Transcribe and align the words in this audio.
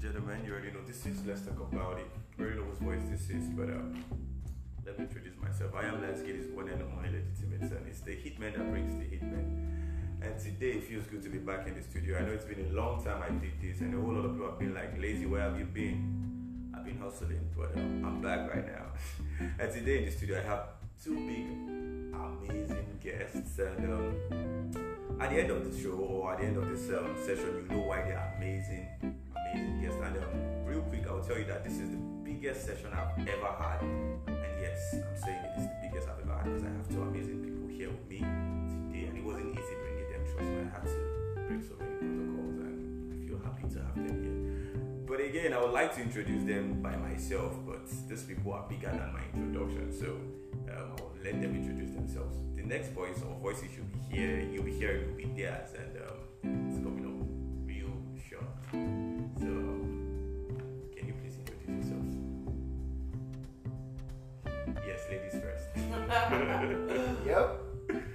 gentlemen, 0.00 0.40
you 0.44 0.52
already 0.52 0.70
know 0.70 0.82
this 0.86 1.04
is 1.06 1.26
Let's 1.26 1.42
Talk 1.42 1.58
About 1.72 1.98
It. 1.98 2.06
You 2.38 2.44
already 2.44 2.60
know 2.60 2.66
whose 2.66 2.78
voice 2.78 3.02
this 3.10 3.30
is, 3.30 3.48
but 3.48 3.68
um, 3.68 4.04
let 4.86 4.96
me 4.96 5.06
introduce 5.06 5.36
myself. 5.42 5.74
I 5.74 5.86
am 5.86 6.00
Lance 6.00 6.20
Giddy's 6.20 6.50
one 6.52 6.68
and 6.68 6.80
only 6.82 7.10
legitimate 7.10 7.68
son. 7.68 7.84
It's 7.88 8.00
the 8.00 8.12
hitman 8.12 8.56
that 8.56 8.70
brings 8.70 8.94
the 8.94 9.04
hitman. 9.04 9.66
And 10.22 10.38
today 10.38 10.78
it 10.78 10.84
feels 10.84 11.04
good 11.06 11.22
to 11.24 11.28
be 11.28 11.38
back 11.38 11.66
in 11.66 11.74
the 11.74 11.82
studio. 11.82 12.16
I 12.16 12.22
know 12.22 12.32
it's 12.32 12.44
been 12.44 12.64
a 12.70 12.72
long 12.72 13.02
time 13.02 13.22
I 13.22 13.30
did 13.42 13.60
this, 13.60 13.80
and 13.80 13.92
a 13.92 14.00
whole 14.00 14.14
lot 14.14 14.24
of 14.24 14.32
people 14.32 14.46
have 14.50 14.58
been 14.60 14.74
like, 14.74 15.00
Lazy, 15.00 15.26
where 15.26 15.42
have 15.42 15.58
you 15.58 15.64
been? 15.64 16.70
I've 16.76 16.84
been 16.84 16.98
hustling, 16.98 17.48
but 17.56 17.76
um, 17.76 18.04
I'm 18.04 18.22
back 18.22 18.54
right 18.54 18.66
now. 18.66 18.86
and 19.58 19.72
today 19.72 19.98
in 19.98 20.04
the 20.04 20.12
studio, 20.12 20.38
I 20.38 20.46
have 20.46 20.62
two 21.02 21.16
big, 21.26 21.46
amazing 22.14 23.00
guests. 23.02 23.58
And 23.58 23.92
um, 23.92 25.18
at 25.20 25.30
the 25.30 25.40
end 25.40 25.50
of 25.50 25.68
the 25.68 25.76
show, 25.76 25.90
or 25.90 26.34
at 26.34 26.38
the 26.38 26.46
end 26.46 26.56
of 26.56 26.68
this 26.68 26.88
um, 26.96 27.16
session, 27.26 27.66
you 27.68 27.76
know 27.76 27.82
why 27.82 28.02
they're 28.02 28.34
amazing, 28.36 29.17
guests. 29.80 29.98
And 30.02 30.66
real 30.66 30.82
quick, 30.82 31.06
I'll 31.08 31.22
tell 31.22 31.38
you 31.38 31.44
that 31.46 31.64
this 31.64 31.74
is 31.74 31.90
the 31.90 31.96
biggest 32.24 32.66
session 32.66 32.90
I've 32.92 33.18
ever 33.26 33.52
had. 33.58 33.82
And 33.82 34.60
yes, 34.60 34.94
I'm 34.94 35.16
saying 35.16 35.42
it 35.44 35.60
is 35.60 35.66
the 35.66 35.78
biggest 35.82 36.08
I've 36.08 36.20
ever 36.20 36.34
had 36.34 36.44
because 36.44 36.64
I 36.64 36.68
have 36.68 36.88
two 36.88 37.02
amazing 37.02 37.42
people 37.42 37.68
here 37.68 37.90
with 37.90 38.08
me 38.08 38.18
today. 38.18 39.06
And 39.08 39.16
it 39.18 39.24
wasn't 39.24 39.58
easy 39.58 39.74
bringing 39.82 40.08
them, 40.12 40.22
trust 40.32 40.48
me. 40.48 40.60
I 40.60 40.70
had 40.70 40.84
to 40.86 41.00
break 41.48 41.62
so 41.62 41.74
many 41.80 41.96
protocols, 41.98 42.58
and 42.62 42.78
I 43.12 43.16
feel 43.26 43.38
happy 43.42 43.66
to 43.74 43.78
have 43.82 43.96
them 43.96 44.16
here. 44.22 44.38
But 45.06 45.20
again, 45.20 45.52
I 45.54 45.60
would 45.62 45.72
like 45.72 45.94
to 45.96 46.02
introduce 46.02 46.44
them 46.44 46.82
by 46.82 46.94
myself, 46.96 47.56
but 47.66 47.88
these 48.08 48.24
people 48.24 48.52
are 48.52 48.66
bigger 48.68 48.90
than 48.90 49.12
my 49.12 49.24
introduction, 49.34 49.90
so 49.90 50.20
um, 50.70 50.92
I'll 50.98 51.12
let 51.24 51.40
them 51.40 51.56
introduce 51.56 51.92
themselves. 51.94 52.36
The 52.56 52.62
next 52.62 52.90
voice 52.90 53.22
or 53.26 53.34
voices 53.40 53.70
you'll 53.74 53.86
be 53.86 54.14
here, 54.14 54.40
you'll 54.40 54.64
be 54.64 54.72
hearing 54.72 55.08
will 55.08 55.16
be 55.16 55.24
theirs, 55.34 55.70
and 55.72 55.96
um, 56.04 56.68
it's 56.68 56.78
coming 56.84 57.07
Yep. 67.24 67.60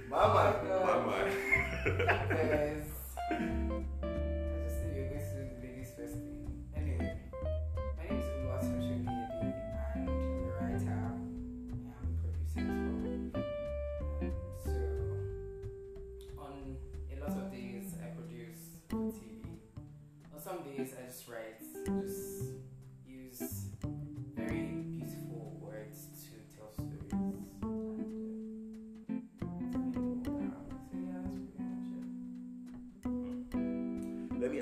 Mama. 0.08 0.54
Mama. 0.68 1.30
Because 1.84 2.86
I 3.30 3.63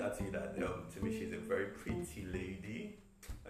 it. 0.02 0.08
Let 0.08 0.18
me 0.18 0.18
add 0.18 0.18
to 0.18 0.24
you 0.24 0.30
that 0.32 0.66
um, 0.66 0.82
to 0.94 1.04
me 1.04 1.18
she's 1.18 1.32
a 1.32 1.38
very 1.38 1.66
pretty 1.66 2.26
lady, 2.32 2.96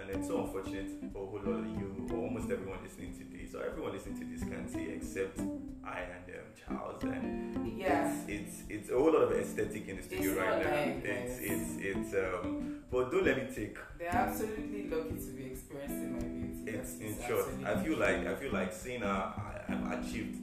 and 0.01 0.11
it's 0.11 0.29
so 0.29 0.45
unfortunate 0.45 0.91
for 1.13 1.23
a 1.25 1.27
whole 1.27 1.41
lot 1.45 1.61
of 1.61 1.67
you, 1.67 2.09
or 2.11 2.19
almost 2.19 2.51
everyone 2.51 2.79
listening 2.83 3.13
to 3.19 3.25
this, 3.37 3.55
or 3.55 3.65
everyone 3.65 3.93
listening 3.93 4.19
to 4.21 4.25
this 4.27 4.43
can't 4.49 4.71
see 4.71 4.89
except 4.91 5.39
I 5.85 6.01
and 6.01 6.27
um, 6.37 6.47
Charles, 6.59 7.03
and 7.05 7.79
Yeah. 7.79 8.15
it's, 8.27 8.29
it's 8.29 8.63
it's 8.69 8.91
a 8.91 8.95
whole 8.95 9.13
lot 9.13 9.23
of 9.23 9.33
aesthetic 9.33 9.89
in 9.89 9.97
the 9.97 10.03
studio 10.03 10.31
It's 10.33 10.41
right 10.41 10.65
now. 10.65 10.71
like 10.71 11.05
It's 11.05 11.39
it's 11.41 11.71
it's 11.81 12.15
um, 12.15 12.81
but 12.91 13.11
don't 13.11 13.25
let 13.25 13.37
me 13.39 13.55
take. 13.55 13.77
They're 13.99 14.09
absolutely 14.15 14.89
lucky 14.89 15.17
to 15.27 15.31
be 15.39 15.45
experiencing 15.47 16.13
my 16.13 16.25
beauty. 16.25 16.79
It's 16.79 16.99
in 16.99 17.17
short, 17.27 17.47
I 17.65 17.83
feel 17.83 17.99
like 17.99 18.27
I 18.27 18.35
feel 18.37 18.53
like 18.53 18.73
seeing 18.73 19.01
her, 19.01 19.09
I, 19.09 19.65
I've 19.69 20.05
achieved 20.05 20.37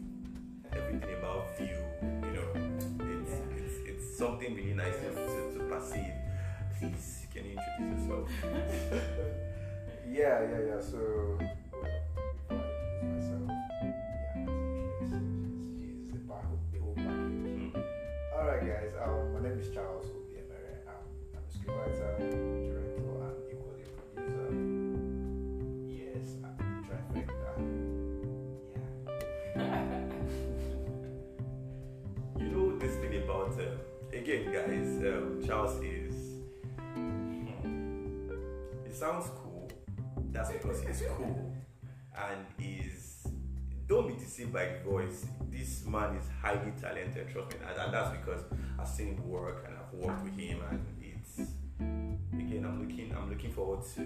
everything 0.74 1.14
about 1.20 1.46
you. 1.60 1.78
You 2.02 2.34
know, 2.36 2.50
it's 2.56 3.32
Yeah. 3.32 3.58
it's 3.58 3.76
it's 3.90 4.18
something 4.18 4.54
really 4.56 4.74
nice 4.74 4.96
to, 4.96 5.10
to. 5.94 6.14
Please, 6.80 7.28
can 7.34 7.46
you 7.46 7.52
introduce 7.58 8.02
yourself? 8.08 8.30
Yeah, 10.12 10.42
yeah, 10.42 10.60
yeah. 10.68 10.82
So, 10.82 11.00
well, 12.50 12.64
myself, 13.04 13.50
yeah, 13.84 14.42
she's, 15.02 15.14
she's, 15.80 16.12
the, 16.12 16.20
whole, 16.28 16.60
the 16.74 16.80
whole 16.80 16.96
package. 16.96 17.46
Hmm. 17.46 17.70
All 18.36 18.46
right, 18.48 18.62
guys. 18.62 18.94
Um, 19.04 19.34
my 19.34 19.40
name 19.48 19.60
is 19.60 19.70
Charles 19.74 20.08
Obiemere. 20.08 20.88
I'm, 20.88 21.06
I'm 21.36 21.44
a 21.46 21.52
scriptwriter, 21.54 22.14
Um, 35.00 35.42
Charles 35.48 35.82
is. 35.82 36.14
it 38.86 38.94
sounds 38.94 39.28
cool. 39.42 39.72
That's 40.30 40.52
because 40.52 40.84
he's 40.84 41.04
cool, 41.16 41.54
and 42.18 42.46
is. 42.60 43.26
Don't 43.88 44.10
be 44.10 44.16
deceived 44.16 44.52
by 44.52 44.66
the 44.66 44.90
voice. 44.90 45.26
This 45.50 45.86
man 45.86 46.18
is 46.18 46.26
highly 46.42 46.74
talented. 46.82 47.30
Trust 47.32 47.52
me, 47.52 47.56
and, 47.66 47.80
and 47.80 47.94
that's 47.94 48.12
because 48.18 48.42
I've 48.78 48.90
seen 48.90 49.16
him 49.16 49.30
work 49.30 49.66
and 49.66 49.78
I've 49.78 49.94
worked 49.94 50.22
with 50.22 50.38
him, 50.38 50.60
and 50.70 50.86
it's. 51.02 51.50
Again, 52.34 52.66
I'm 52.66 52.82
looking. 52.82 53.16
I'm 53.16 53.30
looking 53.30 53.54
forward 53.54 53.86
to 53.96 54.06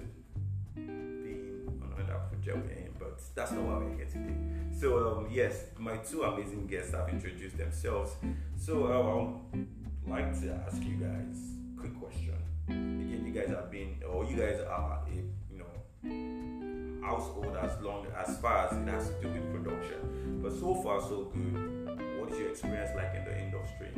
being 0.76 1.82
on 1.82 1.92
another 1.98 2.20
project 2.30 2.58
with 2.58 2.72
him, 2.72 2.94
but 3.00 3.20
that's 3.34 3.52
not 3.52 3.64
why 3.64 3.78
we're 3.80 3.96
here 3.96 4.06
today. 4.06 4.36
So 4.80 5.18
um, 5.18 5.28
yes, 5.32 5.66
my 5.80 5.98
two 5.98 6.22
amazing 6.22 6.68
guests 6.68 6.94
have 6.94 7.10
introduced 7.10 7.58
themselves. 7.58 8.12
So 8.56 8.86
I'd 8.86 9.64
like 10.08 10.40
to 10.42 10.52
ask 10.68 10.82
you 10.84 10.96
guys 10.96 11.38
quick 11.78 12.00
question. 12.00 12.36
Again, 12.68 13.24
you 13.26 13.34
guys 13.34 13.50
have 13.50 13.72
been, 13.72 13.96
or 14.10 14.26
you 14.26 14.38
guys 14.38 14.60
are 14.60 15.04
a 15.08 15.16
you 15.52 15.60
know 15.60 17.06
household 17.06 17.58
as 17.62 17.82
long 17.82 18.08
as 18.18 18.38
far 18.40 18.68
as 18.68 18.78
it 18.78 18.88
has 18.88 19.08
to 19.10 19.22
do 19.22 19.30
with 19.30 19.52
production. 19.64 20.40
But 20.42 20.54
so 20.54 20.76
far 20.76 21.02
so 21.02 21.32
good. 21.34 22.20
What 22.20 22.32
is 22.32 22.40
your 22.40 22.50
experience 22.50 22.92
like 22.96 23.14
in 23.16 23.26
the 23.26 23.38
industry? 23.38 23.92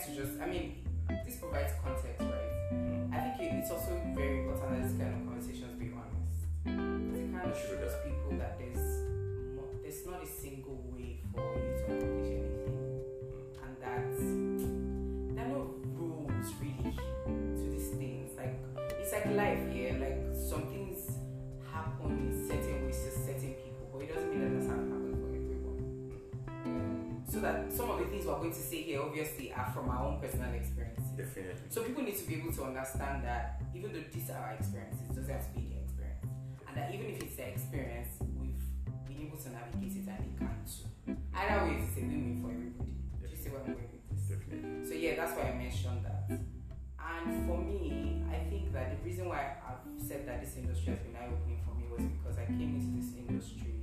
Like 0.00 0.16
to 0.16 0.24
just, 0.24 0.40
I 0.40 0.46
mean, 0.46 0.76
this 1.26 1.36
provides 1.36 1.72
context, 1.84 2.20
right? 2.20 2.72
Mm. 2.72 3.12
I 3.12 3.20
think 3.20 3.52
it, 3.52 3.54
it's 3.56 3.70
also 3.70 4.00
very 4.14 4.40
important 4.40 4.80
that 4.80 4.88
this 4.88 4.96
kind 4.96 5.12
of 5.12 5.28
conversations 5.28 5.74
be 5.78 5.90
honest. 5.92 6.48
Because 6.64 7.20
it 7.20 7.32
kind 7.32 7.50
of 7.50 7.56
shows 7.56 7.92
people 8.04 8.38
that 8.38 8.58
there's 8.58 9.04
mo- 9.56 9.76
there's 9.82 10.06
not 10.06 10.22
a 10.22 10.26
single 10.26 10.80
way 10.92 11.20
for 11.34 11.42
you 11.52 11.72
to 11.84 12.19
so 27.40 27.46
that 27.46 27.72
some 27.72 27.88
of 27.88 27.98
the 27.98 28.04
things 28.04 28.26
we're 28.26 28.36
going 28.36 28.52
to 28.52 28.58
say 28.58 28.82
here 28.82 29.00
obviously 29.00 29.50
are 29.52 29.72
from 29.72 29.88
our 29.88 30.04
own 30.04 30.20
personal 30.20 30.52
experiences. 30.52 31.08
Definitely. 31.16 31.56
So 31.70 31.82
people 31.82 32.02
need 32.02 32.18
to 32.18 32.26
be 32.28 32.34
able 32.36 32.52
to 32.52 32.64
understand 32.64 33.24
that 33.24 33.62
even 33.74 33.94
though 33.94 34.04
these 34.12 34.28
are 34.28 34.36
our 34.36 34.52
experiences, 34.52 35.00
it 35.08 35.16
doesn't 35.16 35.32
have 35.32 35.48
to 35.48 35.58
be 35.58 35.72
their 35.72 35.80
experience. 35.80 36.20
And 36.68 36.76
that 36.76 36.92
even 36.92 37.06
if 37.06 37.22
it's 37.22 37.36
their 37.36 37.48
experience, 37.48 38.12
we've 38.36 38.60
been 39.08 39.24
able 39.24 39.38
to 39.38 39.48
navigate 39.56 40.04
it 40.04 40.04
and 40.04 40.20
they 40.20 40.36
can 40.36 40.52
too. 40.68 41.16
Either 41.32 41.64
way, 41.64 41.80
it's 41.80 41.96
a 41.96 42.00
win-win 42.04 42.44
for 42.44 42.52
everybody. 42.52 42.92
Do 43.16 43.28
you 43.32 43.40
see 43.40 43.48
where 43.48 43.64
I'm 43.64 43.72
going 43.72 43.88
with 43.88 44.04
this? 44.12 44.36
Definitely. 44.36 44.84
So 44.84 44.92
yeah, 45.00 45.16
that's 45.16 45.32
why 45.32 45.48
I 45.48 45.56
mentioned 45.56 46.04
that. 46.04 46.28
And 46.28 47.48
for 47.48 47.56
me, 47.56 48.20
I 48.28 48.44
think 48.52 48.68
that 48.76 48.92
the 48.92 49.00
reason 49.00 49.32
why 49.32 49.56
I've 49.64 49.80
said 49.96 50.28
that 50.28 50.44
this 50.44 50.60
industry 50.60 50.92
has 50.92 51.00
been 51.00 51.16
eye-opening 51.16 51.64
for 51.64 51.72
me 51.72 51.88
was 51.88 52.04
because 52.04 52.36
I 52.36 52.44
came 52.52 52.76
into 52.76 53.00
this 53.00 53.16
industry 53.16 53.80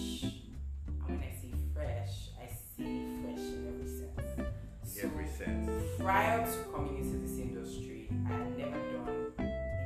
fresh. 0.00 0.22
And 0.22 1.08
when 1.08 1.18
I 1.18 1.30
say 1.40 1.52
fresh, 1.74 2.30
I 2.38 2.46
say 2.46 3.04
fresh 3.22 3.44
in 3.52 3.66
every 3.68 3.88
sense. 3.88 4.98
In 4.98 5.10
every 5.10 5.28
sense. 5.28 5.70
prior 5.98 6.44
to 6.44 6.58
coming 6.74 6.96
into 6.98 7.16
this 7.18 7.38
industry, 7.38 8.08
I 8.26 8.32
had 8.32 8.58
never 8.58 8.78
done 8.92 9.32
anything 9.38 9.80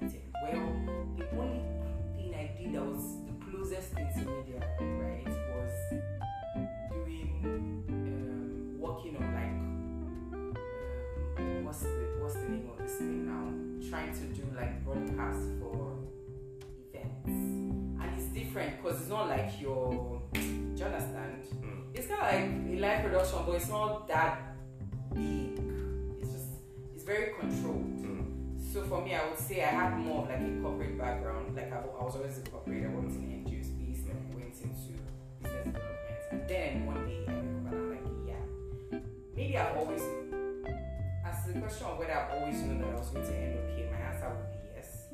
related. 0.00 0.22
Well, 0.42 0.72
the 1.16 1.26
only 1.38 1.62
thing 2.16 2.34
I 2.34 2.50
did 2.60 2.74
that 2.74 2.84
was 2.84 3.04
the 3.26 3.50
closest 3.50 3.88
thing 3.94 4.08
to 4.14 4.20
media, 4.30 4.60
right, 4.80 5.26
was 5.54 5.74
doing 6.90 7.84
um, 7.88 8.78
working 8.78 9.16
on 9.16 9.26
like 9.34 9.56
um, 11.38 11.64
what's 11.64 11.80
the 11.80 11.88
what's 12.20 12.34
the 12.34 12.48
name 12.48 12.68
of 12.70 12.78
this 12.78 12.96
thing 12.96 13.26
now? 13.26 13.88
Trying 13.88 14.12
to 14.12 14.24
do 14.34 14.44
like 14.56 14.84
broadcast 14.84 15.40
for 15.58 15.98
events, 16.92 17.69
different 18.50 18.82
because 18.82 19.00
it's 19.00 19.10
not 19.10 19.28
like 19.28 19.60
your. 19.60 20.20
Do 20.32 20.40
you 20.40 20.84
understand? 20.84 21.44
Mm. 21.62 21.82
It's 21.94 22.06
kind 22.06 22.20
of 22.20 22.26
like 22.26 22.76
a 22.76 22.80
live 22.80 23.04
production, 23.04 23.38
but 23.46 23.54
it's 23.54 23.68
not 23.68 24.08
that 24.08 24.56
big. 25.14 25.60
It's 26.20 26.32
just 26.32 26.48
it's 26.94 27.04
very 27.04 27.32
controlled. 27.38 28.02
Mm. 28.02 28.72
So 28.72 28.82
for 28.82 29.04
me, 29.04 29.14
I 29.14 29.28
would 29.28 29.38
say 29.38 29.62
I 29.62 29.68
had 29.68 29.98
more 29.98 30.22
of 30.22 30.28
like 30.28 30.40
a 30.40 30.60
corporate 30.62 30.98
background. 30.98 31.54
Like 31.54 31.72
I, 31.72 31.76
I 31.76 32.04
was 32.04 32.16
always 32.16 32.38
a 32.38 32.42
corporate. 32.42 32.84
I 32.84 32.88
worked 32.88 33.12
in 33.12 33.44
NGO 33.44 33.64
space, 33.64 34.02
then 34.06 34.16
I 34.18 34.34
went 34.34 34.54
into 34.54 34.68
business 34.68 35.64
development, 35.64 35.78
and 36.32 36.48
then 36.48 36.86
one 36.86 37.06
day 37.06 37.24
I 37.28 37.32
woke 37.32 37.66
up 37.66 37.72
and 37.72 37.78
I'm 37.78 37.90
like, 37.90 38.06
yeah, 38.26 38.98
maybe 39.36 39.56
I've 39.56 39.76
always. 39.76 40.02
As 41.24 41.44
the 41.46 41.60
question 41.60 41.86
of 41.86 41.98
whether 41.98 42.12
I've 42.12 42.40
always 42.40 42.60
known 42.62 42.80
that 42.80 42.88
I 42.88 42.98
was 42.98 43.10
going 43.10 43.26
to 43.26 43.32
end 43.32 43.58
up 43.58 43.76
here, 43.76 43.88
my 43.92 43.98
answer 43.98 44.28
would 44.28 44.50
be 44.50 44.58
yes. 44.74 45.06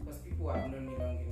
Because 0.00 0.18
people 0.18 0.50
have 0.50 0.70
known 0.70 0.86
me 0.86 0.94
long 0.98 1.18
enough 1.18 1.31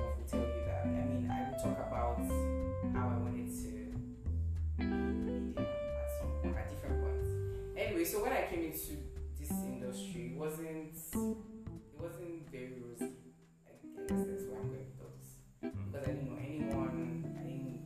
came 8.50 8.64
into 8.64 8.98
this 9.38 9.50
industry, 9.50 10.32
it 10.34 10.36
wasn't 10.36 10.66
it 10.66 12.00
wasn't 12.02 12.50
very 12.50 12.82
rosy. 12.82 13.14
I, 13.62 13.70
I 13.70 14.08
guess 14.08 14.26
that's 14.26 14.42
where 14.50 14.58
I'm 14.58 14.66
going 14.74 14.90
with 14.90 14.98
all 14.98 15.14
this. 15.14 15.38
Mm-hmm. 15.62 15.92
Because 15.92 16.08
I 16.08 16.10
didn't 16.10 16.26
know 16.26 16.38
anyone. 16.42 17.30
I 17.38 17.42
didn't. 17.46 17.78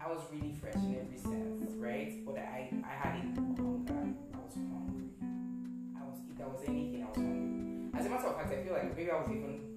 I 0.00 0.06
was 0.06 0.22
really 0.30 0.54
fresh 0.60 0.76
in 0.76 0.94
every 0.94 1.18
sense, 1.18 1.74
right? 1.74 2.24
But 2.24 2.38
I 2.38 2.70
I 2.86 2.94
had 3.02 3.18
a 3.18 3.22
hunger. 3.34 3.66
I 4.30 4.38
was 4.38 4.54
hungry. 4.54 5.10
I 5.98 6.06
was 6.06 6.18
if 6.30 6.38
there 6.38 6.46
was 6.48 6.62
anything, 6.68 7.02
I 7.02 7.08
was 7.08 7.16
hungry. 7.16 7.98
As 7.98 8.06
a 8.06 8.10
matter 8.10 8.26
of 8.28 8.36
fact, 8.36 8.54
I 8.54 8.62
feel 8.62 8.74
like 8.74 8.96
maybe 8.96 9.10
I 9.10 9.16
was 9.18 9.28
even 9.28 9.69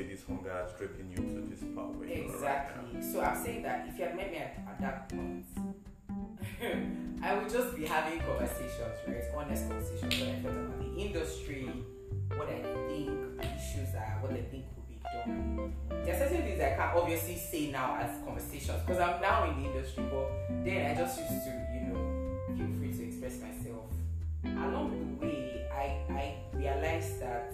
say 0.00 0.08
this 0.08 0.24
hunger 0.24 0.52
has 0.52 0.72
driven 0.78 1.10
you 1.10 1.16
to 1.16 1.48
this 1.50 1.62
part 1.74 1.94
where 1.96 2.08
you 2.08 2.28
are 2.28 2.38
right 2.40 2.76
now. 2.76 2.98
Exactly. 2.98 3.12
So 3.12 3.20
I'm 3.20 3.44
saying 3.44 3.62
that 3.62 3.86
if 3.88 3.98
you 3.98 4.04
had 4.04 4.16
met 4.16 4.30
me 4.30 4.38
at, 4.38 4.56
at 4.68 4.80
that 4.80 5.08
point, 5.08 5.44
I 7.22 7.34
would 7.34 7.50
just 7.50 7.76
be 7.76 7.84
having 7.86 8.20
conversations, 8.20 8.96
right? 9.06 9.24
Honest 9.36 9.68
conversations, 9.68 10.20
what 10.20 10.28
I 10.28 10.40
felt 10.40 10.56
about 10.56 10.80
the 10.80 11.00
industry, 11.00 11.70
what 12.36 12.48
I 12.48 12.62
think 12.88 13.10
issues 13.40 13.94
are, 13.94 14.18
what 14.20 14.32
I 14.32 14.42
think 14.42 14.64
could 14.74 14.88
be 14.88 14.98
done. 15.04 15.72
There 16.04 16.14
are 16.14 16.18
certain 16.18 16.42
things 16.42 16.60
I 16.60 16.70
can't 16.76 16.96
obviously 16.96 17.36
say 17.36 17.70
now 17.70 17.96
as 17.96 18.10
conversations 18.24 18.80
because 18.86 19.00
I'm 19.00 19.20
now 19.20 19.50
in 19.50 19.62
the 19.62 19.68
industry, 19.68 20.04
but 20.10 20.64
then 20.64 20.90
I 20.90 20.94
just 20.94 21.20
used 21.20 21.44
to, 21.44 21.52
you 21.74 21.80
know, 21.92 22.56
feel 22.56 22.72
free 22.78 22.92
to 22.92 23.04
express 23.04 23.38
myself. 23.40 23.84
Along 24.44 25.18
the 25.20 25.26
way, 25.26 25.66
I, 25.72 26.12
I 26.12 26.34
realized 26.56 27.20
that 27.20 27.52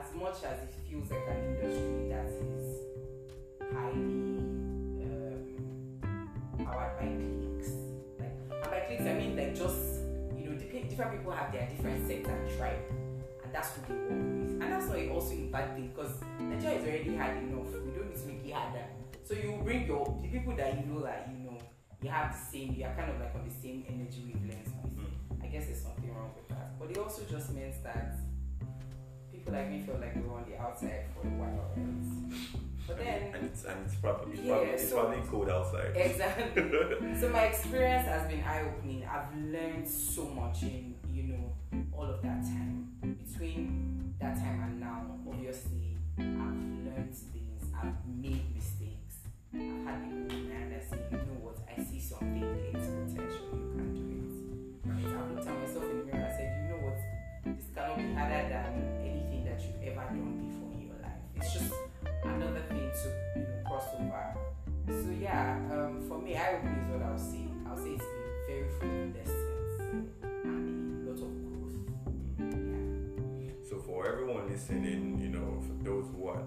as 0.00 0.14
much 0.14 0.44
as 0.44 0.62
it 0.62 0.74
feels 0.88 1.10
like 1.10 1.26
an 1.28 1.56
industry 1.56 2.08
that 2.08 2.26
is 2.26 2.66
highly 3.72 4.46
um, 5.04 6.00
powered 6.58 6.98
by 6.98 7.06
clicks, 7.06 7.70
like, 8.18 8.36
and 8.50 8.70
by 8.70 8.80
clicks 8.80 9.02
I 9.02 9.14
mean 9.14 9.36
like 9.36 9.54
just, 9.54 10.02
you 10.36 10.50
know, 10.50 10.56
different, 10.56 10.90
different 10.90 11.18
people 11.18 11.32
have 11.32 11.52
their 11.52 11.68
different 11.68 12.06
sect 12.06 12.26
and 12.26 12.58
tribe, 12.58 12.78
and 13.44 13.52
that's 13.52 13.70
who 13.74 13.82
they 13.88 13.94
work 13.94 14.10
with. 14.10 14.62
And 14.62 14.72
that's 14.72 14.86
not 14.88 14.98
also 15.08 15.34
a 15.34 15.46
bad 15.50 15.74
thing 15.74 15.92
because 15.94 16.12
Nigeria 16.40 16.78
is 16.78 16.84
already 16.84 17.16
hard 17.16 17.36
enough. 17.38 17.66
We 17.84 17.90
don't 17.92 18.08
need 18.08 18.20
to 18.20 18.26
make 18.26 18.44
it 18.44 18.52
harder. 18.52 18.84
So 19.24 19.34
you 19.34 19.60
bring 19.64 19.86
your 19.86 20.04
the 20.22 20.28
people 20.28 20.54
that 20.56 20.78
you 20.78 20.92
know 20.92 21.00
that 21.00 21.28
you 21.30 21.44
know 21.44 21.58
you 22.02 22.10
have 22.10 22.32
the 22.32 22.38
same, 22.38 22.74
you 22.74 22.84
are 22.84 22.94
kind 22.94 23.10
of 23.10 23.18
like 23.18 23.34
on 23.34 23.48
the 23.48 23.54
same 23.54 23.84
energy 23.88 24.32
wavelength. 24.34 24.70
Mm. 24.94 25.42
I 25.42 25.46
guess 25.48 25.66
there's 25.66 25.82
something 25.82 26.14
wrong 26.14 26.30
with 26.36 26.48
that. 26.48 26.78
But 26.78 26.90
it 26.90 26.98
also 26.98 27.22
just 27.28 27.52
means 27.52 27.76
that 27.82 28.14
like 29.52 29.70
me 29.70 29.80
feel 29.80 29.96
like 30.00 30.14
they 30.14 30.20
were 30.20 30.34
on 30.36 30.44
the 30.48 30.58
outside 30.60 31.04
for 31.14 31.26
a 31.26 31.30
while, 31.30 31.70
right? 31.76 32.38
But 32.86 32.98
then 32.98 33.34
and 33.34 33.44
it's 33.46 33.64
and 33.64 33.84
it's 33.84 33.94
probably 33.96 34.32
it's 34.34 34.42
Yeah, 34.42 34.54
probably, 34.54 34.70
it's 34.72 34.88
so- 34.90 35.00
probably 35.04 35.28
cold 35.28 35.48
outside. 35.50 35.92
exactly. 35.96 36.62
so 37.20 37.28
my 37.30 37.42
experience 37.46 38.06
has 38.06 38.28
been 38.30 38.42
eye 38.44 38.62
opening. 38.62 39.04
I've 39.06 39.34
learned 39.36 39.88
so 39.88 40.24
much 40.26 40.62
in 40.62 40.94
you 41.12 41.22
know 41.24 41.52
all 41.96 42.04
of 42.06 42.22
that 42.22 42.42
time. 42.42 42.92
Between 43.02 44.14
that 44.20 44.36
time 44.36 44.62
and 44.64 44.80
now, 44.80 45.02
obviously, 45.28 45.96
I've 46.18 46.24
learned 46.26 47.14
things. 47.14 47.62
I've 47.76 47.94
made 48.06 48.54
mistakes. 48.54 49.16
I've 49.54 49.84
had 49.84 50.02
people 50.04 50.38
remind 50.38 50.72
that 50.72 50.88
say, 50.90 50.98
yeah, 65.26 65.58
um, 65.72 66.00
for 66.06 66.18
me, 66.18 66.36
eye 66.36 66.54
opening 66.54 66.84
is 66.84 66.92
what 66.92 67.02
I'll 67.02 67.18
say. 67.18 67.48
I'll 67.66 67.76
say 67.76 67.98
it's 67.98 68.04
been 68.04 68.30
very 68.46 68.68
full 68.78 68.88
of 68.88 69.16
lessons 69.16 70.10
and 70.22 71.08
a 71.08 71.10
lot 71.10 71.18
of 71.18 71.32
growth. 71.50 71.78
Yeah. 73.42 73.68
So 73.68 73.78
for 73.78 74.08
everyone 74.08 74.48
listening, 74.48 75.18
you 75.18 75.30
know, 75.30 75.60
for 75.66 75.84
those 75.84 76.06
who 76.14 76.28
are 76.28 76.44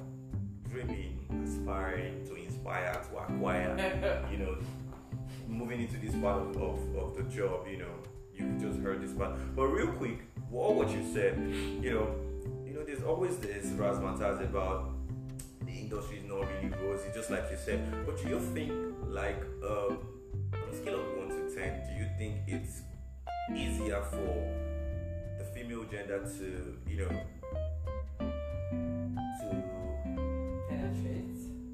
dreaming, 0.69 1.27
aspiring 1.43 2.23
to 2.27 2.35
inspire, 2.35 2.93
to 2.93 3.17
acquire, 3.17 4.25
you 4.31 4.37
know, 4.37 4.57
moving 5.45 5.81
into 5.81 5.97
this 5.97 6.15
part 6.15 6.41
of, 6.41 6.55
of, 6.55 6.79
of 6.95 7.17
the 7.17 7.23
job, 7.23 7.67
you 7.69 7.79
know, 7.79 7.95
you've 8.33 8.61
just 8.61 8.79
heard 8.79 9.01
this 9.01 9.11
part. 9.11 9.33
But 9.57 9.65
real 9.67 9.91
quick, 9.91 10.19
all 10.53 10.75
what 10.75 10.89
you 10.89 11.03
said, 11.13 11.37
you 11.83 11.91
know, 11.91 12.15
you 12.65 12.73
know, 12.75 12.85
there's 12.85 13.03
always 13.03 13.35
this 13.39 13.65
razzmatazz 13.71 14.41
about 14.41 14.91
the 15.69 15.79
industry 15.79 16.17
is 16.17 16.25
not 16.25 16.39
really 16.47 16.69
rosy, 16.83 17.09
just 17.13 17.29
like 17.29 17.45
you 17.51 17.57
said. 17.57 17.79
But 18.05 18.17
do 18.21 18.29
you 18.29 18.39
think, 18.39 18.71
like, 19.07 19.41
um, 19.63 19.99
on 20.53 20.69
a 20.71 20.75
scale 20.75 20.99
of 20.99 21.17
one 21.17 21.29
to 21.29 21.55
ten, 21.55 21.81
do 21.87 21.93
you 22.01 22.07
think 22.17 22.35
it's 22.47 22.81
easier 23.55 24.01
for 24.11 24.33
the 25.37 25.45
female 25.53 25.83
gender 25.85 26.19
to, 26.37 26.77
you 26.89 26.97
know, 26.97 27.09
to 29.39 29.63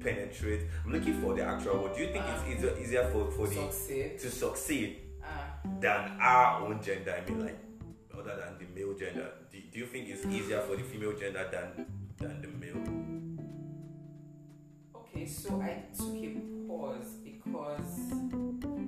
penetrate. 0.00 0.62
I'm 0.84 0.92
looking 0.92 1.20
for 1.20 1.34
the 1.34 1.42
actual 1.44 1.82
word. 1.82 1.94
Do 1.96 2.00
you 2.02 2.12
think 2.12 2.24
Uh, 2.24 2.32
it's 2.46 2.58
easier, 2.58 2.78
easier 2.78 3.04
for, 3.10 3.30
for 3.32 3.46
the 3.48 3.54
Succeed. 3.56 4.18
to 4.20 4.30
succeed 4.30 4.96
Ah, 5.24 5.58
than 5.80 6.16
our 6.20 6.62
own 6.62 6.80
gender? 6.80 7.12
I 7.20 7.28
mean, 7.28 7.40
like 7.44 7.58
other 8.16 8.36
than 8.36 8.56
the 8.58 8.66
male 8.74 8.94
gender. 8.94 9.28
Do, 9.50 9.58
do 9.72 9.78
you 9.80 9.86
think 9.86 10.08
it's 10.08 10.24
easier 10.26 10.60
for 10.60 10.76
the 10.76 10.84
female 10.84 11.12
gender 11.18 11.44
than 11.50 11.86
than 12.18 12.40
the 12.40 12.48
male? 12.48 13.35
So 15.26 15.60
I 15.60 15.82
took 15.96 16.14
a 16.14 16.36
pause 16.68 17.16
because 17.24 18.12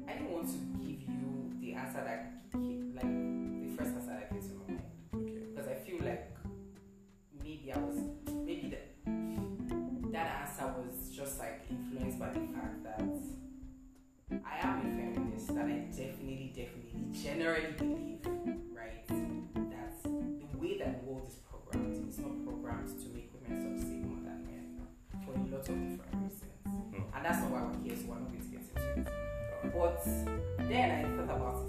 I 0.06 0.12
didn't 0.12 0.30
want 0.30 0.48
to 0.48 0.58
give 0.78 1.02
you 1.02 1.52
the 1.60 1.74
answer 1.74 2.02
that 2.04 2.50
came, 2.52 2.92
like 2.94 3.02
the 3.02 3.76
first 3.76 3.96
answer 3.96 4.10
that 4.10 4.30
came 4.30 4.40
to 4.40 4.54
my 4.54 4.74
mind. 4.74 4.82
Okay. 5.14 5.46
because 5.50 5.68
I 5.68 5.74
feel 5.74 6.04
like 6.04 6.36
maybe 7.42 7.72
I 7.74 7.78
was 7.78 7.98
maybe 8.44 8.68
that 8.70 10.12
that 10.12 10.48
answer 10.48 10.72
was 10.78 11.10
just 11.14 11.38
like 11.38 11.66
influenced 11.70 12.18
by 12.18 12.28
the 12.28 12.40
fact 12.54 12.84
that 12.84 13.02
I 14.44 14.58
am 14.66 14.78
a 14.78 14.82
feminist 14.82 15.50
and 15.50 15.58
I 15.58 15.78
definitely, 15.90 16.52
definitely, 16.54 17.04
generally 17.12 17.72
believe, 17.76 18.07
But 29.78 30.04
then 30.68 30.90
I 30.90 31.02
thought 31.16 31.36
about 31.36 31.67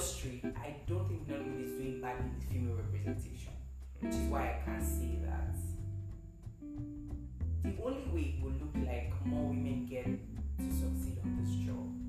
industry, 0.00 0.40
I 0.56 0.76
don't 0.88 1.06
think 1.06 1.28
Nollywood 1.28 1.62
is 1.62 1.72
doing 1.72 2.00
badly 2.00 2.30
with 2.34 2.48
female 2.50 2.76
representation, 2.76 3.52
which 4.00 4.14
is 4.14 4.28
why 4.30 4.40
I 4.44 4.64
can't 4.64 4.82
say 4.82 5.18
that. 5.26 5.56
The 7.64 7.82
only 7.84 8.08
way 8.10 8.34
it 8.34 8.42
will 8.42 8.52
look 8.52 8.74
like 8.86 9.12
more 9.26 9.48
women 9.50 9.86
get 9.90 10.06
to 10.06 10.64
succeed 10.72 11.18
on 11.22 11.36
this 11.44 11.54
job 11.66 11.99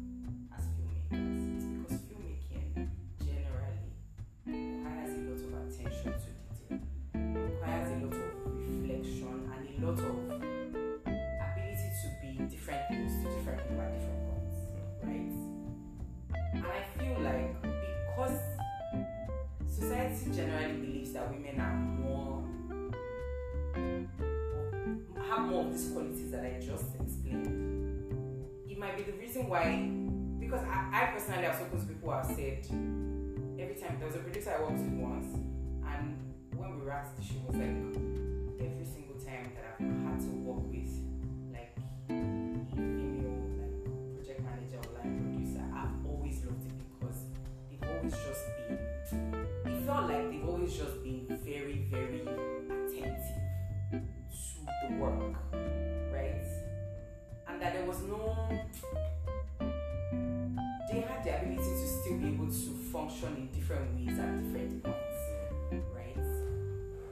that 21.22 21.32
women 21.32 21.60
are 21.60 21.75
more 22.01 22.44
have 25.30 25.48
more 25.48 25.66
of 25.66 25.72
these 25.72 25.92
qualities 25.92 26.32
that 26.32 26.44
I 26.44 26.60
just 26.60 26.96
explained. 27.00 28.13
It 28.68 28.78
might 28.78 28.98
be 28.98 29.04
the 29.04 29.18
reason 29.18 29.48
why 29.48 29.90
because 30.40 30.62
I, 30.63 30.90
I 30.92 31.06
personally 31.13 31.44
have 31.44 31.56
spoken 31.56 31.80
to 31.80 31.86
people 31.86 32.10
who 32.10 32.16
have 32.16 32.25
said 32.25 32.66
every 33.60 33.75
time 33.75 33.98
there 34.00 34.08
was 34.08 34.16
a 34.16 34.20
producer 34.20 34.56
I 34.58 34.62
worked 34.62 34.80
with 34.80 34.94
once 34.94 35.28
and 35.86 36.18
when 36.56 36.80
we 36.80 36.86
wrapped 36.86 37.24
she 37.24 37.36
was 37.48 37.56
like 37.56 38.11
different 63.72 63.96
ways 63.96 64.20
at 64.20 64.44
different 64.44 64.84
points, 64.84 65.92
right? 65.96 66.18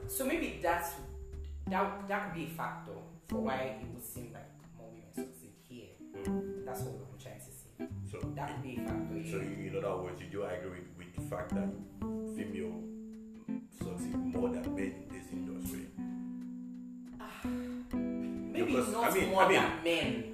So 0.08 0.24
maybe 0.24 0.58
that's 0.62 0.92
that 1.68 2.08
that 2.08 2.24
could 2.26 2.34
be 2.34 2.44
a 2.46 2.48
factor 2.56 2.92
for 3.28 3.36
why 3.40 3.54
it 3.80 3.86
would 3.94 4.04
seem 4.04 4.32
like 4.32 4.50
more 4.76 4.88
women 4.90 5.14
succeed 5.14 5.52
here. 5.68 5.86
Mm. 6.24 6.64
That's 6.66 6.80
what 6.82 6.94
I'm 6.94 7.18
trying 7.22 7.38
to 7.38 7.44
say. 7.44 7.88
So, 8.10 8.18
That 8.34 8.48
could 8.54 8.62
be 8.62 8.76
a 8.76 8.80
factor. 8.86 9.30
so 9.30 9.36
in 9.38 9.74
other 9.78 10.02
words, 10.02 10.20
you 10.20 10.26
do 10.26 10.42
agree 10.42 10.70
with, 10.70 10.88
with 10.98 11.14
the 11.14 11.22
fact 11.34 11.54
that 11.54 11.68
female 12.36 12.82
succeed 13.78 14.16
more 14.16 14.48
than 14.50 14.74
men 14.74 14.94
in 15.02 15.08
this 15.08 15.26
industry. 15.32 15.86
Ah, 17.20 17.46
maybe 18.52 18.72
Because, 18.72 18.92
not 18.92 19.10
I 19.10 19.14
mean- 19.14 19.30
more 19.30 19.42
I 19.44 19.48
mean- 19.48 19.62
than 19.62 19.84
men. 19.84 20.24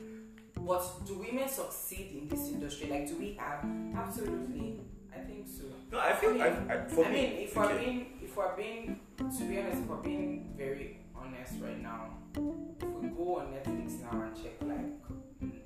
But 0.59 0.83
do 1.06 1.18
women 1.18 1.49
succeed 1.49 2.18
in 2.23 2.28
this 2.28 2.49
industry? 2.49 2.88
Like, 2.90 3.06
do 3.06 3.16
we 3.16 3.35
have? 3.38 3.64
Absolutely, 3.95 4.80
think 5.26 5.47
so. 5.49 5.64
No, 5.92 5.99
I 5.99 6.12
feel 6.14 6.40
I, 6.42 6.47
I, 6.47 6.85
for 6.88 7.04
I 7.06 7.09
me, 7.11 7.14
mean, 7.14 7.33
if 7.45 7.56
we're 7.56 7.64
okay. 7.66 7.85
being, 7.85 8.06
if 8.23 8.37
we're 8.37 8.56
being, 8.56 9.00
to 9.18 9.45
be 9.49 9.59
honest, 9.61 9.78
if 9.83 9.87
we're 9.87 9.97
being 9.97 10.54
very 10.56 10.99
honest 11.14 11.54
right 11.61 11.80
now, 11.83 12.11
if 12.35 12.88
we 13.02 13.09
go 13.09 13.37
on 13.40 13.47
Netflix 13.54 14.00
now 14.02 14.21
and 14.23 14.35
check 14.37 14.56
like 14.62 15.00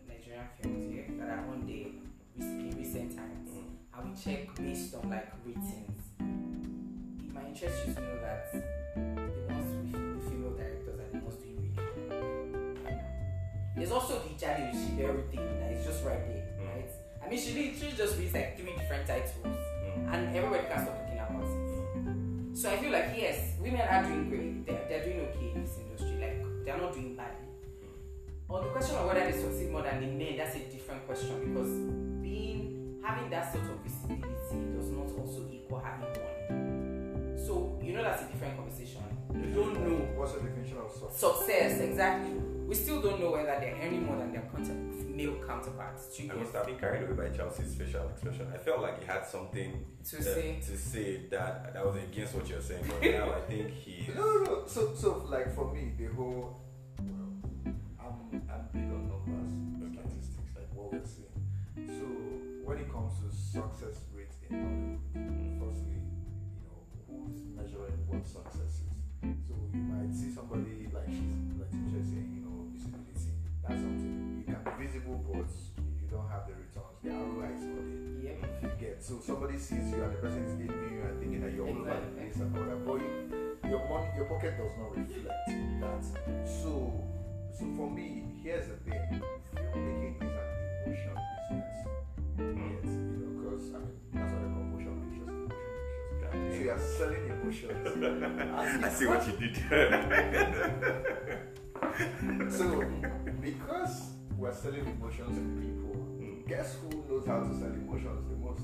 Nigerian 0.08 0.46
films 0.60 0.92
here 0.92 1.06
that 1.18 1.28
are 1.30 1.44
on 1.48 1.66
there 1.66 1.90
in 2.38 2.76
recent 2.76 3.16
times, 3.16 3.48
Mm. 3.50 3.98
and 3.98 4.10
we 4.10 4.22
check 4.22 4.54
based 4.56 4.94
on 4.94 5.10
like 5.10 5.28
ratings, 5.44 6.02
it 6.20 7.34
might 7.34 7.48
interest 7.48 7.86
you 7.88 7.94
to 7.94 8.00
know 8.00 8.20
that 8.22 8.52
the 8.52 9.52
ones 9.52 9.92
with 9.92 9.92
the 9.92 10.30
female 10.30 10.52
directors 10.56 11.00
are 11.00 11.10
the 11.12 11.24
ones 11.24 11.34
doing 11.42 11.56
really 11.58 12.08
well 12.08 12.84
right 12.84 12.96
now. 12.96 13.08
There's 13.76 13.90
also 13.92 14.20
the 14.20 14.34
Jade 14.38 14.72
Osiberu 14.72 15.28
thing 15.30 15.60
that 15.60 15.72
is 15.72 15.84
just 15.84 16.04
right 16.04 16.24
there? 16.28 16.39
I 17.30 17.34
mean, 17.34 17.40
she 17.40 17.52
literally 17.54 17.94
just 17.96 18.18
reads 18.18 18.34
like 18.34 18.58
three 18.58 18.72
different 18.76 19.06
titles 19.06 19.30
Mm. 19.86 20.14
and 20.14 20.36
everybody 20.36 20.66
can 20.66 20.82
stop 20.82 20.98
talking 20.98 21.18
about 21.18 21.44
it. 21.46 22.56
So 22.56 22.70
I 22.70 22.76
feel 22.78 22.90
like 22.90 23.14
yes, 23.16 23.54
women 23.60 23.80
are 23.80 24.02
doing 24.02 24.28
great. 24.28 24.66
They're, 24.66 24.84
they're 24.88 25.04
doing 25.04 25.20
okay 25.30 25.52
in 25.54 25.62
this 25.62 25.78
industry. 25.78 26.18
Like 26.20 26.42
they're 26.64 26.76
not 26.76 26.92
doing 26.92 27.14
badly. 27.14 27.46
On 28.50 28.62
the 28.64 28.70
question 28.70 28.96
of 28.96 29.06
whether 29.06 29.30
they 29.30 29.38
succeed 29.38 29.70
more 29.70 29.82
than 29.82 30.00
the 30.00 30.06
men, 30.08 30.36
that's 30.36 30.56
a 30.56 30.58
different 30.74 31.06
question 31.06 31.30
because 31.38 31.70
being 32.20 32.98
having 33.02 33.30
that 33.30 33.52
sort 33.52 33.64
of 33.64 33.78
visibility 33.78 34.74
does 34.74 34.90
not 34.90 35.08
also 35.18 35.46
equal 35.52 35.78
having 35.78 36.10
one. 36.10 36.39
So 37.50 37.76
you 37.82 37.92
know 37.94 38.04
that's 38.04 38.22
a 38.22 38.26
different 38.26 38.56
conversation. 38.56 39.02
You 39.34 39.52
don't 39.52 39.74
know 39.84 39.96
What's 40.16 40.34
the 40.34 40.40
definition 40.40 40.76
of 40.78 40.88
success? 40.92 41.18
success 41.18 41.80
exactly. 41.80 42.34
We 42.68 42.76
still 42.76 43.02
don't 43.02 43.18
know 43.20 43.32
whether 43.32 43.56
they're 43.60 43.74
earning 43.82 44.06
more 44.06 44.16
than 44.18 44.30
their 44.32 44.46
counter, 44.54 44.72
male 45.18 45.34
counterparts. 45.44 46.16
Do 46.16 46.22
you 46.22 46.30
I 46.30 46.34
get 46.34 46.42
must 46.44 46.54
have 46.54 46.66
been 46.66 46.78
carried 46.78 47.02
away 47.10 47.28
by 47.28 47.36
Chelsea's 47.36 47.74
facial 47.74 48.08
expression. 48.08 48.46
I 48.54 48.58
felt 48.58 48.80
like 48.82 49.00
he 49.00 49.06
had 49.06 49.26
something 49.26 49.84
to 50.10 50.18
uh, 50.18 50.22
say? 50.22 50.60
to 50.64 50.78
say 50.78 51.26
that 51.32 51.74
that 51.74 51.84
was 51.84 51.96
against 51.96 52.36
what 52.36 52.48
you're 52.48 52.62
saying. 52.62 52.84
But 52.86 53.10
now 53.18 53.32
I 53.32 53.40
think 53.40 53.70
he. 53.74 54.06
No, 54.14 54.22
no, 54.22 54.44
no. 54.44 54.62
So, 54.68 54.94
so 54.94 55.26
like 55.28 55.52
for 55.52 55.74
me, 55.74 55.90
the 55.98 56.06
whole, 56.14 56.60
well, 57.00 57.32
I'm, 57.98 58.42
I'm 58.48 58.64
big 58.72 58.86
on 58.94 59.08
numbers, 59.10 59.50
Okay. 59.90 60.06
statistics, 60.06 60.52
like 60.54 60.70
what 60.72 60.92
we're 60.92 61.02
seeing. 61.04 61.34
So 61.98 62.04
when 62.64 62.78
it 62.78 62.92
comes 62.92 63.12
to 63.18 63.26
success 63.36 63.96
rate 64.14 64.30
in 64.48 64.54
Hollywood, 64.62 65.00
measuring 68.20 68.44
what 68.44 68.52
success 68.52 68.82
is. 68.84 69.36
So 69.48 69.54
you 69.74 69.80
might 69.80 70.12
see 70.14 70.30
somebody 70.32 70.88
like 70.92 71.08
she's 71.08 71.56
like 71.58 71.70
Tisha 71.70 72.00
saying, 72.04 72.30
you 72.36 72.42
know, 72.44 72.68
visibility. 72.72 73.32
That's 73.66 73.80
something 73.80 74.44
you 74.46 74.54
can 74.54 74.62
be 74.64 74.86
visible, 74.86 75.24
but 75.32 75.48
you 76.00 76.06
don't 76.10 76.28
have 76.28 76.46
the 76.48 76.54
returns. 76.54 76.96
The 77.02 77.10
ROI 77.10 77.54
is 77.54 77.64
not 77.64 77.84
there 77.84 78.36
Yep. 78.36 78.62
you 78.62 78.70
get. 78.80 79.02
So 79.04 79.20
somebody 79.24 79.58
sees 79.58 79.90
you 79.92 80.02
and 80.02 80.12
the 80.12 80.18
person 80.20 80.44
is 80.44 80.52
envying 80.52 80.94
you 80.94 81.02
and 81.02 81.16
thinking 81.20 81.40
that 81.42 81.52
you're 81.54 81.66
all 81.68 81.80
over 81.80 81.96
the 82.00 82.12
place 82.16 82.36
and 82.36 82.56
all 82.56 82.64
that. 82.64 82.80
But 82.84 83.00
you, 83.00 83.10
your 83.70 83.82
money, 83.88 84.08
your 84.16 84.26
pocket 84.26 84.54
does 84.58 84.74
not 84.76 84.90
reflect 84.96 85.48
that. 85.80 86.04
So, 86.44 86.92
so 87.56 87.64
for 87.76 87.88
me, 87.90 88.24
here's 88.42 88.66
the 88.68 88.76
thing: 88.84 89.22
filmmaking 89.54 90.16
is 90.20 90.34
an 90.36 90.48
emotion 90.84 91.16
business. 91.48 91.78
Yes, 92.40 92.88
are 96.70 96.78
selling 96.78 97.26
emotions. 97.30 98.84
I 98.86 98.88
see 98.88 99.06
what 99.06 99.26
you 99.26 99.32
did. 99.38 99.56
So, 102.50 102.84
because 103.40 104.10
we're 104.36 104.52
selling 104.54 104.86
emotions 104.86 105.34
to 105.36 105.42
people, 105.60 105.96
Mm. 106.20 106.46
guess 106.46 106.76
who 106.80 106.88
knows 107.08 107.24
how 107.26 107.40
to 107.40 107.54
sell 107.58 107.72
emotions 107.72 108.22
the 108.28 108.36
most? 108.36 108.62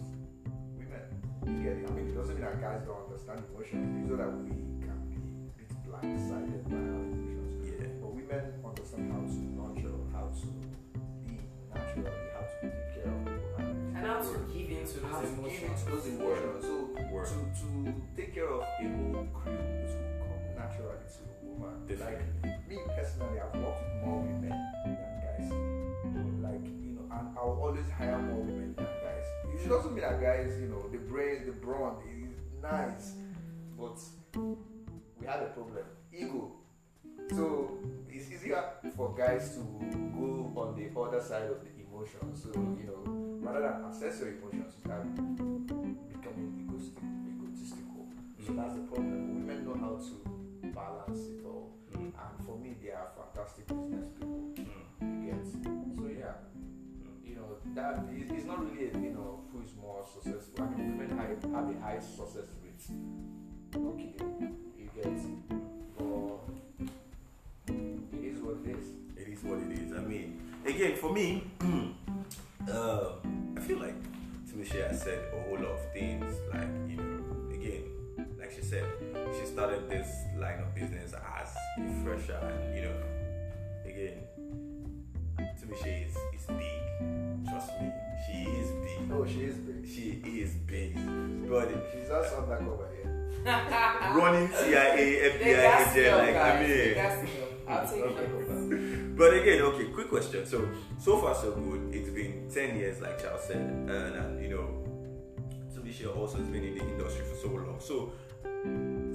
Women. 0.76 1.00
You 1.46 1.62
get 1.62 1.76
it? 1.78 1.88
I 1.88 1.90
mean, 1.94 2.08
it 2.08 2.14
doesn't 2.14 2.34
mean 2.36 2.44
that 2.44 2.60
guys 2.60 2.82
don't 2.86 3.00
understand 3.08 3.40
emotions. 3.52 3.88
It's 4.00 4.08
just 4.08 4.18
that 4.20 4.30
we 4.32 4.50
can 4.84 4.98
be 5.08 5.16
a 5.16 5.18
bit 5.56 5.70
blindsided 5.88 6.62
by 6.68 6.76
our 6.76 7.02
emotions. 7.08 7.52
yeah. 7.64 7.88
But 8.00 8.10
women 8.14 8.44
understand 8.64 9.04
how 9.12 9.22
to 9.24 9.38
nurture, 9.56 9.98
how 10.12 10.26
to 10.28 10.46
be 11.24 11.34
naturally, 11.72 12.28
how 12.36 12.44
to 12.44 12.54
take 12.60 12.78
care 12.94 13.08
of 13.12 13.18
people, 14.22 14.32
how 14.32 14.38
to 14.38 14.52
give 14.52 14.70
into 14.70 15.06
how 15.06 15.20
those 15.20 15.30
to 15.30 15.36
give 15.36 15.44
emotions. 15.44 15.84
those 15.84 16.06
emotions. 16.06 16.64
So, 16.64 16.74
Word. 17.12 17.26
to, 17.26 17.34
to 17.34 17.94
take 18.16 18.34
care 18.34 18.48
of 18.48 18.60
a 18.60 18.64
whole 18.64 19.26
crew, 19.34 19.52
it 19.52 19.90
will 19.90 20.24
come 20.24 20.38
naturally 20.56 20.98
to 21.06 21.20
a 21.24 21.46
woman. 21.46 22.00
Like, 22.00 22.68
me 22.68 22.78
personally, 22.96 23.40
I've 23.40 23.60
worked 23.60 23.82
with 23.82 24.04
more 24.04 24.20
women 24.20 24.50
than 24.84 24.96
guys. 25.22 25.48
Like, 26.42 26.64
you 26.64 26.92
know, 26.96 27.16
and 27.16 27.36
I'll 27.38 27.58
always 27.62 27.90
hire 27.90 28.18
more 28.18 28.40
women 28.40 28.74
than 28.76 28.86
guys. 28.86 29.26
It 29.54 29.62
should 29.62 29.72
also 29.72 29.90
be 29.90 30.00
that 30.00 30.20
guys, 30.20 30.52
you 30.60 30.68
know, 30.68 30.88
the 30.90 30.98
brain, 30.98 31.46
the 31.46 31.52
brawn 31.52 31.96
is 32.08 32.34
nice, 32.62 33.14
but 33.78 33.98
we 35.20 35.26
had 35.26 35.40
a 35.42 35.46
problem. 35.46 35.84
Ego. 36.12 36.52
So 37.30 37.78
it's 38.08 38.30
easier 38.30 38.62
for 38.96 39.14
guys 39.16 39.54
to 39.56 39.60
go 40.14 40.52
on 40.56 40.76
the 40.76 40.88
other 41.00 41.20
side 41.20 41.50
of 41.50 41.58
the 41.60 41.75
So, 42.04 42.50
you 42.52 42.84
know, 42.86 43.02
rather 43.40 43.60
than 43.62 43.84
assess 43.90 44.20
your 44.20 44.28
emotions, 44.28 44.74
you 44.76 44.80
start 44.84 45.02
becoming 45.16 46.52
egoistic, 46.60 47.02
egotistical. 47.24 48.06
So 48.44 48.52
that's 48.52 48.74
the 48.74 48.82
problem. 48.82 49.46
Women 49.46 49.64
know 49.64 49.74
how 49.80 49.96
to 49.96 50.68
balance 50.74 51.20
it 51.26 51.44
all. 51.46 51.72
Mm. 51.96 52.12
And 52.12 52.46
for 52.46 52.58
me, 52.58 52.76
they 52.82 52.90
are 52.90 53.08
fantastic 53.16 53.66
business 53.68 54.12
people. 54.14 54.52
Mm. 54.60 55.24
You 55.24 55.32
get? 55.32 55.46
So 55.96 56.06
yeah, 56.12 56.36
you 57.24 57.34
know 57.36 57.56
that 57.74 58.04
it- 58.12 58.30
it's 58.30 58.44
not 58.46 58.60
really 58.60 58.90
a, 58.90 58.98
you 59.00 59.12
know 59.14 59.40
who 59.50 59.62
is 59.62 59.74
more 59.80 60.04
successful. 60.04 60.64
I 60.64 60.68
mean, 60.76 60.98
women 60.98 61.16
have, 61.16 61.42
have 61.50 61.74
a 61.74 61.80
high 61.80 61.98
success 61.98 62.44
rate. 62.62 62.84
Okay, 63.74 64.14
you 64.78 64.90
get? 64.94 65.16
But 65.96 66.44
it 68.12 68.24
is 68.36 68.38
what 68.42 68.56
it 68.64 68.76
is. 68.76 68.86
It 69.16 69.28
is 69.32 69.42
what 69.42 69.58
it 69.64 69.72
is. 69.72 69.92
I 69.92 70.00
mean, 70.00 70.40
again, 70.66 70.96
for 70.96 71.12
me, 71.12 71.44
uh, 72.70 73.08
I 73.56 73.60
feel 73.60 73.78
like 73.78 73.94
Timisha 74.48 74.88
has 74.88 75.02
said 75.02 75.18
a 75.32 75.42
whole 75.42 75.56
lot 75.58 75.72
of 75.72 75.92
things. 75.92 76.34
Like, 76.52 76.68
you 76.88 76.96
know, 76.96 77.54
again, 77.54 77.84
like 78.38 78.52
she 78.52 78.62
said, 78.62 78.84
she 79.38 79.46
started 79.46 79.88
this 79.88 80.08
line 80.38 80.60
of 80.60 80.74
business 80.74 81.12
as 81.12 81.48
a 81.78 82.04
fresher, 82.04 82.38
and 82.42 82.76
you 82.76 82.82
know, 82.82 82.96
again, 83.84 84.18
Timisha 85.60 86.06
is, 86.06 86.16
is 86.34 86.46
big. 86.46 87.48
Trust 87.48 87.70
me, 87.80 87.92
she 88.26 88.50
is 88.50 88.70
big. 88.70 89.12
Oh, 89.12 89.26
she 89.26 89.40
is 89.42 89.56
big. 89.56 89.86
She 89.86 90.40
is 90.40 90.54
big. 90.66 90.94
But 91.48 91.68
She's 91.92 92.08
just 92.08 92.34
undercover 92.34 92.88
here. 92.96 93.12
running 93.46 94.48
CIA, 94.48 95.30
FBI 95.30 95.96
agent, 95.96 96.18
like, 96.18 96.36
I 96.36 96.94
guys. 96.94 97.22
Mean. 97.22 97.55
Gas. 97.66 97.92
I'll 97.92 98.14
take 98.14 98.28
it. 98.28 99.16
But 99.16 99.32
again, 99.34 99.62
okay, 99.62 99.86
quick 99.86 100.10
question. 100.10 100.44
So, 100.46 100.68
so 100.98 101.18
far 101.18 101.34
so 101.34 101.52
good. 101.52 101.94
It's 101.94 102.10
been 102.10 102.50
10 102.52 102.76
years, 102.76 103.00
like 103.00 103.20
Charles 103.20 103.44
said, 103.44 103.56
and, 103.56 103.90
and 103.90 104.42
you 104.42 104.50
know, 104.50 104.86
Tumisha 105.74 106.14
also 106.14 106.38
has 106.38 106.46
been 106.48 106.64
in 106.64 106.76
the 106.76 106.84
industry 106.84 107.24
for 107.24 107.36
so 107.36 107.48
long. 107.48 107.80
So, 107.80 108.12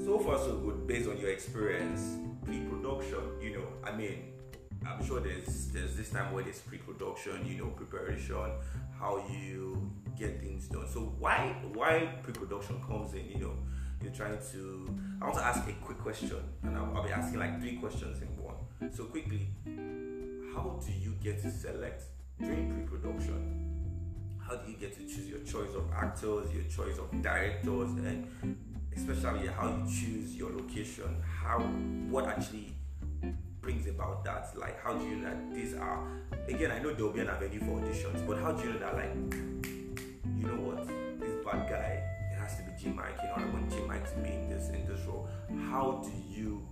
so 0.04 0.20
far 0.20 0.40
so 0.40 0.58
good 0.58 0.88
based 0.88 1.08
on 1.08 1.18
your 1.20 1.30
experience, 1.30 2.18
pre-production. 2.46 3.20
You 3.42 3.58
know, 3.58 3.68
I 3.84 3.96
mean, 3.96 4.34
I'm 4.88 5.06
sure 5.06 5.20
there's 5.20 5.68
there's 5.68 5.96
this 5.96 6.10
time 6.10 6.34
where 6.34 6.44
there's 6.44 6.60
pre-production, 6.60 7.46
you 7.46 7.58
know, 7.58 7.68
preparation, 7.68 8.36
how 9.00 9.24
you 9.30 9.92
get 10.18 10.42
things 10.42 10.68
done. 10.68 10.88
So 10.92 11.14
why 11.20 11.56
why 11.74 12.16
pre-production 12.24 12.82
comes 12.82 13.14
in? 13.14 13.30
You 13.30 13.40
know, 13.40 13.54
you're 14.02 14.14
trying 14.14 14.38
to. 14.52 15.00
I 15.22 15.26
want 15.26 15.38
to 15.38 15.46
ask 15.46 15.68
a 15.68 15.74
quick 15.74 16.00
question, 16.00 16.32
and 16.64 16.76
I'll, 16.76 16.92
I'll 16.96 17.04
be 17.04 17.12
asking 17.12 17.40
like 17.40 17.60
three 17.60 17.78
questions 17.78 18.22
in. 18.22 18.28
So 18.89 19.06
quickly, 19.06 19.48
how 20.54 20.80
do 20.84 20.91
you 20.91 21.13
get 21.24 21.41
to 21.44 21.52
select 21.52 22.04
during 22.39 22.74
pre-production? 22.74 23.67
How 24.39 24.56
do 24.56 24.72
you 24.72 24.78
get 24.78 24.94
to 24.98 25.02
choose 25.02 25.30
your 25.30 25.39
choice 25.39 25.76
of 25.76 25.89
actors, 25.96 26.52
your 26.52 26.63
choice 26.63 26.98
of 26.98 27.22
directors, 27.22 27.89
and 27.91 28.28
especially 28.96 29.48
how 29.48 29.67
you 29.67 29.86
choose 29.86 30.36
your 30.36 30.50
location? 30.52 31.22
How 31.22 31.60
what 32.10 32.28
actually 32.28 32.74
brings 33.62 33.88
about 33.88 34.26
that? 34.26 34.50
Like, 34.58 34.84
how 34.84 34.94
do 34.94 35.06
you 35.06 35.17
know 35.17 35.30
that 35.30 35.54
these 35.54 35.76
are? 35.76 36.08
Again, 36.50 36.72
I 36.72 36.80
know 36.80 36.91
there 36.94 37.06
will 37.06 37.13
be 37.13 37.22
an 37.22 37.30
avenue 37.30 37.60
for 37.60 37.80
auditions, 37.80 38.26
but 38.28 38.39
how 38.39 38.52
do 38.52 38.63
you 38.63 38.74
know 38.74 38.80
that? 38.80 38.96
Like, 38.96 39.13
you 39.13 40.48
know 40.48 40.60
what, 40.60 40.88
this 41.20 41.46
bad 41.46 41.70
guy, 41.70 42.04
it 42.32 42.39
has 42.39 42.58
to 42.58 42.63
be 42.63 42.72
Jim 42.82 42.98
Iyke. 42.98 43.24
You 43.24 43.30
know, 43.30 43.48
I 43.48 43.54
want 43.54 43.70
Jim 43.70 43.88
Iyke 43.88 44.12
to 44.15 44.20
be 44.22 44.30
in 44.32 44.50
this 44.50 44.70
in 44.70 44.86
this 44.88 45.06
role. 45.06 45.30
How 45.70 46.04
do 46.04 46.12
you 46.28 46.67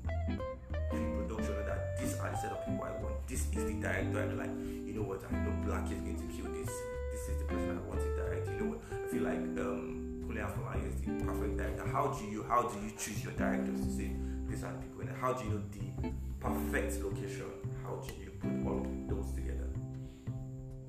that 1.70 2.00
these 2.00 2.18
are 2.18 2.30
the 2.32 2.38
set 2.38 2.52
of 2.52 2.66
people 2.66 2.84
I 2.84 2.92
want? 3.02 3.28
This 3.28 3.46
is 3.54 3.64
the 3.66 3.74
director. 3.78 4.22
I'm 4.22 4.38
like, 4.38 4.54
you 4.88 4.94
know 4.98 5.04
what? 5.04 5.22
I 5.30 5.36
know 5.38 5.54
Black 5.66 5.86
is 5.92 6.02
going 6.02 6.18
to 6.18 6.28
kill 6.34 6.50
this. 6.52 6.74
This 7.14 7.30
is 7.30 7.38
the 7.38 7.46
person 7.46 7.78
I 7.78 7.82
want 7.88 8.02
to 8.02 8.10
direct. 8.16 8.48
You 8.50 8.58
know 8.58 8.70
what? 8.74 8.82
I 8.90 9.08
feel 9.08 9.24
like 9.24 9.46
um, 9.62 10.26
Kunle 10.26 10.42
Afolayan 10.42 10.88
is 10.90 10.96
the 11.02 11.26
perfect 11.26 11.58
director. 11.58 11.86
How 11.88 12.08
do 12.08 12.26
you 12.26 12.44
how 12.44 12.64
do 12.64 12.76
you 12.82 12.92
choose 12.98 13.24
your 13.24 13.34
directors 13.34 13.80
to 13.82 13.90
say 13.94 14.12
these 14.48 14.64
are 14.64 14.74
the 14.74 14.80
people? 14.82 15.02
And 15.02 15.16
how 15.22 15.34
do 15.34 15.46
you 15.46 15.52
know 15.52 15.64
the 15.70 16.12
perfect 16.40 17.04
location? 17.04 17.46
How 17.84 18.02
do 18.02 18.14
you 18.18 18.32
put 18.42 18.54
all 18.66 18.82
of 18.82 18.90
those 19.10 19.30
together? 19.38 19.70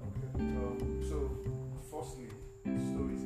Okay. 0.01 0.41
Um, 0.41 1.05
so, 1.05 1.17
firstly, 1.93 2.29
stories 2.65 3.21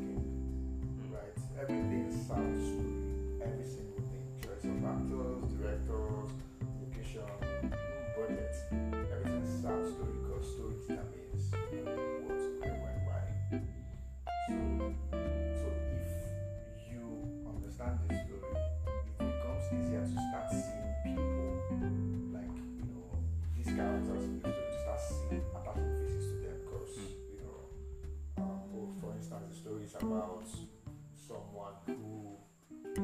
right? 1.14 1.38
Everything 1.62 2.10
sounds 2.10 2.58
story. 2.66 2.98
Every 3.46 3.66
single 3.66 4.02
thing. 4.10 4.26
Choice 4.42 4.64
of 4.66 4.82
actors, 4.82 5.52
directors, 5.54 6.30
budget. 7.70 8.54
Everything 9.12 9.44
sounds 9.62 9.94
story 9.94 10.12
because 10.22 10.46
story 10.54 10.74
determines 10.86 11.52
what, 11.52 12.40
where, 12.60 12.78
when, 12.82 12.96
why. 13.06 13.24
So, 14.48 14.56
so 15.60 15.66
if 15.96 16.12
you 16.90 17.04
understand 17.46 17.98
the 18.08 18.14
story, 18.14 18.54
it 19.20 19.26
becomes 19.26 19.64
easier 19.72 20.04
to 20.04 20.18
start 20.28 20.48
seeing 20.50 20.92
people 21.04 21.52
like 22.32 22.56
you 22.78 22.86
know 22.88 23.08
these 23.56 23.70
characters 23.74 24.24
in 24.24 24.40
the 24.40 24.48
story. 24.48 24.64
To 24.72 24.78
start 24.82 25.00
seeing 25.00 25.44
attaching 25.54 25.92
faces 26.04 26.24
to 26.30 26.36
them 26.44 26.56
because 26.64 26.94
you 27.32 27.40
know 27.40 28.42
um, 28.42 28.60
oh, 28.74 28.88
for 29.00 29.12
instance, 29.16 29.44
the 29.50 29.56
story 29.56 29.84
is 29.84 29.94
about 29.94 30.46
someone 31.16 31.76
who 31.86 32.36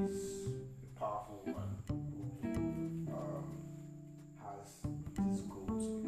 is 0.07 0.61
powerful 0.99 1.41
woman 1.47 1.71
who 1.89 2.90
has 4.61 4.91
this 5.17 6.00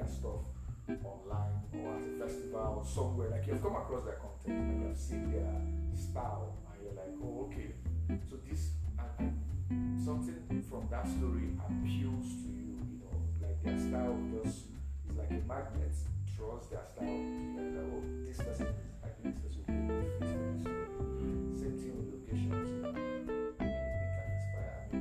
their 0.00 0.08
stuff 0.08 0.48
online 1.04 1.60
or 1.76 1.94
at 1.94 2.02
a 2.02 2.26
festival 2.26 2.80
or 2.80 2.84
somewhere. 2.84 3.28
Like 3.30 3.46
you've 3.46 3.62
come 3.62 3.76
across 3.76 4.04
their 4.04 4.16
content 4.16 4.58
and 4.58 4.80
you 4.80 4.88
have 4.88 4.96
seen 4.96 5.30
their 5.30 5.44
uh, 5.44 5.96
style, 5.96 6.56
and 6.72 6.82
you're 6.82 6.96
like, 6.96 7.12
oh, 7.22 7.46
okay. 7.48 7.74
So 8.28 8.36
this 8.48 8.70
and, 9.18 9.36
and 9.70 10.00
something 10.00 10.64
from 10.68 10.88
that 10.90 11.06
story 11.06 11.52
appeals 11.60 12.26
to 12.42 12.48
you. 12.48 12.80
You 12.80 12.98
know, 13.04 13.16
like 13.44 13.62
their 13.62 13.78
style 13.78 14.16
just 14.32 14.72
is 15.08 15.16
like 15.16 15.30
a 15.30 15.40
magnet 15.46 15.94
draws 16.36 16.68
their 16.70 16.84
style 16.88 17.06
to 17.06 17.12
you. 17.12 17.60
Like, 17.60 17.84
oh, 17.84 18.00
this 18.24 18.38
person 18.38 18.66
is 18.66 18.88
I 19.04 19.08
this 19.22 19.36
person 19.36 19.62
will 19.68 19.76
be 19.76 20.00
fit. 20.00 20.40
Same 21.60 21.76
thing 21.76 21.94
with 22.00 22.08
locations. 22.16 22.68
Can 23.60 23.68
inspire. 24.32 24.80
I 24.80 24.96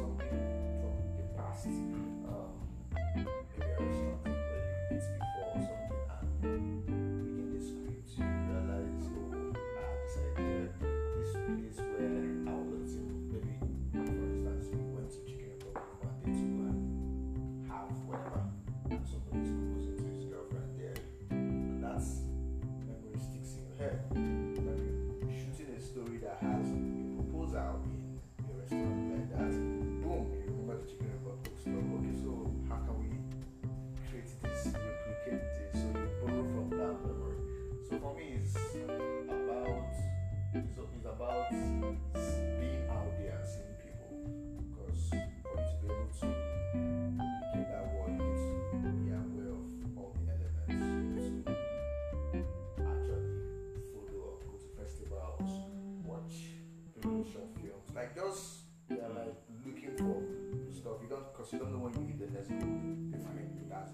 something 0.00 0.42
from 0.80 0.96
the 1.16 1.24
past. 1.36 2.17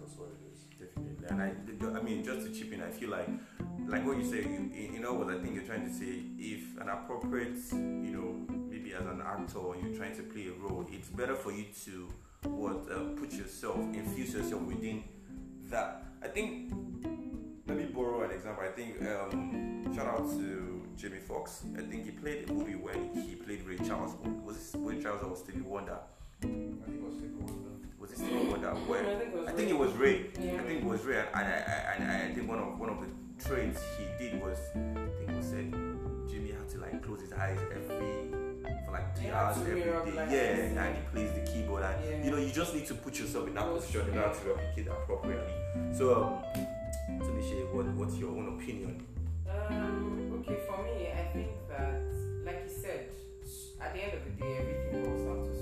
That's 0.05 0.19
what 0.19 0.29
it 0.29 0.41
is. 0.53 0.61
Definitely. 0.79 1.27
And 1.29 1.43
I, 1.43 1.99
I 1.99 2.03
mean, 2.03 2.25
just 2.25 2.47
to 2.47 2.53
chip 2.53 2.73
in, 2.73 2.83
I 2.83 2.91
feel 2.91 3.11
like, 3.11 3.29
like 3.89 4.07
what 4.07 4.19
you 4.19 4.25
say, 4.25 4.43
you, 4.43 4.71
you 4.93 5.01
know 5.01 5.15
what 5.15 5.29
I 5.29 5.39
think 5.39 5.55
you're 5.55 5.65
trying 5.65 5.87
to 5.87 5.93
say. 5.93 6.23
If 6.39 6.81
an 6.81 6.89
appropriate, 6.89 7.57
you 7.73 8.13
know, 8.13 8.57
maybe 8.69 8.93
as 8.93 9.07
an 9.07 9.23
actor, 9.23 9.61
you're 9.81 9.97
trying 9.97 10.17
to 10.17 10.23
play 10.23 10.49
a 10.49 10.53
role, 10.53 10.87
it's 10.91 11.09
better 11.09 11.35
for 11.35 11.53
you 11.53 11.65
to 11.85 12.09
what 12.49 12.87
uh, 12.91 13.19
put 13.19 13.33
yourself, 13.33 13.77
infuse 13.95 14.35
yourself 14.35 14.63
within 14.63 15.05
that. 15.71 16.05
I 16.23 16.29
think. 16.29 16.73
Let 17.67 17.79
me 17.79 17.85
borrow 17.85 18.25
an 18.25 18.31
example. 18.31 18.63
I 18.63 18.73
think 18.73 19.01
um, 19.01 19.91
shout 19.95 20.07
out 20.07 20.29
to 20.33 20.83
Jamie 20.97 21.19
Foxx. 21.19 21.65
I 21.79 21.81
think 21.81 22.05
he 22.05 22.11
played 22.11 22.51
a 22.51 22.53
movie 22.53 22.75
when 22.75 23.15
he 23.15 23.37
played 23.37 23.63
Ray 23.63 23.79
Charles. 23.79 24.15
Was 24.45 24.75
it 24.75 24.81
Ray 24.81 25.01
Charles 25.01 25.23
or 25.23 25.35
Stevie 25.35 25.63
Wonder? 25.63 25.97
I 26.45 26.87
think 26.87 27.01
it 27.01 27.05
was 27.05 27.15
Stevie 27.15 27.35
Wonder. 27.41 27.71
Was 28.01 28.11
it 28.13 28.19
Stevie 28.19 28.49
Wonder? 28.51 28.71
Where 28.89 29.01
I 29.03 29.15
think 29.19 29.35
it 29.35 29.39
was 29.39 29.49
I 29.49 29.53
think 29.53 29.71
it 29.71 29.79
was 29.79 29.93
Ray. 29.93 30.27
Yeah. 30.41 30.55
I 30.55 30.65
think 30.65 30.83
it 30.83 30.85
was 30.85 31.05
Ray, 31.05 31.19
and, 31.19 31.29
and, 31.35 31.47
I, 31.47 31.95
and 31.97 32.11
I, 32.11 32.29
I 32.31 32.35
think 32.35 32.49
one 32.49 32.59
of 32.59 32.79
one 32.79 32.91
of 32.91 32.99
the 33.01 33.09
traits 33.45 33.81
he 33.99 34.05
did 34.19 34.41
was, 34.41 34.59
I 34.75 35.09
think 35.19 35.31
he 35.37 35.43
said 35.43 35.73
Jimmy 36.31 36.51
had 36.53 36.69
to 36.71 36.79
like 36.79 37.03
close 37.03 37.21
his 37.21 37.33
eyes 37.33 37.59
every 37.75 38.31
for 38.87 38.93
like 38.93 39.17
three 39.17 39.31
hours 39.31 39.57
every 39.59 39.81
day. 39.83 39.91
like 39.91 40.31
yeah, 40.31 40.81
and 40.81 40.97
he 40.97 41.03
plays 41.13 41.33
the 41.33 41.41
keyboard, 41.51 41.83
and 41.85 41.97
Yeah. 42.05 42.25
you 42.25 42.31
know 42.31 42.39
you 42.39 42.53
just 42.53 42.75
need 42.75 42.87
to 42.87 42.95
put 42.95 43.19
yourself 43.19 43.47
in 43.49 43.55
that 43.55 43.67
position 43.73 44.03
in 44.11 44.19
order 44.19 44.35
to 44.35 44.49
replicate 44.49 44.87
appropriately. 44.89 45.53
So, 45.93 46.05
um, 46.15 47.21
Tanisha, 47.21 47.73
what 47.75 47.87
what's 47.95 48.17
your 48.17 48.31
own 48.31 48.49
opinion? 48.59 49.03
Um, 49.49 50.41
okay, 50.41 50.59
for 50.67 50.83
me, 50.83 51.09
I 51.13 51.25
think 51.33 51.49
that, 51.69 52.01
like 52.45 52.65
you 52.67 52.75
said, 52.83 53.09
at 53.81 53.95
the 53.95 54.01
end 54.05 54.15
of 54.15 54.25
the 54.25 54.31
day, 54.41 54.57
everything 54.61 55.03
boils 55.05 55.23
down 55.23 55.45
to 55.45 55.53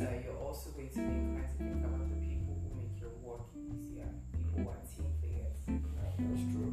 producer, 0.00 0.22
you're 0.24 0.38
also 0.38 0.70
going 0.70 0.88
to 0.88 0.96
be 0.96 1.02
inclined 1.02 1.48
to 1.48 1.64
think 1.64 1.84
about 1.84 2.08
the 2.08 2.16
people 2.26 2.56
who 2.62 2.80
make 2.80 3.00
your 3.00 3.10
work 3.22 3.46
easier, 3.54 4.08
people 4.32 4.64
who 4.64 4.68
are 4.68 4.80
team 4.88 5.06
players, 5.20 5.56
right? 5.68 6.16
That's 6.18 6.42
true. 6.52 6.69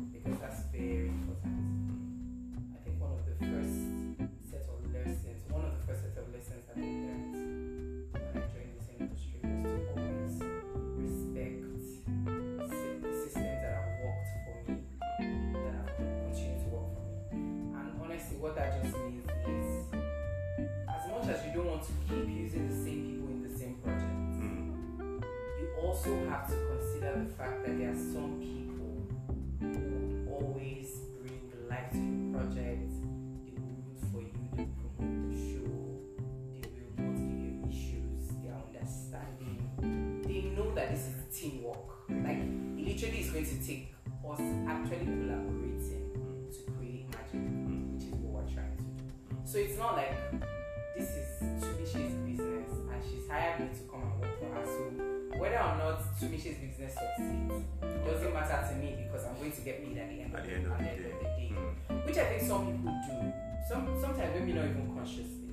To 59.57 59.63
get 59.65 59.75
at 59.75 60.09
the 60.09 60.21
end 60.21 60.33
of, 60.33 60.39
At 60.39 60.45
the 60.45 60.53
end 60.53 60.65
of 60.67 60.77
the 60.77 60.83
at 60.85 60.97
day. 60.97 61.03
day. 61.03 61.49
Hmm. 61.49 61.95
Which 62.05 62.17
I 62.17 62.25
think 62.29 62.41
some 62.41 62.65
people 62.67 62.93
do. 63.07 63.33
Some 63.67 63.83
sometimes 63.99 64.31
maybe 64.39 64.53
not 64.53 64.65
even 64.65 64.93
consciously. 64.93 65.49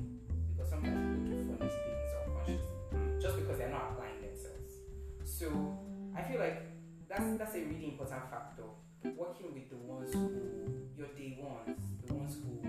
Because 0.52 0.70
sometimes 0.70 1.00
people 1.00 1.24
do 1.24 1.36
funny 1.48 1.70
things 1.72 2.12
unconsciously. 2.20 3.20
Just 3.20 3.36
because 3.40 3.58
they're 3.58 3.72
not 3.72 3.96
applying 3.96 4.20
themselves. 4.20 4.72
So 5.24 5.48
I 6.16 6.22
feel 6.22 6.40
like 6.40 6.62
that's 7.08 7.24
that's 7.38 7.54
a 7.56 7.64
really 7.64 7.96
important 7.96 8.22
factor. 8.30 8.68
Working 9.16 9.52
with 9.52 9.68
the 9.68 9.76
ones 9.76 10.12
who 10.12 10.88
your 10.96 11.08
day 11.16 11.36
ones, 11.40 11.80
the 12.06 12.14
ones 12.14 12.36
who 12.40 12.60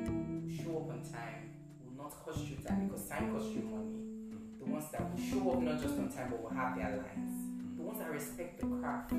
show 0.47 0.87
up 0.87 0.95
on 0.95 1.03
time, 1.03 1.51
will 1.83 1.95
not 2.03 2.11
cost 2.23 2.39
you 2.47 2.57
time 2.63 2.87
because 2.87 3.07
time 3.07 3.31
costs 3.31 3.51
you 3.53 3.63
money. 3.67 3.99
The 4.31 4.65
the 4.65 4.71
ones 4.71 4.85
that 4.91 5.03
will 5.03 5.19
show 5.21 5.51
up 5.51 5.61
not 5.61 5.81
just 5.81 5.95
on 5.99 6.09
time 6.09 6.31
but 6.31 6.41
will 6.41 6.55
have 6.55 6.75
their 6.75 7.03
lines. 7.03 7.35
The 7.77 7.83
ones 7.83 7.99
that 7.99 8.11
respect 8.11 8.59
the 8.59 8.67
craft. 8.67 9.11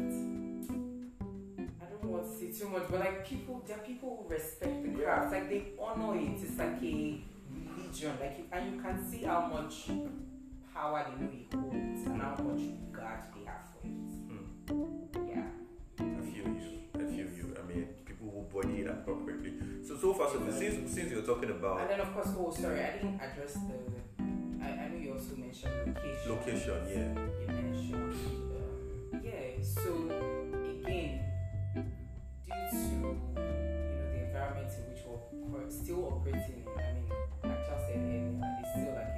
I 2.27 2.29
don't 2.29 2.39
want 2.39 2.41
to 2.41 2.55
say 2.55 2.65
too 2.65 2.69
much, 2.71 2.83
but 2.91 3.01
like 3.01 3.27
people, 3.29 3.63
there 3.67 3.77
are 3.77 3.81
people 3.81 4.23
who 4.23 4.35
respect 4.35 4.83
the 4.83 5.01
craft. 5.01 5.33
Like 5.33 5.49
they 5.49 5.65
honor 5.81 6.19
it. 6.19 6.43
It's 6.43 6.59
like 6.59 6.83
a 6.83 7.21
religion. 7.53 8.13
Like 8.21 8.39
you, 8.39 8.45
and 8.53 8.75
you 8.75 8.81
can 8.83 9.11
see 9.11 9.25
how 9.25 9.47
much 9.47 9.89
power 10.75 11.07
they 11.07 11.25
know 11.25 11.31
it 11.33 11.55
holds 11.55 12.07
and 12.07 12.21
how 12.21 12.31
much 12.43 12.63
regard 12.91 13.21
they 13.35 13.45
have 13.47 13.63
for 13.71 13.87
it. 13.87 14.29
Mm. 14.29 15.29
Yeah. 15.29 15.43
I 16.01 16.21
feel 16.27 16.49
you. 16.49 16.81
I 16.95 16.99
feel 16.99 17.31
you. 17.39 17.57
I 17.63 17.67
mean, 17.69 17.89
people 18.05 18.29
will 18.29 18.43
body 18.53 18.81
it 18.81 18.91
appropriately. 18.91 19.53
So 19.87 19.97
so 19.97 20.13
far, 20.15 20.29
so 20.29 20.39
since 20.51 20.93
since 20.93 21.13
you're 21.13 21.23
talking 21.23 21.51
about, 21.51 21.81
And 21.81 21.91
then 21.91 22.01
of 22.01 22.13
course, 22.13 22.29
oh 22.37 22.51
sorry, 22.53 22.81
I 22.83 22.91
didn't 22.97 23.21
address 23.21 23.55
the. 23.55 24.25
I, 24.65 24.69
I 24.69 24.89
know 24.89 24.97
you 24.99 25.13
also 25.13 25.37
mentioned 25.37 25.73
location. 25.87 26.33
location, 26.33 26.81
yeah. 26.91 27.23
You 27.41 27.63
mentioned. 27.63 28.15
Um, 29.15 29.21
yeah. 29.23 29.63
So 29.63 30.11
again, 30.85 31.26
still 35.71 36.07
operating 36.07 36.65
I 36.77 36.93
mean, 36.93 37.09
like 37.45 37.69
I 37.69 37.79
said 37.87 37.99
earlier, 37.99 38.41
it's 38.61 38.71
still 38.73 38.95
like 38.95 39.16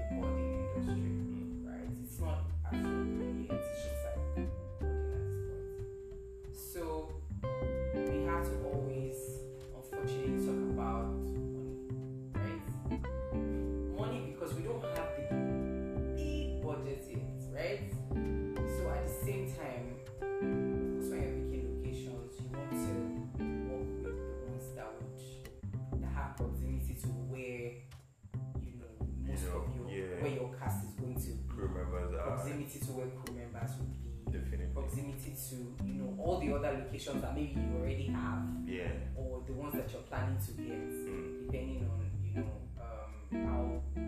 to 35.50 35.56
you 35.86 35.94
know 35.94 36.14
all 36.18 36.38
the 36.40 36.52
other 36.52 36.72
locations 36.84 37.22
that 37.22 37.34
maybe 37.34 37.54
you 37.60 37.78
already 37.80 38.06
have 38.06 38.42
Yeah. 38.66 38.88
or 39.16 39.42
the 39.46 39.52
ones 39.52 39.74
that 39.74 39.90
you're 39.92 40.02
planning 40.02 40.38
to 40.46 40.52
get 40.52 40.78
Mm. 40.78 41.46
depending 41.46 41.88
on 41.90 42.00
you 42.24 42.32
know 42.40 42.52
um, 42.84 43.46
how 43.46 43.62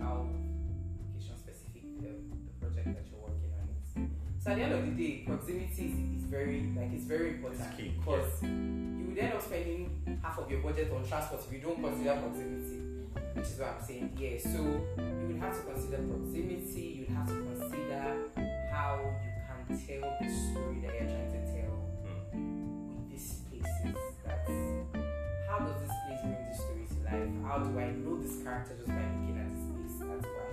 how 0.04 0.14
location 1.06 1.36
specific 1.36 1.82
the, 2.00 2.08
the 2.48 2.54
project 2.60 2.86
that 2.96 3.04
you're 3.10 3.20
working 3.20 3.50
on 3.58 3.66
is 3.76 4.42
so 4.42 4.50
at 4.50 4.56
the 4.56 4.62
end 4.62 4.72
of 4.74 4.82
the 4.86 4.92
day 5.02 5.22
proximity 5.26 5.84
is, 5.88 6.22
is 6.22 6.24
very 6.28 6.72
like 6.76 6.92
it's 6.92 7.04
very 7.04 7.30
important 7.36 7.60
It's 7.68 7.76
key, 7.76 7.88
because 7.98 8.42
you 8.42 9.04
would 9.08 9.18
end 9.18 9.32
up 9.34 9.42
spending 9.42 10.18
half 10.22 10.38
of 10.38 10.50
your 10.50 10.60
budget 10.62 10.90
on 10.92 11.06
transport 11.06 11.42
if 11.46 11.52
you 11.52 11.60
don't 11.60 11.80
consider 11.82 12.14
proximity 12.20 12.78
which 13.34 13.46
is 13.46 13.58
what 13.58 13.68
I'm 13.78 13.84
saying 13.86 14.12
yeah 14.18 14.36
so 14.38 14.58
you 15.20 15.26
would 15.28 15.40
have 15.40 15.54
to 15.56 15.62
consider 15.72 15.98
proximity 16.02 16.82
you 16.94 17.00
would 17.06 17.14
have 17.16 17.26
to 17.28 17.34
consider 17.48 18.02
how 18.72 18.98
you 19.24 19.29
tell 19.76 20.16
the 20.20 20.28
story 20.28 20.78
that 20.82 20.92
you're 20.94 21.10
trying 21.10 21.32
to 21.32 21.40
tell 21.52 21.76
Mm. 22.34 22.94
with 22.94 23.10
these 23.10 23.42
places. 23.50 23.96
That's 24.24 24.50
how 25.48 25.58
does 25.66 25.80
this 25.82 25.94
place 26.06 26.20
bring 26.22 26.44
the 26.48 26.54
story 26.56 26.86
to 26.86 26.98
life? 27.04 27.32
How 27.46 27.58
do 27.58 27.78
I 27.78 27.90
know 27.90 28.16
this 28.20 28.42
character 28.42 28.74
just 28.76 28.88
by 28.88 28.94
looking 28.94 29.38
at 29.38 29.48
this 29.54 29.64
place? 29.66 29.94
That's 30.00 30.26
why. 30.26 30.48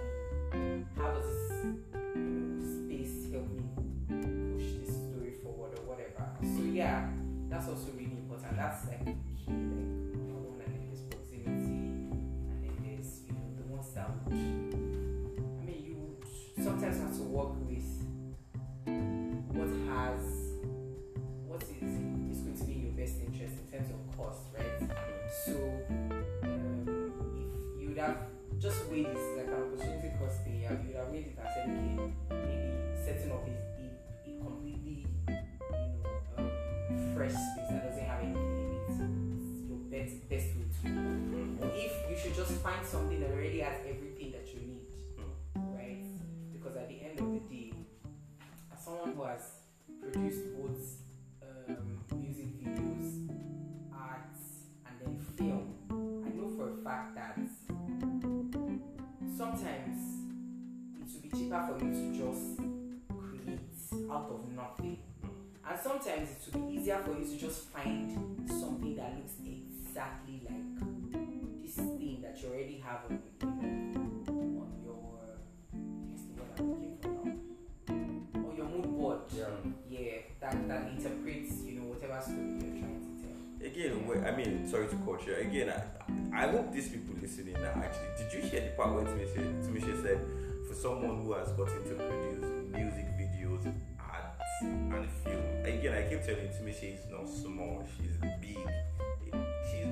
How 0.98 1.10
does 1.14 1.30
this 1.30 2.68
space 2.86 3.32
help 3.32 3.48
me 3.52 3.64
push 4.10 4.68
this 4.82 4.96
story 4.96 5.34
forward 5.44 5.78
or 5.80 5.84
whatever? 5.86 6.26
So 6.42 6.64
yeah, 6.64 7.10
that's 7.50 7.68
also 7.70 7.92
really 7.94 8.06
important. 8.18 8.56
That's 8.58 8.88
like 8.88 9.06
key. 9.06 9.54
Like 9.54 10.18
one, 10.34 10.62
and 10.66 10.74
then 10.74 10.82
there's 10.90 11.02
proximity, 11.14 11.78
and 12.50 12.60
then 12.64 12.76
there's 12.84 13.22
you 13.28 13.34
know 13.34 13.48
the 13.58 13.66
ones 13.74 13.90
that 13.94 14.10
would. 14.26 14.34
I 14.34 15.64
mean, 15.66 15.80
you 15.86 15.96
would 16.02 16.26
sometimes 16.64 16.98
have 17.00 17.16
to 17.18 17.24
work 17.24 17.54
with 20.12 20.34
what 21.48 21.64
is 21.64 21.94
is 22.32 22.40
going 22.44 22.58
to 22.58 22.64
be 22.66 22.74
in 22.74 22.82
your 22.84 22.92
best 22.94 23.20
interest 23.22 23.56
in 23.64 23.68
terms 23.80 23.90
of 23.92 24.18
cost, 24.18 24.42
right? 24.56 24.80
So 25.46 25.54
um, 26.44 27.12
if 27.76 27.82
you 27.82 27.90
would 27.90 27.98
have 27.98 28.18
just 28.60 28.86
weighed 28.90 29.06
this 29.08 29.38
like 29.38 29.48
an 29.48 29.54
opportunity 29.54 30.10
cost 30.20 30.44
thing, 30.44 30.62
you 30.62 30.70
would 30.88 30.96
have 30.96 31.10
weighed 31.10 31.28
it 31.28 31.38
said, 31.54 31.70
okay, 31.70 32.12
maybe 32.32 32.74
setting 33.06 33.32
up 33.32 33.46
a, 33.48 33.52
a, 33.52 34.32
a 34.32 34.44
completely 34.44 35.06
you 35.28 35.34
know 36.04 36.10
um, 36.38 36.50
fresh 37.16 37.32
space 37.32 37.70
that 37.70 37.84
doesn't 37.90 38.06
have 38.06 38.22
anything 38.22 38.60
in 38.66 38.72
it 38.74 38.90
is 38.92 39.70
your 39.70 39.78
best 39.92 40.30
best 40.30 40.48
way 40.58 40.66
to. 40.82 40.88
Mm. 40.90 41.62
Or 41.62 41.70
if 41.76 41.94
you 42.10 42.18
should 42.18 42.36
just 42.36 42.54
find 42.62 42.86
something 42.86 43.20
that 43.22 43.30
already 43.32 43.60
has 43.60 43.78
everything 43.88 44.32
that 44.32 44.48
you 44.54 44.60
need, 44.62 44.84
Mm. 45.18 45.76
right? 45.76 46.04
Because 46.54 46.76
at 46.78 46.88
the 46.90 47.02
end 47.02 47.20
of 47.20 47.32
the 47.34 47.40
day, 47.56 47.74
as 48.74 48.84
someone 48.84 49.14
who 49.14 49.24
has 49.24 49.42
produced 50.18 50.58
both 50.58 50.98
um, 51.44 52.20
music 52.20 52.46
videos, 52.60 53.30
art, 53.94 54.36
and 54.86 54.96
then 55.00 55.20
film, 55.38 55.76
I 56.26 56.30
know 56.30 56.50
for 56.56 56.74
a 56.74 56.84
fact 56.84 57.16
that 57.16 57.38
sometimes 59.38 59.98
it 61.00 61.14
will 61.14 61.22
be 61.22 61.30
cheaper 61.30 61.68
for 61.68 61.86
you 61.86 61.92
to 61.92 62.18
just 62.18 62.58
create 63.08 63.60
out 64.12 64.30
of 64.32 64.52
nothing. 64.56 64.98
And 65.70 65.80
sometimes 65.80 66.30
it 66.32 66.54
will 66.54 66.68
be 66.68 66.78
easier 66.78 67.00
for 67.06 67.12
you 67.12 67.26
to 67.26 67.38
just 67.38 67.70
find 67.70 68.50
something 68.50 68.96
that 68.96 69.16
looks 69.18 69.34
exactly 69.46 70.42
like 70.50 71.64
this 71.64 71.76
thing 71.76 72.22
that 72.24 72.42
you 72.42 72.50
already 72.50 72.84
have 72.84 73.02
on, 73.42 74.07
that, 80.52 80.68
that 80.68 80.92
interprets, 80.96 81.64
you 81.66 81.76
know, 81.80 81.88
whatever 81.88 82.22
story 82.22 82.38
you're 82.38 82.80
trying 82.80 83.02
to 83.04 83.12
tell. 83.22 83.68
Again, 83.68 84.26
I 84.26 84.32
mean, 84.36 84.68
sorry 84.68 84.88
to 84.88 84.96
cut 84.98 85.26
you. 85.28 85.36
Again, 85.36 85.74
I, 86.34 86.44
I 86.44 86.48
hope 86.52 86.72
these 86.72 86.90
people 86.90 87.16
listening 87.22 87.54
now 87.54 87.74
actually. 87.84 88.10
Did 88.18 88.34
you 88.34 88.50
hear 88.50 88.62
the 88.62 88.70
part 88.78 88.94
where 88.94 89.04
Timisha 89.04 90.02
said, 90.02 90.20
for 90.68 90.74
someone 90.74 91.22
who 91.22 91.34
has 91.34 91.50
gotten 91.54 91.84
to 91.84 91.96
produce 91.96 92.46
music 92.72 93.06
videos, 93.18 93.74
art, 94.00 94.36
and 94.62 95.08
film. 95.24 95.44
Again, 95.64 95.94
I 95.94 96.10
keep 96.10 96.22
telling 96.26 96.44
you, 96.44 96.50
Timisha 96.50 96.94
is 96.94 97.06
not 97.12 97.28
small. 97.28 97.86
She's 97.98 98.18
big. 98.42 98.58
She's 99.70 99.88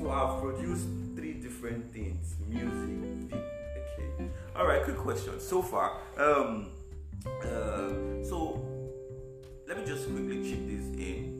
so 0.00 0.10
I've 0.10 0.40
produced 0.42 0.86
three 1.14 1.34
different 1.34 1.92
things: 1.92 2.34
music, 2.48 3.30
vi- 3.30 3.36
okay. 3.36 4.30
All 4.56 4.66
right, 4.66 4.82
quick 4.82 4.96
question. 4.96 5.38
So 5.38 5.62
far, 5.62 5.98
um, 6.18 6.70
uh, 7.26 8.24
so 8.24 8.60
let 9.72 9.80
me 9.80 9.90
just 9.90 10.06
quickly 10.06 10.36
chip 10.42 10.66
this 10.66 10.84
in 11.00 11.32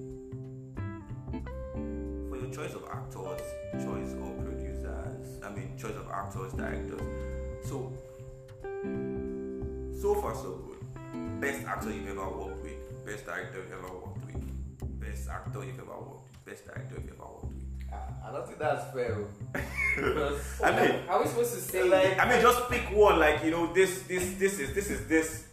for 2.31 2.37
your 2.39 2.51
choice 2.51 2.73
of 2.75 2.85
actors, 2.91 3.43
choice 3.85 4.13
of 4.15 4.39
producers, 4.43 5.39
I 5.45 5.51
mean, 5.51 5.77
choice 5.77 5.97
of 5.97 6.09
actors, 6.11 6.55
directors. 6.55 7.03
So, 7.69 7.93
so 10.01 10.15
far, 10.23 10.35
so 10.35 10.65
good. 10.67 11.41
Best 11.43 11.67
actor 11.67 11.91
you've 11.91 12.09
ever 12.09 12.27
worked 12.27 12.63
with, 12.63 13.05
best 13.05 13.27
director 13.27 13.59
you've 13.59 13.73
ever 13.73 13.93
worked 13.99 14.25
with, 14.25 14.99
best 14.99 15.29
actor 15.29 15.63
you've 15.63 15.79
ever 15.79 15.91
worked 15.91 16.23
with, 16.33 16.45
best 16.47 16.65
director 16.65 16.95
you've 17.03 17.13
ever 17.13 17.29
worked 17.31 17.45
with. 17.45 17.67
I, 17.93 18.29
I 18.31 18.33
don't 18.33 18.47
think 18.47 18.59
that's 18.59 18.95
fair. 18.95 19.19
oh. 19.19 20.41
I 20.65 20.71
mean, 20.81 21.01
how 21.07 21.17
Are 21.19 21.23
we 21.23 21.29
supposed 21.29 21.53
to 21.55 21.61
say 21.61 21.83
Like- 21.85 22.19
I 22.19 22.27
mean, 22.31 22.41
just 22.41 22.71
pick 22.71 22.91
one. 22.97 23.19
Like 23.21 23.45
you 23.45 23.51
know, 23.51 23.71
this, 23.75 24.05
this, 24.05 24.37
this 24.37 24.59
is 24.59 24.75
this 24.75 24.89
is 24.89 25.07
this 25.07 25.45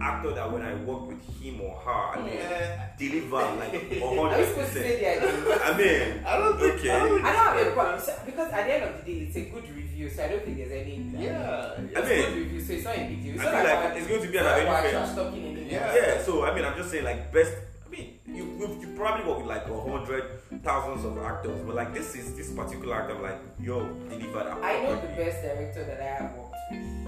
actor 0.00 0.32
that 0.34 0.50
when 0.50 0.62
I 0.62 0.74
work 0.74 1.06
with 1.08 1.22
him 1.42 1.60
or 1.60 1.76
her, 1.76 2.18
I 2.18 2.22
mean, 2.22 2.34
Yeah. 2.34 2.88
deliver 2.98 3.36
like 3.36 3.74
a 3.92 4.00
hundred 4.00 4.54
percent. 4.54 4.72
say 4.72 5.00
their 5.00 5.20
name? 5.20 5.58
I 5.64 5.76
mean, 5.76 6.24
I 6.26 6.38
don't 6.38 6.58
think. 6.58 6.72
Okay. 6.82 6.90
I 6.90 6.98
don't, 6.98 7.24
I 7.24 7.32
don't 7.32 7.58
have 7.58 7.66
a 7.66 7.70
problem 7.72 8.00
so- 8.00 8.18
because 8.26 8.52
at 8.52 8.66
the 8.66 8.74
end 8.74 8.84
of 8.84 9.04
the 9.04 9.12
day, 9.12 9.18
it's 9.26 9.36
a 9.36 9.40
good 9.42 9.68
review, 9.70 10.08
so 10.10 10.24
I 10.24 10.28
don't 10.28 10.44
think 10.44 10.56
there's 10.56 10.72
any. 10.72 10.96
yeah. 11.18 11.74
I 11.76 11.82
it's 11.82 11.94
mean, 11.94 12.02
a 12.02 12.04
good 12.28 12.36
review, 12.36 12.60
so 12.60 12.72
it's 12.72 12.84
not 12.84 12.96
a 12.96 13.04
big 13.06 13.22
deal. 13.22 13.34
It's 13.34 13.42
I 13.44 13.44
not 13.44 13.52
feel 13.54 13.64
like 13.64 13.84
we're- 13.84 13.98
it's 13.98 14.08
going 14.08 14.22
to 14.22 14.28
be 14.28 14.38
it's 14.38 14.40
an 14.40 14.44
not 14.44 14.58
like 14.58 14.66
Avengers 14.66 14.82
we're 14.82 14.90
film. 14.92 15.04
trash 15.04 15.16
talking 15.16 15.44
anymore. 15.44 15.70
Yeah. 15.70 15.94
yeah. 15.94 16.22
So 16.22 16.44
I 16.44 16.54
mean, 16.54 16.64
I'm 16.64 16.76
just 16.76 16.90
saying 16.90 17.04
like 17.04 17.32
best. 17.32 17.52
I 17.86 17.90
mean, 17.94 18.18
you 18.26 18.44
you, 18.58 18.78
you 18.80 18.88
probably 18.96 19.26
work 19.28 19.38
with 19.38 19.46
like 19.48 19.66
a 19.68 19.80
hundred 19.90 20.24
thousands 20.64 21.04
of 21.04 21.18
actors, 21.18 21.60
but 21.66 21.74
like 21.76 21.92
this 21.92 22.14
is 22.16 22.34
this 22.34 22.50
particular 22.50 22.96
actor, 22.96 23.14
like 23.20 23.38
yo, 23.60 23.84
delivered. 24.08 24.46
I 24.62 24.82
know 24.82 24.96
the 25.00 25.08
best 25.08 25.42
director 25.42 25.84
that 25.84 26.00
I 26.00 26.04
have 26.24 26.32
worked 26.34 26.54
with. 26.70 27.01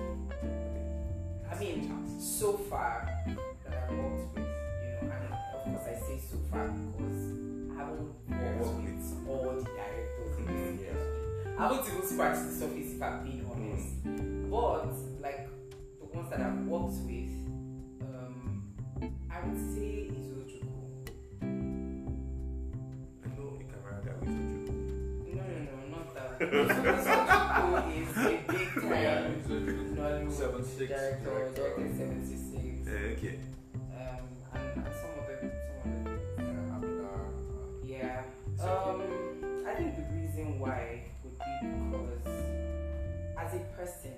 I 1.54 1.58
mean, 1.60 2.18
so 2.20 2.54
far 2.54 3.08
that 3.64 3.74
I've 3.88 3.96
worked 3.96 4.34
with, 4.34 4.44
you 4.44 5.08
know, 5.08 5.12
and 5.14 5.32
of 5.32 5.64
course 5.64 5.86
I 5.86 5.94
say 6.06 6.18
so 6.18 6.36
far 6.50 6.66
because 6.66 7.20
I 7.70 7.78
haven't 7.78 8.00
worked 8.28 8.82
with 8.82 9.28
all 9.28 9.42
the 9.54 9.62
directors 9.62 10.38
in 10.38 10.46
this 10.46 10.54
Mhm. 10.54 10.70
industry. 10.70 11.56
I 11.58 11.68
haven't 11.68 11.86
even 11.94 12.02
scratched 12.08 12.44
the 12.46 12.52
surface 12.52 12.92
if 12.94 13.02
I'm 13.02 13.24
being 13.24 13.46
honest. 13.46 14.50
But 14.50 14.86
like 15.20 15.48
the 16.00 16.06
ones 16.16 16.30
that 16.30 16.40
I've 16.40 16.66
worked 16.66 16.98
with, 17.06 17.30
um, 18.02 18.62
I 19.30 19.46
would 19.46 19.58
say 19.74 20.10
Izu 20.10 20.34
Ojukwu. 20.34 20.43
I 20.43 20.43
Yeah, 26.40 26.46
time 29.20 29.34
it's 29.34 29.48
Nollywood 29.48 30.78
director, 30.88 31.52
director. 31.54 31.88
76. 31.96 32.88
Eh, 32.88 32.90
okay. 33.12 33.38
Um, 33.94 34.24
and, 34.54 34.84
some 34.94 35.14
of 35.14 35.26
some 35.78 35.92
of 36.74 37.88
Yeah. 37.88 38.22
Um, 38.60 39.02
I 39.66 39.74
think 39.74 39.94
the 39.96 40.02
reason 40.12 40.58
why 40.58 41.04
would 41.22 41.38
be 41.38 41.44
because 41.70 42.26
as 43.38 43.54
a 43.54 43.58
person, 43.76 44.14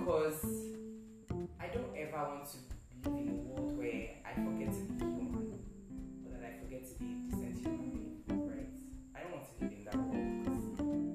because 0.00 0.40
I 1.60 1.66
don't 1.66 1.92
ever 1.96 2.16
want 2.16 2.48
to 2.50 2.56
live 3.08 3.18
in 3.20 3.28
a 3.28 3.32
world 3.32 3.76
where 3.76 4.16
I 4.24 4.32
forget 4.34 4.72
to 4.72 4.80
be 4.80 5.04
human, 5.04 5.60
or 6.24 6.32
that 6.32 6.42
I 6.42 6.58
forget 6.62 6.88
to 6.88 6.94
be 6.98 7.04
a 7.04 7.16
decent 7.28 7.60
human 7.60 7.90
being, 7.92 8.48
right? 8.48 8.72
I 9.14 9.20
don't 9.20 9.32
want 9.32 9.44
to 9.44 9.52
live 9.64 9.72
in 9.76 9.84
that 9.84 9.96
world 9.96 10.32
because 10.40 10.64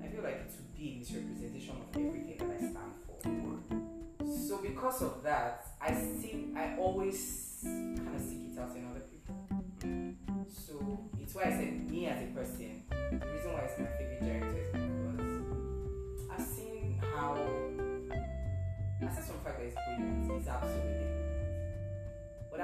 I 0.03 0.07
feel 0.13 0.23
like 0.23 0.37
it 0.45 0.53
would 0.55 0.73
be 0.77 0.85
a 0.85 0.99
misrepresentation 0.99 1.75
of 1.81 1.97
everything 1.97 2.37
that 2.37 2.49
I 2.51 2.57
stand 2.59 2.93
for. 3.05 3.17
So 4.47 4.57
because 4.61 5.01
of 5.01 5.23
that, 5.23 5.65
I 5.81 5.93
see 5.93 6.53
I 6.55 6.77
always 6.77 7.59
kind 7.63 8.15
of 8.15 8.21
seek 8.21 8.53
it 8.53 8.59
out 8.59 8.75
in 8.75 8.85
other 8.85 9.01
people. 9.09 9.35
So 10.47 11.09
it's 11.19 11.33
why 11.33 11.43
I 11.43 11.49
said 11.49 11.89
me 11.89 12.05
as 12.07 12.21
a 12.21 12.27
person. 12.33 12.83
The 12.89 13.25
reason 13.33 13.53
why 13.53 13.61
it's 13.61 13.79
my 13.79 13.85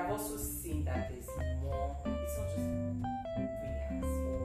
I've 0.01 0.09
also 0.09 0.35
seen 0.35 0.83
that 0.85 1.11
there's 1.11 1.27
more. 1.61 1.95
It's 2.05 2.37
not 2.37 2.47
just 2.47 2.69
brilliance 3.35 4.11
or 4.25 4.41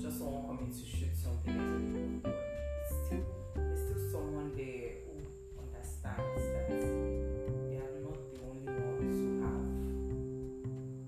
just 0.00 0.18
someone 0.18 0.56
coming 0.56 0.72
to 0.72 0.84
shoot 0.86 1.14
something. 1.14 2.22
It's 2.24 2.94
still 3.04 3.24
there's 3.54 3.80
still 3.80 4.02
someone 4.10 4.50
there 4.56 5.04
who 5.04 5.12
understands 5.60 6.44
that 6.48 6.68
they 6.70 7.76
are 7.76 7.96
not 8.04 8.18
the 8.32 8.38
only 8.48 8.72
ones 8.72 9.16
who 9.20 9.28
have 9.44 9.68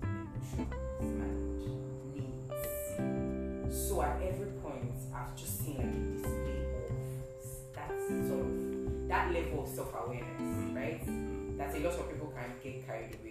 emotions 0.05 1.09
and 1.23 1.41
needs. 2.13 3.85
So 3.89 3.93
at 4.03 4.21
every 4.21 4.51
point, 4.61 4.99
I've 5.15 5.33
just 5.35 5.65
seen 5.65 5.77
like 5.77 5.85
a 5.85 5.97
display 6.13 6.61
of 6.77 6.93
that 7.73 7.91
sort 8.27 8.41
of 8.45 8.51
that 9.07 9.25
level 9.33 9.63
of 9.63 9.67
self-awareness, 9.67 10.75
right? 10.75 11.01
That 11.57 11.75
a 11.75 11.79
lot 11.79 11.95
of 11.99 12.09
people 12.09 12.27
can 12.37 12.53
get 12.63 12.85
carried 12.87 13.17
away 13.19 13.28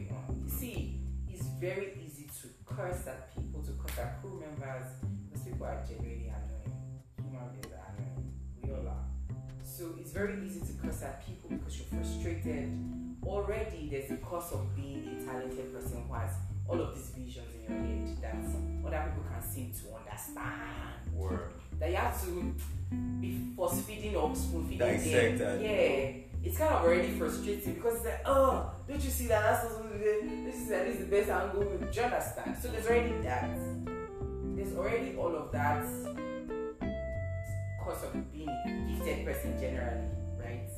very 1.61 1.99
easy 2.05 2.29
to 2.41 2.49
curse 2.65 3.07
at 3.07 3.35
people, 3.35 3.63
to 3.63 3.73
curse 3.73 3.99
at 3.99 4.21
crew 4.21 4.41
members, 4.41 4.87
because 5.29 5.45
people 5.45 5.67
are 5.67 5.83
genuinely 5.87 6.29
annoying. 6.29 6.75
Human 7.23 7.49
beings 7.51 7.75
are 7.75 7.95
annoying. 7.97 8.33
We 8.63 8.71
all 8.71 8.89
are. 8.89 9.05
So 9.65 9.95
it's 9.99 10.13
very 10.13 10.39
easy 10.47 10.61
to 10.61 10.73
curse 10.83 11.03
at 11.03 11.27
people 11.27 11.51
because 11.51 11.79
you're 11.79 11.89
frustrated. 11.89 12.73
Already, 13.25 13.89
there's 13.91 14.09
the 14.09 14.17
cost 14.19 14.53
of 14.53 14.75
being 14.77 15.05
a 15.07 15.25
talented 15.25 15.75
person 15.75 16.05
who 16.07 16.15
has 16.15 16.31
all 16.69 16.81
of 16.81 16.95
these 16.95 17.09
visions 17.09 17.49
in 17.55 17.61
your 17.63 17.83
head 17.83 18.23
that 18.23 18.35
other 18.87 19.11
people 19.11 19.25
can 19.31 19.43
seem 19.43 19.73
to 19.73 19.95
understand. 19.97 21.13
Word. 21.13 21.53
That 21.79 21.91
you 21.91 21.97
have 21.97 22.25
to 22.25 22.55
be 23.21 23.39
force 23.57 23.81
feeding 23.83 24.17
or 24.17 24.35
spoon 24.35 24.65
feeding 24.65 24.79
Dissect 24.79 25.39
them. 25.39 25.63
Yeah, 25.63 26.11
it's 26.43 26.57
kind 26.57 26.71
of 26.75 26.85
already 26.85 27.11
frustrating 27.11 27.75
because 27.75 27.97
it's 27.97 28.05
like, 28.05 28.23
oh, 28.27 28.71
don't 28.89 29.03
you 29.03 29.11
see 29.11 29.27
that 29.27 29.43
that's 29.43 29.69
supposed 29.69 29.93
to 29.93 29.99
this 29.99 30.55
is 30.57 30.69
this 30.69 30.95
is 30.95 31.01
the 31.01 31.07
best 31.07 31.31
angle. 31.31 31.63
Do 31.63 31.69
you 31.69 32.03
understand? 32.03 32.57
So 32.61 32.69
there's 32.69 32.87
already 32.87 33.13
that. 33.23 33.51
There's 34.55 34.75
already 34.77 35.17
all 35.17 35.35
of 35.37 35.53
that 35.53 35.85
cause 37.85 38.03
of 38.05 38.33
being 38.33 38.49
a 38.49 38.87
gifted 38.89 39.25
person 39.25 39.59
generally, 39.61 40.09
right? 40.39 40.69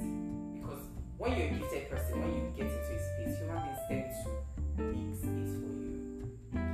Because 0.54 0.82
when 1.18 1.36
you're 1.36 1.48
a 1.48 1.50
gifted 1.58 1.90
person, 1.90 2.20
when 2.20 2.34
you 2.34 2.52
get 2.56 2.66
into 2.66 2.78
a 2.78 2.84
space, 2.84 3.38
human 3.38 3.62
beings 3.64 3.80
tend 3.88 4.06
to 4.76 4.82
make 4.82 5.14
space 5.16 5.52
for 5.58 5.72
you. 5.72 6.28
Give 6.52 6.60
you 6.60 6.70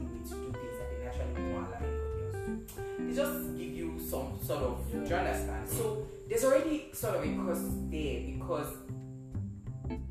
leeway 0.00 0.20
to 0.22 0.34
do 0.34 0.48
things 0.52 0.76
that 0.78 0.88
they 0.90 0.98
naturally 1.04 1.52
won't 1.52 1.66
allow 1.68 1.80
anybody 1.80 2.20
else 2.24 2.40
to. 2.44 2.82
They 3.04 3.12
just 3.14 3.56
give 3.56 3.72
you 3.72 3.88
some 3.98 4.38
sort 4.42 4.62
of, 4.62 4.74
do 4.90 4.96
you 4.98 5.16
understand? 5.16 5.68
So 5.68 6.06
there's 6.28 6.44
already 6.44 6.88
sort 6.92 7.16
of 7.16 7.22
a 7.22 7.34
cause 7.36 7.62
there 7.90 8.22
because 8.26 8.68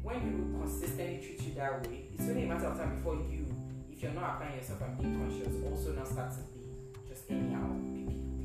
when 0.01 0.19
people 0.19 0.59
consistently 0.59 1.19
treat 1.23 1.41
you 1.41 1.53
that 1.55 1.87
way, 1.87 2.05
it's 2.13 2.23
only 2.23 2.43
a 2.43 2.47
matter 2.47 2.67
of 2.67 2.77
time 2.77 2.95
before 2.95 3.15
you, 3.15 3.45
if 3.91 4.03
you're 4.03 4.11
not 4.11 4.35
applying 4.35 4.57
yourself 4.57 4.81
and 4.81 4.97
being 4.97 5.17
conscious, 5.17 5.53
also 5.63 5.93
now 5.93 6.03
start 6.03 6.31
to 6.31 6.41
be 6.53 6.65
just 7.07 7.23
anyhow 7.29 7.65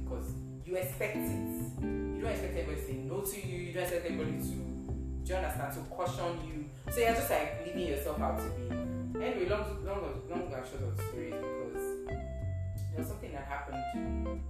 because 0.03 0.33
you 0.65 0.77
expect 0.77 1.17
it. 1.17 1.83
You 1.83 2.21
don't 2.23 2.31
expect 2.31 2.57
everybody 2.57 2.81
to 2.81 2.87
say 2.87 2.93
no 2.95 3.21
to 3.21 3.47
you. 3.47 3.59
You 3.59 3.73
don't 3.73 3.83
expect 3.83 4.07
everybody 4.07 4.39
to, 4.39 4.45
do 4.45 5.29
you 5.29 5.35
understand, 5.35 5.75
to 5.75 5.81
caution 5.95 6.41
you. 6.47 6.65
So 6.93 7.01
you're 7.01 7.15
just 7.15 7.31
like 7.31 7.67
leaving 7.67 7.89
yourself 7.89 8.21
out 8.21 8.39
to 8.39 8.45
be. 8.51 9.23
Anyway, 9.23 9.49
long, 9.49 9.85
long, 9.85 10.23
long 10.31 10.51
long 10.51 10.63
short 10.63 10.83
of 10.83 10.99
is 10.99 11.07
because 11.13 12.07
there 12.07 12.99
was 12.99 13.09
something 13.09 13.33
that 13.33 13.45
happened 13.45 14.41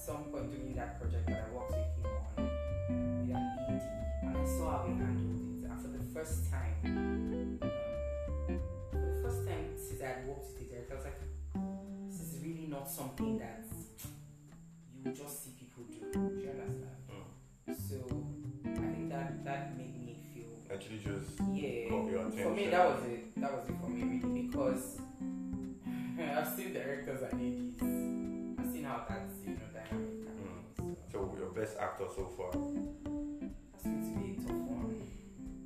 some 0.00 0.24
point 0.32 0.50
during 0.50 0.74
that 0.76 0.98
project 0.98 1.28
that 1.28 1.44
I 1.50 1.54
worked 1.54 1.72
with 1.72 1.80
him 1.96 2.06
on 2.08 2.44
with 3.20 3.36
an 3.36 3.48
ED, 3.68 3.82
and 4.22 4.36
I 4.38 4.44
saw 4.44 4.78
how 4.78 4.86
he 4.88 4.94
handled 4.94 5.60
it. 5.60 5.68
And 5.68 5.80
for 5.80 5.88
the 5.88 6.04
first 6.14 6.50
time, 6.50 6.74
um, 6.84 7.58
for 8.90 8.96
the 8.96 9.22
first 9.22 9.46
time 9.46 9.64
since 9.76 10.00
I 10.00 10.06
had 10.06 10.26
worked 10.26 10.46
with 10.46 10.58
the 10.58 10.64
director, 10.64 10.94
I 10.94 10.96
was 10.96 11.04
like, 11.04 11.20
this 12.08 12.20
is 12.20 12.42
really 12.42 12.66
not 12.70 12.88
something 12.88 13.38
that 13.40 13.66
you 15.04 15.12
just 15.12 15.44
see 15.44 15.50
people 15.58 15.84
do. 15.84 16.00
Do 16.12 16.42
you 16.44 16.50
understand? 16.50 16.96
Mm. 17.12 17.76
So 17.76 18.24
I 18.64 18.92
think 18.94 19.10
that 19.10 19.44
that 19.44 19.76
made 19.76 20.00
me 20.00 20.16
feel 20.32 20.48
Actually, 20.72 21.00
just 21.04 21.36
yeah. 21.52 21.90
For 21.90 22.54
me, 22.54 22.68
that 22.68 22.88
was 22.88 23.04
it. 23.04 23.40
That 23.40 23.52
was 23.52 23.68
it 23.68 23.74
for 23.78 23.90
me, 23.90 24.02
really, 24.02 24.42
because 24.48 24.98
I've 26.18 26.48
seen 26.48 26.72
directors 26.72 27.20
and 27.20 27.34
ADs. 27.36 28.60
I've 28.60 28.72
seen 28.72 28.84
how 28.84 29.04
that's 29.06 29.39
best 31.60 31.76
actor 31.78 32.04
so 32.16 32.24
far. 32.38 32.50
that's 32.52 33.84
going 33.84 34.00
to 34.00 34.16
be 34.16 34.32
a 34.32 34.36
tough 34.40 34.64
one. 34.64 34.96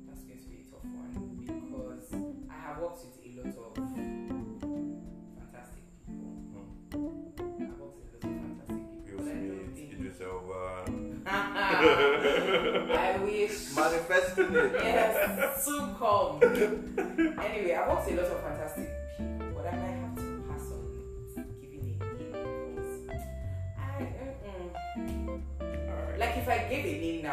That's 0.05 0.23
going 0.27 0.39
to 0.43 0.47
be 0.51 0.57
a 0.59 0.67
tough 0.67 0.83
one 0.83 1.39
because 1.39 2.11
I 2.51 2.53
have 2.67 2.79
worked 2.79 2.99
with 3.05 3.15
a 3.23 3.31
lot 3.39 3.71
of 3.77 3.87
fantastic 5.39 5.87
people. 6.03 6.35
Hmm. 6.91 6.99
I've 7.63 7.79
worked 7.79 7.95
with 7.95 8.11
a 8.11 8.27
lot 8.27 8.35
of 8.35 8.43
fantastic 8.43 8.83
people. 8.91 9.15
But 9.15 9.23
I 9.23 9.39
don't 9.39 9.55
Smith, 9.55 9.75
think. 9.75 9.93
Idris 9.93 10.19
Elba. 10.19 10.83
I 12.99 13.17
wish. 13.23 13.55
Manifesting 13.75 14.51
it. 14.53 14.71
yes, 14.75 15.63
soon 15.63 15.95
come. 15.95 16.43
anyway, 17.39 17.73
I 17.73 17.87
worked 17.87 18.11
with 18.11 18.19
a 18.19 18.21
lot 18.21 18.31
of 18.31 18.43
fantastic 18.43 18.89
people, 19.17 19.34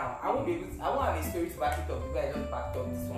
now, 0.02 0.18
I 0.22 0.30
won't 0.30 0.46
be 0.46 0.54
able 0.54 0.66
to, 0.66 0.82
I 0.82 0.88
won't 0.90 1.04
have 1.04 1.24
a 1.24 1.30
story 1.30 1.48
to 1.48 1.58
back 1.58 1.78
it 1.78 1.90
up 1.90 2.02
because 2.02 2.16
I 2.16 2.32
just 2.32 2.50
backed 2.50 2.76
up 2.76 2.90
this 2.90 3.08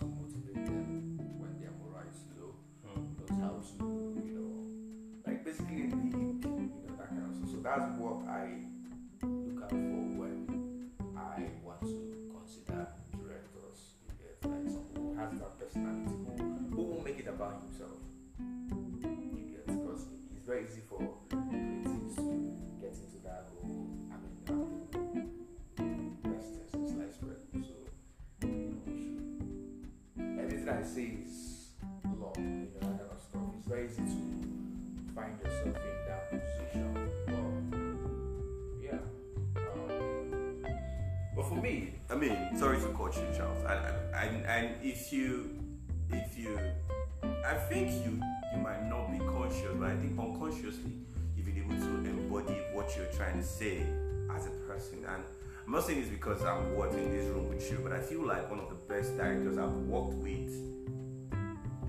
when 0.00 0.44
to, 0.44 0.51
I 47.52 47.56
think 47.56 47.90
you, 48.06 48.18
you 48.54 48.58
might 48.62 48.88
not 48.88 49.12
be 49.12 49.18
conscious, 49.18 49.68
but 49.78 49.90
I 49.90 49.96
think 49.96 50.18
unconsciously 50.18 50.92
you've 51.36 51.44
been 51.44 51.58
able 51.58 51.76
to 51.76 52.08
embody 52.08 52.54
what 52.72 52.96
you're 52.96 53.04
trying 53.14 53.38
to 53.38 53.44
say 53.46 53.84
as 54.34 54.46
a 54.46 54.50
person. 54.66 55.04
And 55.06 55.22
I'm 55.66 55.72
not 55.72 55.84
saying 55.84 56.00
this 56.00 56.08
because 56.08 56.42
I'm 56.44 56.74
what 56.74 56.92
in 56.92 57.10
this 57.10 57.26
room 57.26 57.50
with 57.50 57.70
you, 57.70 57.78
but 57.82 57.92
I 57.92 58.00
feel 58.00 58.24
like 58.26 58.48
one 58.48 58.58
of 58.58 58.70
the 58.70 58.74
best 58.94 59.18
directors 59.18 59.58
I've 59.58 59.70
worked 59.70 60.14
with 60.14 60.48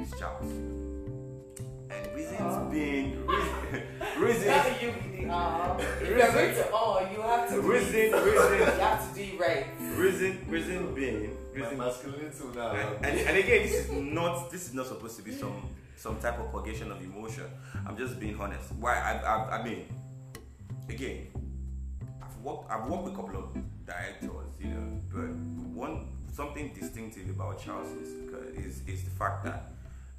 is 0.01 0.11
Charles. 0.19 0.51
And 0.51 2.13
reasons 2.13 2.39
Oh. 2.41 2.69
being, 2.69 3.25
reason, 4.17 4.19
reasons, 4.19 4.81
you 4.81 5.31
um. 5.31 5.79
If 5.79 6.09
you're 6.09 6.17
going 6.17 6.55
to 6.55 6.69
oh, 6.73 7.07
you 7.09 7.21
have 7.21 7.49
to. 7.49 7.61
reason, 7.61 8.11
reason, 8.11 8.11
You 8.11 8.65
have 8.65 9.13
to 9.13 9.15
do 9.15 9.23
it 9.33 9.39
right. 9.39 9.65
Reason, 10.03 10.45
reason 10.49 10.95
being, 10.95 11.37
my 11.55 11.73
masculinity 11.73 12.43
now. 12.55 12.71
Eh? 12.71 12.81
and, 12.81 13.05
and, 13.05 13.19
and 13.19 13.37
again, 13.37 13.63
this 13.63 13.73
is 13.73 13.91
not 13.91 14.51
this 14.51 14.67
is 14.67 14.73
not 14.73 14.87
supposed 14.87 15.17
to 15.17 15.23
be 15.23 15.31
some 15.31 15.69
some 15.95 16.19
type 16.19 16.39
of 16.39 16.51
purgation 16.51 16.91
of 16.91 17.01
emotion. 17.01 17.45
I'm 17.87 17.97
just 17.97 18.19
being 18.19 18.39
honest. 18.39 18.71
Why? 18.79 18.95
I, 18.95 19.13
I, 19.21 19.59
I 19.59 19.63
mean, 19.63 19.85
again, 20.89 21.27
I've 22.21 22.37
worked 22.37 22.69
I've 22.71 22.87
worked 22.87 23.03
with 23.03 23.13
a 23.13 23.15
couple 23.15 23.37
of 23.37 23.85
directors, 23.85 24.29
you 24.59 24.67
know, 24.67 25.01
but 25.11 25.29
one 25.73 26.07
something 26.31 26.73
distinctive 26.73 27.29
about 27.29 27.63
Charles 27.63 27.91
is 27.91 28.09
is 28.57 28.81
is 28.87 29.03
the 29.03 29.11
fact 29.11 29.45
that 29.45 29.73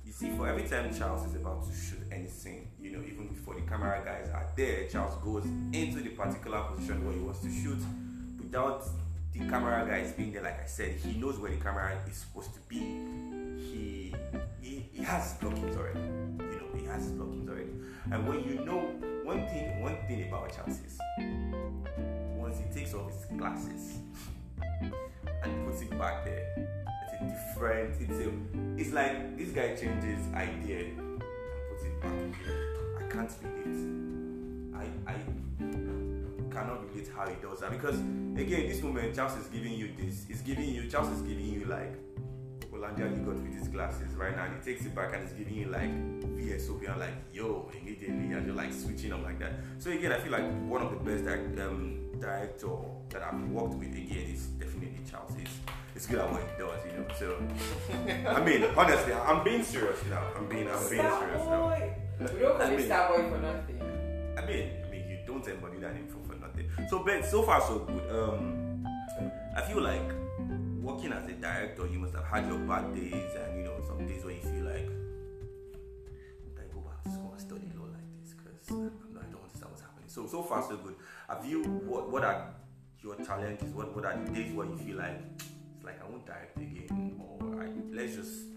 you 0.05 0.12
see, 0.12 0.30
for 0.37 0.47
every 0.47 0.64
time 0.68 0.95
Charles 0.95 1.26
is 1.26 1.35
about 1.35 1.66
to 1.66 1.74
shoot 1.74 2.01
any 2.12 2.28
scene, 2.28 2.68
you 2.78 2.91
know, 2.93 3.03
even 3.03 3.28
before 3.28 3.55
the 3.55 3.62
camera 3.62 4.03
guys 4.05 4.28
are 4.35 4.47
there, 4.55 4.87
Charles 4.87 5.14
goes 5.24 5.47
into 5.72 6.01
the 6.03 6.11
particular 6.11 6.61
position 6.74 7.05
where 7.07 7.14
he 7.14 7.20
wants 7.20 7.41
to 7.41 7.51
shoot 7.51 7.78
without 8.39 8.87
the 9.35 9.49
camera 9.49 9.85
guy 9.89 9.99
is 9.99 10.12
being 10.12 10.32
there. 10.32 10.43
Like 10.43 10.62
I 10.62 10.66
said, 10.66 10.93
he 10.93 11.18
knows 11.18 11.39
where 11.39 11.51
the 11.51 11.57
camera 11.57 11.99
is 12.09 12.16
supposed 12.16 12.55
to 12.55 12.61
be. 12.68 12.76
He 13.59 14.14
he, 14.61 14.89
he 14.93 15.03
has 15.03 15.35
blockings 15.35 15.76
already. 15.76 15.99
You 15.99 16.61
know, 16.61 16.78
he 16.78 16.87
has 16.87 17.09
blockings 17.09 17.49
already. 17.49 17.70
And 18.12 18.28
when 18.28 18.45
you 18.45 18.64
know 18.64 18.80
one 19.24 19.47
thing, 19.49 19.82
one 19.82 19.97
thing 20.07 20.28
about 20.28 20.55
Charles 20.55 20.78
is 20.87 20.99
once 22.37 22.59
he 22.59 22.78
takes 22.78 22.95
off 22.95 23.11
his 23.11 23.39
glasses 23.39 23.99
and 25.43 25.66
puts 25.66 25.82
it 25.82 25.91
back 25.99 26.24
there, 26.24 26.47
it's 27.03 27.20
a 27.20 27.24
different. 27.24 28.01
It's 28.01 28.20
a. 28.20 28.32
It's 28.80 28.93
like 28.93 29.37
this 29.37 29.49
guy 29.49 29.74
changes 29.74 30.32
idea 30.35 30.80
and 30.80 31.20
puts 31.70 31.85
it 31.85 32.01
back 32.01 32.12
again. 32.12 32.74
I 32.99 33.12
can't 33.12 33.30
relate. 33.43 34.87
I 35.07 35.11
I 35.11 35.16
cannot 36.55 36.89
relate 36.89 37.09
how 37.15 37.27
he 37.29 37.35
does 37.43 37.61
that 37.61 37.71
because 37.71 37.99
again, 37.99 38.69
this 38.69 38.81
moment 38.83 39.15
Charles 39.15 39.37
is 39.37 39.47
giving 39.49 39.73
you 39.75 39.91
this. 39.99 40.25
He's 40.29 40.41
giving 40.41 40.69
you. 40.69 40.89
Charles 40.89 41.11
is 41.11 41.23
giving 41.23 41.47
you 41.47 41.65
like. 41.67 41.93
Hollandia 42.71 43.07
you 43.07 43.23
got 43.23 43.37
with 43.37 43.55
his 43.57 43.69
glasses 43.69 44.15
right 44.17 44.35
now 44.37 44.45
and 44.47 44.55
he 44.57 44.73
takes 44.73 44.85
it 44.85 44.95
back 44.97 45.15
and 45.15 45.23
he's 45.23 45.33
giving 45.33 45.55
you 45.55 45.67
like 45.69 45.91
VSOP 46.37 46.91
and 46.91 46.99
like 47.01 47.15
yo 47.33 47.71
immediately 47.81 48.33
and 48.33 48.45
you're 48.47 48.55
like 48.55 48.73
switching 48.73 49.13
up 49.13 49.23
like 49.23 49.39
that. 49.39 49.53
So 49.79 49.91
again 49.91 50.11
I 50.13 50.19
feel 50.19 50.33
like 50.33 50.45
one 50.67 50.83
of 50.83 50.91
the 50.91 50.97
best 50.99 51.25
um, 51.61 52.01
director 52.21 52.69
that 53.11 53.23
I've 53.23 53.41
worked 53.51 53.75
with 53.75 53.93
again 53.95 54.27
is 54.33 54.47
definitely 54.59 54.99
Charles. 55.09 55.33
He's, 55.39 55.49
he's 55.95 56.07
good 56.07 56.19
at 56.19 56.31
what 56.33 56.43
he 56.43 56.59
does, 56.59 56.81
you 56.85 56.93
know. 56.99 57.07
So 57.17 58.29
I 58.29 58.45
mean 58.45 58.65
honestly 58.77 59.13
I'm 59.15 59.45
being 59.45 59.63
serious 59.63 60.01
now. 60.11 60.25
I'm 60.37 60.49
being 60.49 60.69
I'm 60.69 60.79
being 60.91 61.01
Star 61.03 61.21
serious 61.21 61.47
now. 61.47 61.69
boy. 61.69 61.95
We 62.21 62.27
don't 62.41 62.53
call 62.59 62.63
I 62.63 62.67
him 62.71 62.77
mean- 62.77 62.87
star 62.87 63.09
boy 63.09 63.29
for 63.31 63.39
nothing. 63.39 63.81
I 64.37 64.47
mean, 64.47 64.69
I 64.85 64.91
mean, 64.91 65.09
you 65.09 65.19
don't 65.27 65.47
embody 65.47 65.79
that 65.79 65.95
info 65.95 66.19
for. 66.24 66.24
So, 66.89 67.03
Ben, 67.03 67.22
so 67.22 67.43
far 67.43 67.61
so 67.61 67.79
good. 67.81 68.11
Um, 68.11 68.87
I 69.57 69.62
feel 69.62 69.81
like 69.81 70.12
working 70.81 71.12
as 71.12 71.27
a 71.29 71.33
director, 71.33 71.87
you 71.87 71.99
must 71.99 72.14
have 72.14 72.25
had 72.25 72.47
your 72.47 72.59
bad 72.59 72.95
days, 72.95 73.12
and 73.12 73.59
you 73.59 73.64
know, 73.64 73.81
some 73.87 74.07
days 74.07 74.25
where 74.25 74.35
you 74.35 74.41
feel 74.41 74.64
like, 74.64 74.89
I 76.59 76.72
go 76.72 76.81
back 76.81 77.03
to 77.05 77.11
school 77.11 77.31
and 77.33 77.41
study 77.41 77.70
law 77.77 77.87
like 77.87 78.05
this? 78.20 78.35
Because 78.35 78.68
I 78.70 79.25
don't 79.31 79.43
understand 79.43 79.70
what's 79.70 79.83
happening. 79.83 80.09
So, 80.09 80.27
so 80.27 80.43
far 80.43 80.62
so 80.62 80.77
good. 80.77 80.97
Have 81.29 81.45
you? 81.47 81.64
What 81.64 82.11
What 82.11 82.25
are 82.25 82.55
your 83.03 83.16
challenges? 83.25 83.72
What 83.72 83.95
What 83.95 84.05
are 84.05 84.16
the 84.16 84.31
days 84.33 84.53
where 84.53 84.66
you 84.66 84.77
feel 84.77 84.99
like 84.99 85.20
it's 85.77 85.85
like 85.85 86.01
I 86.03 86.09
won't 86.09 86.27
direct 86.27 86.57
again, 86.59 87.20
or 87.41 87.62
I, 87.62 87.68
let's 87.93 88.14
just 88.14 88.54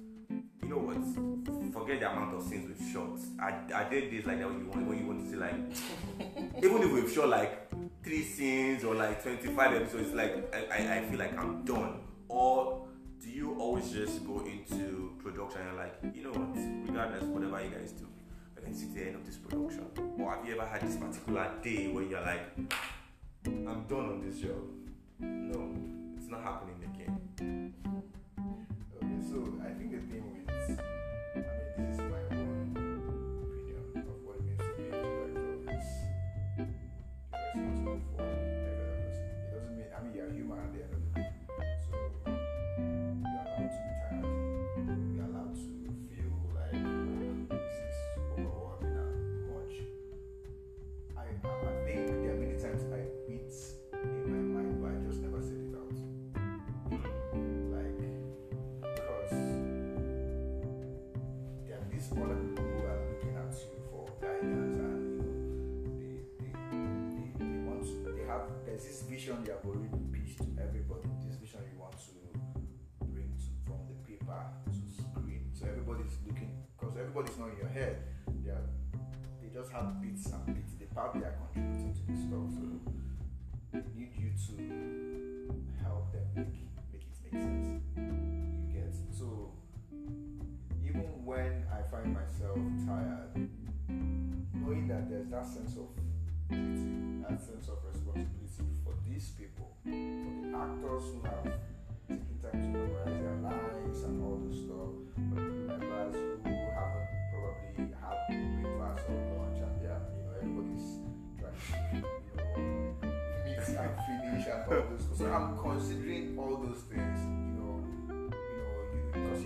you 0.67 0.75
know 0.75 0.81
what? 0.81 1.73
Forget 1.73 2.01
the 2.01 2.11
amount 2.11 2.35
of 2.35 2.43
scenes 2.43 2.67
we've 2.67 2.91
shot. 2.91 3.17
I, 3.39 3.83
I 3.85 3.89
did 3.89 4.11
this 4.11 4.25
like 4.25 4.39
that 4.39 4.49
when 4.49 4.59
you 4.59 4.65
want 4.65 4.87
when 4.87 4.97
you 4.99 5.05
want 5.05 5.23
to 5.23 5.29
see 5.29 5.37
like 5.37 5.55
even 6.63 6.81
if 6.83 6.91
we've 6.91 7.11
shot 7.11 7.29
like 7.29 7.69
three 8.03 8.23
scenes 8.23 8.83
or 8.83 8.95
like 8.95 9.23
twenty 9.23 9.47
five 9.47 9.73
episodes, 9.73 10.13
like 10.13 10.53
I, 10.53 10.75
I, 10.75 10.97
I 10.97 11.01
feel 11.03 11.19
like 11.19 11.37
I'm 11.37 11.63
done. 11.63 12.01
Or 12.27 12.85
do 13.21 13.29
you 13.29 13.55
always 13.59 13.91
just 13.91 14.25
go 14.25 14.45
into 14.45 15.13
production 15.23 15.61
and 15.61 15.77
like, 15.77 15.95
you 16.13 16.23
know 16.23 16.31
what, 16.31 16.87
regardless 16.87 17.23
whatever 17.23 17.63
you 17.63 17.69
guys 17.69 17.93
do, 17.93 18.05
I 18.57 18.61
can 18.61 18.73
see 18.73 18.87
the 18.93 19.07
end 19.07 19.15
of 19.15 19.25
this 19.25 19.37
production. 19.37 19.85
Or 20.19 20.35
have 20.35 20.45
you 20.45 20.53
ever 20.59 20.67
had 20.67 20.81
this 20.81 20.97
particular 20.97 21.49
day 21.63 21.87
where 21.87 22.03
you're 22.03 22.21
like, 22.21 22.57
I'm 23.45 23.85
done 23.87 24.09
on 24.09 24.21
this 24.21 24.39
job? 24.39 24.61
No, 25.19 25.73
it's 26.17 26.29
not 26.29 26.43
happening 26.43 26.75
again. 26.93 27.73
Okay, 28.97 29.29
so 29.29 29.53
I 29.65 29.71
think 29.73 29.93
looking 76.27 76.51
because 76.77 76.97
everybody's 76.97 77.37
not 77.37 77.49
in 77.49 77.57
your 77.57 77.69
head. 77.69 77.97
They 78.43 78.51
are, 78.51 78.67
they 79.41 79.49
just 79.53 79.71
have 79.71 80.01
bits 80.01 80.27
and 80.27 80.45
bits. 80.45 80.73
They 80.79 80.85
probably 80.85 81.23
are 81.23 81.35
contributing 81.53 81.93
to 81.93 82.01
this 82.11 82.21
stuff. 82.27 82.47
So 82.53 82.63
they 83.73 83.83
need 83.95 84.13
you 84.15 84.31
to 84.31 84.53
help 85.83 86.11
them 86.11 86.27
make 86.35 86.53
make 86.91 87.03
it 87.03 87.17
make 87.23 87.41
sense. 87.41 87.81
You 87.95 88.73
get 88.73 88.95
so 89.11 89.51
even 90.83 91.07
when 91.25 91.65
I 91.71 91.81
find 91.91 92.13
myself 92.13 92.57
tired, 92.85 93.49
knowing 94.53 94.87
that 94.87 95.09
there's 95.09 95.29
that 95.29 95.45
sense 95.45 95.77
of 95.77 95.87
duty, 96.49 97.23
that 97.27 97.39
sense 97.41 97.67
of 97.67 97.77
responsibility 97.83 98.27
for 98.83 98.93
these 99.07 99.31
people, 99.37 99.75
for 99.83 99.91
the 99.91 100.57
actors 100.57 101.03
who 101.11 101.21
have 101.23 101.43
taken 102.07 102.39
time 102.41 102.51
to 102.51 102.79
memorize 102.79 103.19
their 103.21 103.37
lines 103.43 104.03
and 104.03 104.23
all 104.23 104.39
this 104.47 104.63
stuff. 104.63 105.46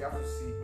you 0.02 0.10
have 0.10 0.20
to 0.20 0.28
see 0.28 0.61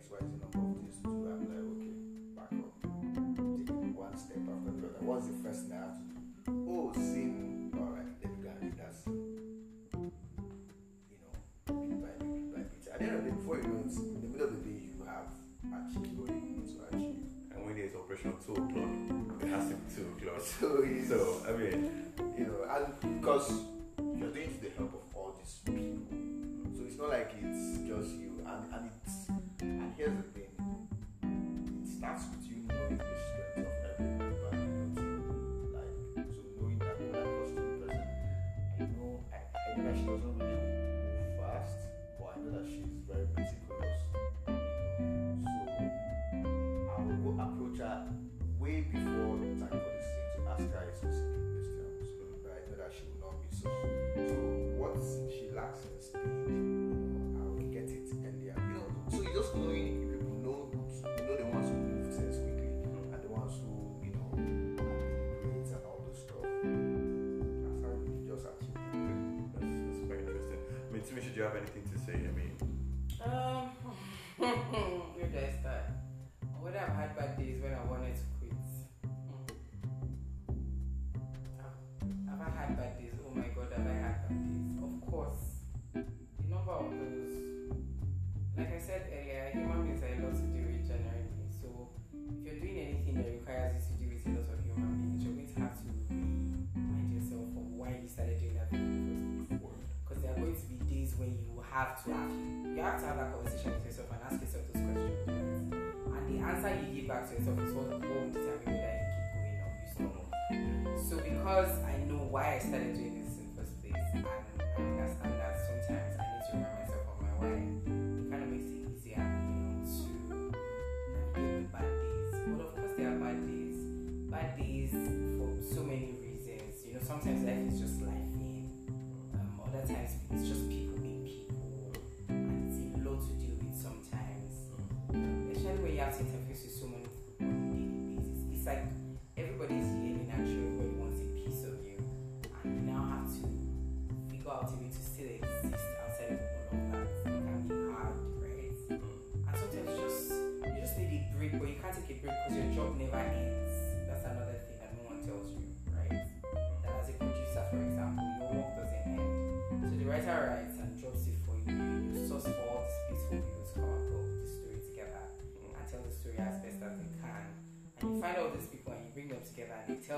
XYZ 0.00 0.40
number 0.40 0.58
of 0.58 0.76
things 0.80 0.96
to 0.96 1.02
do. 1.04 1.28
I'm 1.28 1.44
like, 1.44 1.60
okay, 1.60 1.92
back 2.36 2.52
up. 2.56 2.72
Take 3.68 3.92
one 3.92 4.16
step 4.16 4.40
after 4.48 4.72
the 4.72 4.88
other. 4.88 5.04
What's 5.04 5.26
the 5.28 5.36
first 5.44 5.68
thing 5.68 5.76
I 5.76 5.84
have 5.84 5.96
to 6.00 6.04
do? 6.08 6.16
Oh, 6.68 6.92
sin. 6.94 7.70
Alright, 7.76 8.08
then 8.22 8.32
you 8.32 8.42
can 8.48 8.56
it. 8.64 8.76
that. 8.80 8.96
You 9.04 9.20
know, 11.20 11.36
bit 11.52 12.00
by 12.00 12.12
bit, 12.16 12.32
bit 12.32 12.48
by 12.48 12.64
bit. 12.64 12.82
At 12.92 12.98
the 12.98 13.04
end 13.04 13.16
of 13.16 13.24
the 13.24 13.30
day, 13.30 13.36
before 13.36 13.56
you 13.56 13.68
know 13.68 13.84
it, 13.84 13.92
in 13.92 14.20
the 14.24 14.28
middle 14.32 14.48
of 14.48 14.52
the 14.56 14.62
day, 14.64 14.80
you 14.88 15.04
have 15.04 15.28
achieved 15.68 16.16
what 16.16 16.28
you 16.32 16.40
need 16.48 16.64
to 16.64 16.76
achieve. 16.88 17.20
And 17.52 17.60
when 17.66 17.74
there's 17.76 17.94
operation 17.94 18.32
2 18.40 18.52
o'clock, 18.56 18.92
it 19.44 19.48
has 19.52 19.68
to 19.68 19.74
be 19.76 19.84
2 19.92 20.00
o'clock. 20.16 20.40
So, 20.40 20.80
so 21.04 21.18
I 21.44 21.52
mean, 21.52 21.92
you 22.38 22.46
know, 22.48 22.64
and 22.72 23.20
because 23.20 23.52
you're 24.16 24.32
doing 24.32 24.48
it 24.48 24.52
with 24.56 24.62
the 24.62 24.70
help 24.78 24.94
of 24.94 25.04
all 25.14 25.36
these 25.36 25.60
people 25.64 25.89
not 27.00 27.10
like 27.10 27.32
it's 27.42 27.78
just 27.88 28.10
you, 28.20 28.44
and 28.46 28.74
and 28.74 28.90
it's 29.04 29.28
and 29.60 29.94
here's 29.96 30.16
the 30.16 30.22
thing, 30.34 30.50
it 31.82 31.88
starts 31.88 32.24
with 32.30 32.46
you 32.46 32.62
knowing 32.68 33.00
your 33.56 33.66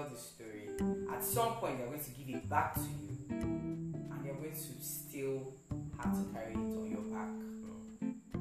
tell 0.08 0.16
story. 0.16 0.68
At 1.12 1.22
some 1.22 1.54
point, 1.54 1.78
they're 1.78 1.86
going 1.86 2.00
to 2.00 2.10
give 2.10 2.34
it 2.34 2.48
back 2.48 2.74
to 2.74 2.80
you, 2.80 3.26
and 3.30 4.24
you're 4.24 4.34
going 4.34 4.52
to 4.52 4.84
still 4.84 5.54
have 5.98 6.12
to 6.12 6.32
carry 6.32 6.52
it 6.52 6.56
on 6.56 6.90
your 6.90 7.02
back, 7.12 7.28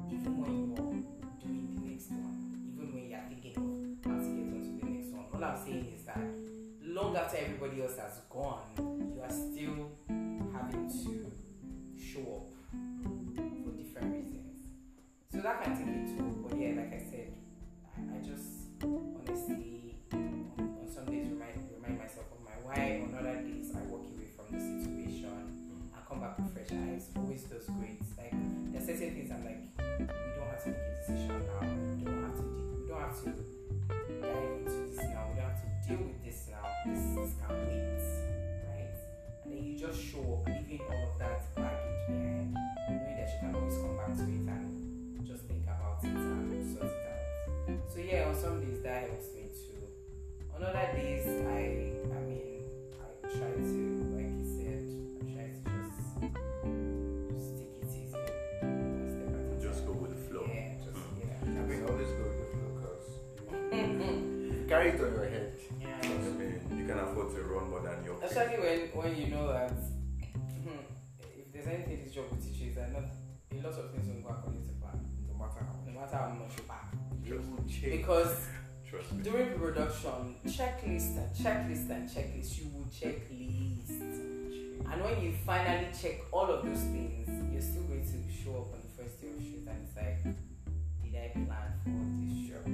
even 0.10 0.42
when 0.42 0.54
you're 0.68 0.76
doing 1.42 1.76
the 1.76 1.82
next 1.90 2.10
one, 2.12 2.74
even 2.74 2.94
when 2.94 3.10
you're 3.10 3.26
thinking 3.30 3.56
of 3.58 4.12
how 4.12 4.18
to 4.18 4.26
get 4.26 4.48
onto 4.48 4.80
the 4.80 4.92
next 4.92 5.14
one. 5.14 5.26
All 5.34 5.44
I'm 5.44 5.58
saying 5.58 5.94
is 5.96 6.04
that 6.06 6.18
long 6.84 7.16
after 7.16 7.38
everybody 7.38 7.82
else 7.82 7.98
has 7.98 8.22
gone, 8.30 8.62
you 8.78 9.22
are 9.22 9.30
still 9.30 9.92
having 10.54 10.88
to 10.90 11.32
show 12.02 12.22
up 12.38 12.50
for 13.04 13.72
different 13.72 14.14
reasons. 14.16 14.58
So 15.32 15.40
that 15.42 15.64
can 15.64 15.78
take 15.78 15.88
a 15.88 16.18
toll. 16.18 16.48
But 16.48 16.58
yeah, 16.60 16.74
like 16.76 16.94
I 16.94 17.04
said, 17.10 17.34
I, 17.96 18.18
I 18.18 18.20
just 18.24 18.72
honestly 18.84 19.71
days, 23.52 23.72
I 23.76 23.82
walk 23.92 24.08
away 24.16 24.28
from 24.36 24.48
the 24.52 24.60
situation 24.60 25.28
and 25.28 26.02
come 26.08 26.20
back 26.22 26.38
with 26.40 26.54
fresh 26.54 26.72
eyes. 26.72 27.12
Always 27.16 27.44
does 27.44 27.68
great. 27.78 28.00
Like 28.18 28.34
there's 28.72 28.86
certain 28.88 29.12
things 29.16 29.32
I'm 29.32 29.44
like, 29.44 29.60
we 30.00 30.06
don't 30.08 30.48
have 30.48 30.64
to 30.64 30.70
make 30.72 30.80
a 30.80 30.96
decision 31.04 31.44
now. 31.44 31.60
We 32.00 32.04
don't 32.08 32.24
have 32.24 32.36
to. 32.40 32.44
De- 32.44 32.72
we 32.82 32.88
don't 32.88 33.02
have 33.02 33.18
to 33.24 33.32
dive 34.24 34.52
into 34.60 34.72
this 34.88 35.04
now. 35.12 35.28
We 35.30 35.36
don't 35.36 35.52
have 35.52 35.60
to 35.60 35.68
deal 35.88 36.02
with 36.08 36.20
this 36.24 36.48
now. 36.48 36.64
This, 36.86 37.04
this 37.16 37.32
can 37.40 37.52
wait, 37.68 38.00
right? 38.72 38.96
And 39.44 39.52
then 39.52 39.64
you 39.64 39.74
just 39.78 40.00
show 40.00 40.24
up, 40.40 40.48
leaving 40.48 40.82
all 40.88 41.12
of 41.12 41.20
that 41.20 41.56
baggage 41.56 42.08
behind, 42.08 42.56
knowing 42.56 43.16
that 43.20 43.28
you 43.28 43.40
can 43.40 43.56
always 43.56 43.76
come 43.76 43.98
back 43.98 44.16
to 44.16 44.24
it 44.24 44.48
and 44.48 45.28
just 45.28 45.44
think 45.46 45.64
about 45.68 46.00
it 46.04 46.10
and 46.10 46.78
sort 46.78 46.88
it 46.88 47.08
out. 47.12 47.92
So 47.92 48.00
yeah, 48.00 48.28
on 48.30 48.36
some 48.36 48.62
days 48.64 48.82
that 48.84 49.10
helps 49.10 49.34
me 49.36 49.50
too. 49.52 49.84
On 50.56 50.64
other 50.64 50.90
days, 50.96 51.26
I, 51.48 51.91
anything 72.46 72.50
this 72.50 72.50
job 72.50 72.50
will 72.50 72.50
teach 72.50 72.62
you 72.62 72.70
is 72.70 72.76
that 72.76 72.92
not 72.94 73.04
a 73.52 73.56
lot 73.56 73.80
of 73.80 73.92
things 73.92 74.08
will 74.08 74.22
go 74.22 74.30
according 74.30 74.62
to 74.64 74.74
plan, 74.80 75.00
No 75.28 75.34
matter 75.38 75.60
how 75.60 75.76
no 75.86 76.00
matter 76.00 76.18
how 76.18 76.30
much 76.30 76.58
you 76.58 76.64
pack. 76.68 76.94
you 77.24 77.36
will 77.36 77.64
change. 77.68 77.92
Because 78.02 78.48
Trust 78.90 79.12
me. 79.14 79.24
during 79.24 79.58
production, 79.60 80.36
checklist 80.46 81.18
and 81.18 81.32
checklist 81.36 81.90
and 81.90 82.10
checklist, 82.10 82.58
you 82.60 82.66
will 82.74 82.88
checklist. 82.92 83.90
And 84.92 85.04
when 85.04 85.22
you 85.24 85.34
finally 85.46 85.88
check 86.00 86.22
all 86.32 86.50
of 86.50 86.66
those 86.66 86.80
things, 86.92 87.30
you're 87.52 87.62
still 87.62 87.84
going 87.84 88.04
to 88.04 88.44
show 88.44 88.56
up 88.58 88.74
on 88.74 88.82
the 88.84 89.04
first 89.04 89.22
day 89.22 89.28
of 89.30 89.42
shoot 89.42 89.68
and 89.68 89.88
it's 89.88 89.96
like, 89.96 90.24
did 90.24 91.16
I 91.16 91.28
plan 91.34 91.72
for 91.84 92.04
this 92.20 92.50
shot? 92.50 92.66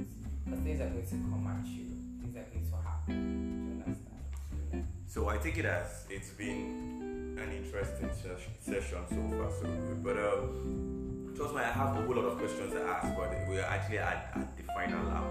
Because 0.44 0.60
things 0.64 0.80
are 0.80 0.88
going 0.88 1.04
to 1.06 1.10
come 1.10 1.46
at 1.46 1.66
you, 1.66 1.84
things 2.22 2.36
are 2.36 2.48
going 2.50 2.66
to 2.66 2.76
happen. 2.88 3.14
Do 3.14 3.76
you 3.76 3.82
understand? 3.84 4.88
So 5.06 5.28
I 5.28 5.36
take 5.38 5.58
it 5.58 5.64
as 5.66 6.06
it's 6.10 6.30
been 6.30 7.17
an 7.40 7.52
interesting 7.52 8.10
ses- 8.12 8.48
session 8.60 8.98
so 9.08 9.36
far, 9.36 9.50
so 9.50 9.66
good. 9.66 10.02
But 10.02 10.16
um, 10.16 11.32
trust 11.36 11.54
me, 11.54 11.60
I 11.60 11.70
have 11.70 11.96
a 11.96 12.02
whole 12.02 12.14
lot 12.16 12.24
of 12.24 12.38
questions 12.38 12.72
to 12.72 12.82
ask, 12.82 13.16
but 13.16 13.30
we 13.48 13.58
are 13.58 13.66
actually 13.66 13.98
at, 13.98 14.32
at 14.34 14.56
the 14.56 14.64
final 14.74 15.04
lap 15.06 15.24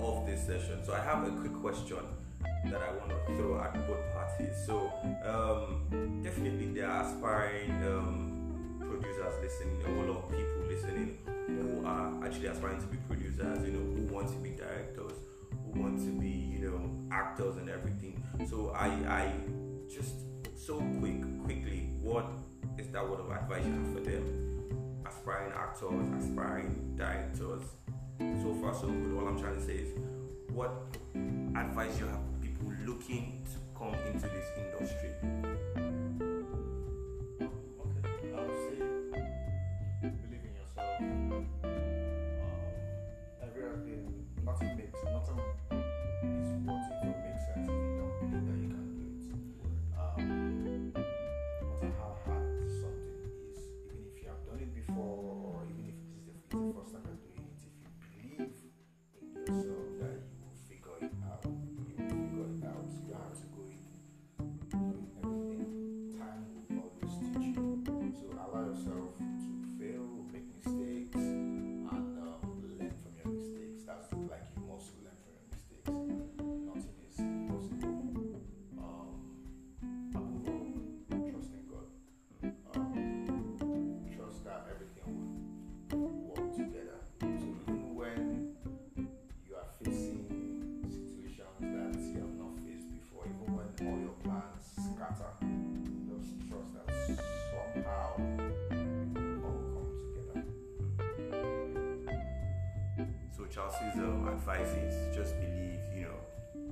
of 0.00 0.26
this 0.26 0.46
session. 0.46 0.84
So 0.84 0.94
I 0.94 1.00
have 1.00 1.26
a 1.26 1.30
quick 1.30 1.54
question 1.60 1.98
that 2.64 2.80
I 2.80 2.90
want 2.92 3.10
to 3.10 3.36
throw 3.36 3.60
at 3.60 3.74
both 3.86 4.12
parties. 4.12 4.54
So 4.66 4.92
um, 5.24 6.20
definitely 6.22 6.66
there 6.72 6.88
are 6.88 7.04
aspiring 7.04 7.70
um, 7.84 8.76
producers 8.80 9.34
listening, 9.42 9.82
a 9.84 9.94
whole 9.94 10.14
lot 10.14 10.24
of 10.24 10.30
people 10.30 10.62
listening 10.68 11.18
who 11.46 11.84
are 11.86 12.24
actually 12.24 12.46
aspiring 12.46 12.80
to 12.80 12.86
be 12.86 12.96
producers, 13.08 13.66
you 13.66 13.72
know, 13.72 13.78
who 13.80 14.14
want 14.14 14.28
to 14.28 14.36
be 14.36 14.50
directors, 14.50 15.12
who 15.50 15.80
want 15.80 15.98
to 15.98 16.12
be, 16.18 16.28
you 16.28 16.60
know, 16.60 16.90
actors 17.10 17.56
and 17.56 17.68
everything. 17.68 18.22
So 18.48 18.72
I, 18.74 18.86
I 19.08 19.32
just 19.92 20.14
so 20.66 20.78
quick, 21.00 21.20
quickly, 21.44 21.90
what 22.00 22.24
is 22.78 22.86
that 22.88 23.08
word 23.08 23.18
of 23.18 23.30
advice 23.30 23.64
you 23.66 23.72
have 23.72 23.92
for 23.94 24.00
them? 24.00 25.02
Aspiring 25.04 25.52
actors, 25.52 26.08
aspiring 26.22 26.94
directors. 26.96 27.62
So 28.20 28.54
far, 28.62 28.72
so 28.72 28.86
good. 28.86 29.18
All 29.18 29.26
I'm 29.26 29.40
trying 29.40 29.56
to 29.56 29.60
say 29.64 29.72
is, 29.72 29.98
what 30.52 30.70
advice 31.56 31.98
you 31.98 32.06
have 32.06 32.20
for 32.20 32.38
people 32.40 32.72
looking 32.86 33.44
to 33.50 33.58
come 33.76 33.94
into 34.06 34.28
this 34.28 34.46
industry? 34.56 35.10
Okay, 37.40 38.30
I 38.32 38.40
would 38.40 38.56
say 38.68 38.78
believe 40.00 40.44
in 40.46 40.54
yourself. 40.54 40.88
Um, 42.44 42.64
nothing 44.44 44.76
makes 44.76 45.02
nothing 45.04 45.40
is 46.22 46.50
Chelsea's 103.72 104.04
um, 104.04 104.28
advice 104.28 104.68
is 104.68 105.16
just 105.16 105.34
believe, 105.40 105.80
you 105.96 106.02
know, 106.02 106.20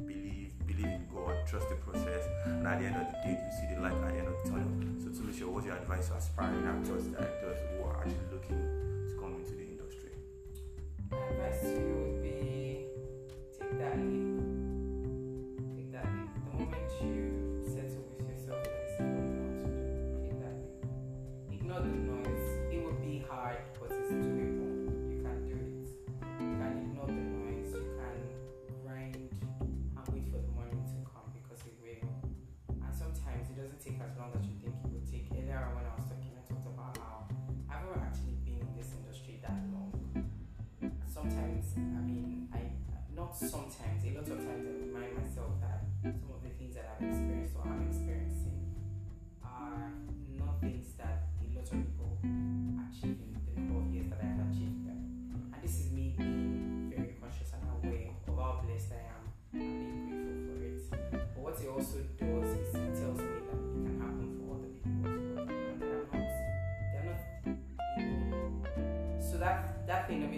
believe, 0.04 0.52
believe 0.66 0.84
in 0.84 1.06
God, 1.12 1.34
trust 1.46 1.68
the 1.70 1.76
process, 1.76 2.24
and 2.44 2.66
at 2.66 2.78
the 2.78 2.86
end 2.86 2.96
of 2.96 3.06
the 3.06 3.16
day, 3.24 3.40
you 3.40 3.52
see 3.56 3.74
the 3.74 3.80
light 3.80 3.92
at 3.92 4.12
the 4.12 4.18
end 4.18 4.28
of 4.28 4.36
the 4.44 4.50
tunnel. 4.50 4.68
So 5.00 5.08
to 5.08 5.24
Michelle, 5.24 5.48
what's 5.48 5.66
your 5.66 5.76
advice 5.76 6.08
to 6.08 6.14
aspiring 6.14 6.66
actors, 6.66 7.04
directors 7.06 7.58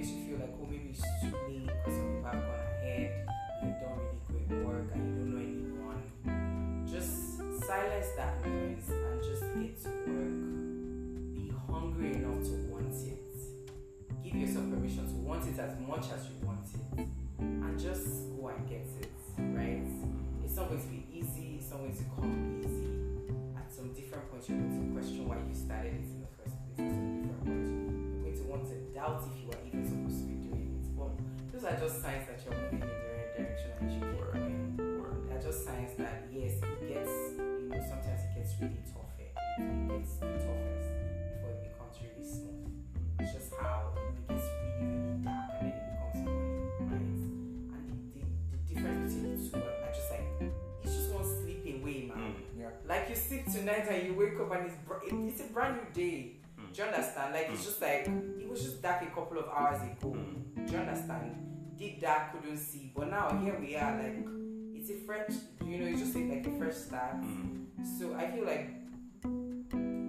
makes 0.02 0.14
you 0.14 0.24
feel 0.26 0.38
like, 0.40 0.50
oh, 0.60 0.66
maybe 0.68 0.90
it's 0.90 1.00
too 1.22 1.30
late 1.46 1.66
because 1.66 1.94
some 1.94 2.10
people 2.10 2.24
have 2.24 2.42
gone 2.42 2.58
ahead 2.82 3.22
and 3.62 3.70
they've 3.70 3.80
done 3.80 4.02
really 4.30 4.44
great 4.48 4.66
work 4.66 4.90
and 4.94 5.06
you 5.06 5.14
don't 5.14 5.30
know 5.30 5.38
anyone. 5.38 6.02
Just 6.90 7.38
silence 7.64 8.08
that 8.16 8.31
just 31.82 32.02
signs 32.02 32.26
that 32.28 32.38
you're 32.44 32.54
moving 32.54 32.74
in 32.74 32.80
the 32.80 32.86
right 32.86 33.36
direction 33.36 33.70
and 33.80 33.90
you 33.92 33.98
keep 34.00 34.20
Word. 34.20 34.32
going. 34.32 35.00
Word. 35.02 35.28
They're 35.28 35.42
just 35.42 35.64
signs 35.64 35.94
that 35.98 36.28
yes, 36.32 36.52
it 36.62 36.80
gets 36.88 37.10
you 37.38 37.68
know 37.70 37.80
sometimes 37.82 38.20
it 38.22 38.32
gets 38.38 38.52
really 38.60 38.82
tough. 38.86 39.10
eh, 39.18 39.34
It 39.58 39.88
gets 39.90 40.12
the 40.22 40.26
toughest 40.38 40.88
before 40.94 41.50
it 41.50 41.60
becomes 41.66 41.94
really 42.02 42.22
smooth. 42.22 42.70
It's 43.18 43.32
just 43.34 43.50
how 43.60 43.92
you 43.96 44.02
know, 44.02 44.14
it 44.14 44.28
gets 44.30 44.46
really 44.46 44.94
really 44.94 45.24
dark 45.26 45.50
and 45.58 45.66
then 45.66 45.74
it 45.74 45.82
becomes 45.90 46.18
money, 46.22 46.54
right? 46.70 47.74
And 47.74 47.84
the, 47.90 47.96
the, 48.14 48.22
the 48.52 48.58
difference 48.70 49.14
between 49.14 49.34
the 49.34 49.50
two 49.50 49.56
are 49.58 49.74
are 49.82 49.92
just 49.92 50.10
like 50.14 50.28
it's 50.86 50.94
just 50.94 51.10
one 51.12 51.26
sleep 51.26 51.62
away, 51.66 51.98
man. 52.06 52.18
Mm. 52.18 52.60
Yeah. 52.62 52.70
Like 52.86 53.08
you 53.10 53.16
sleep 53.16 53.44
tonight 53.50 53.86
and 53.90 54.06
you 54.06 54.14
wake 54.14 54.38
up 54.38 54.54
and 54.54 54.66
it's 54.70 54.78
br- 54.86 55.02
it, 55.02 55.12
it's 55.26 55.40
a 55.40 55.48
brand 55.50 55.78
new 55.82 55.88
day. 55.90 56.38
Mm. 56.60 56.70
Do 56.72 56.76
you 56.78 56.86
understand? 56.88 57.34
Like 57.34 57.48
it's 57.50 57.64
just 57.66 57.80
like 57.82 58.06
it 58.06 58.46
was 58.48 58.62
just 58.62 58.78
dark 58.82 59.02
a 59.02 59.06
couple 59.06 59.38
of 59.42 59.48
hours 59.50 59.82
ago. 59.82 60.14
Mm. 60.14 60.66
Do 60.66 60.72
you 60.72 60.78
understand? 60.78 61.48
Did 61.78 62.00
that 62.02 62.32
couldn't 62.32 62.58
see, 62.58 62.92
but 62.94 63.08
now 63.10 63.36
here 63.42 63.58
we 63.58 63.76
are. 63.76 63.96
Like 64.00 64.24
it's 64.74 64.90
a 64.90 64.94
fresh, 65.04 65.30
you 65.64 65.78
know, 65.78 65.86
it's 65.86 66.00
just 66.00 66.14
like 66.14 66.46
a 66.46 66.50
fresh 66.58 66.74
start. 66.74 67.20
Mm. 67.22 67.66
So 67.98 68.14
I 68.14 68.30
feel 68.30 68.44
like 68.44 68.70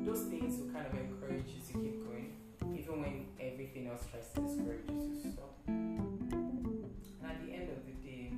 those 0.06 0.24
things 0.30 0.60
will 0.60 0.70
kind 0.72 0.86
of 0.86 0.94
encourage 0.94 1.46
you 1.48 1.62
to 1.68 1.74
keep 1.74 2.06
going, 2.06 2.34
even 2.78 3.02
when 3.02 3.26
everything 3.40 3.88
else 3.88 4.06
tries 4.12 4.30
to 4.36 4.42
discourage 4.42 4.86
you 4.90 5.22
to 5.24 5.32
stop. 5.32 5.56
And 5.68 7.26
at 7.26 7.42
the 7.46 7.54
end 7.54 7.70
of 7.70 7.80
the 7.88 7.94
day, 8.06 8.32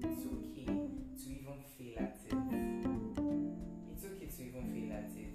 it's 0.00 0.24
okay 0.24 0.66
to 0.66 1.26
even 1.28 1.58
fail 1.76 1.98
at 1.98 2.16
it. 2.24 2.36
It's 3.92 4.04
okay 4.06 4.26
to 4.26 4.42
even 4.42 4.64
fail 4.72 4.92
at 4.96 5.10
it 5.18 5.30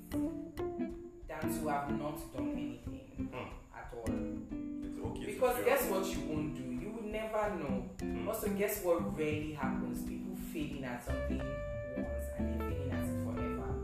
than 1.27 1.61
to 1.61 1.67
have 1.67 1.89
not 1.99 2.17
done 2.35 2.51
anything 2.53 3.01
Mm. 3.15 3.49
at 3.75 3.93
all. 3.95 4.09
It's 4.09 4.97
okay. 5.05 5.25
Because 5.33 5.57
guess 5.65 5.83
what 5.89 6.05
you 6.05 6.19
won't 6.29 6.55
do? 6.55 6.64
Never 7.35 7.55
know. 7.55 7.83
Mm. 7.99 8.27
Also, 8.27 8.47
guess 8.49 8.81
what 8.83 9.17
rarely 9.17 9.53
happens? 9.53 10.07
People 10.07 10.35
failing 10.53 10.85
at 10.85 11.03
something 11.03 11.39
once 11.97 12.25
and 12.37 12.47
then 12.47 12.59
failing 12.59 12.91
at 12.91 13.03
it 13.03 13.23
forever. 13.25 13.75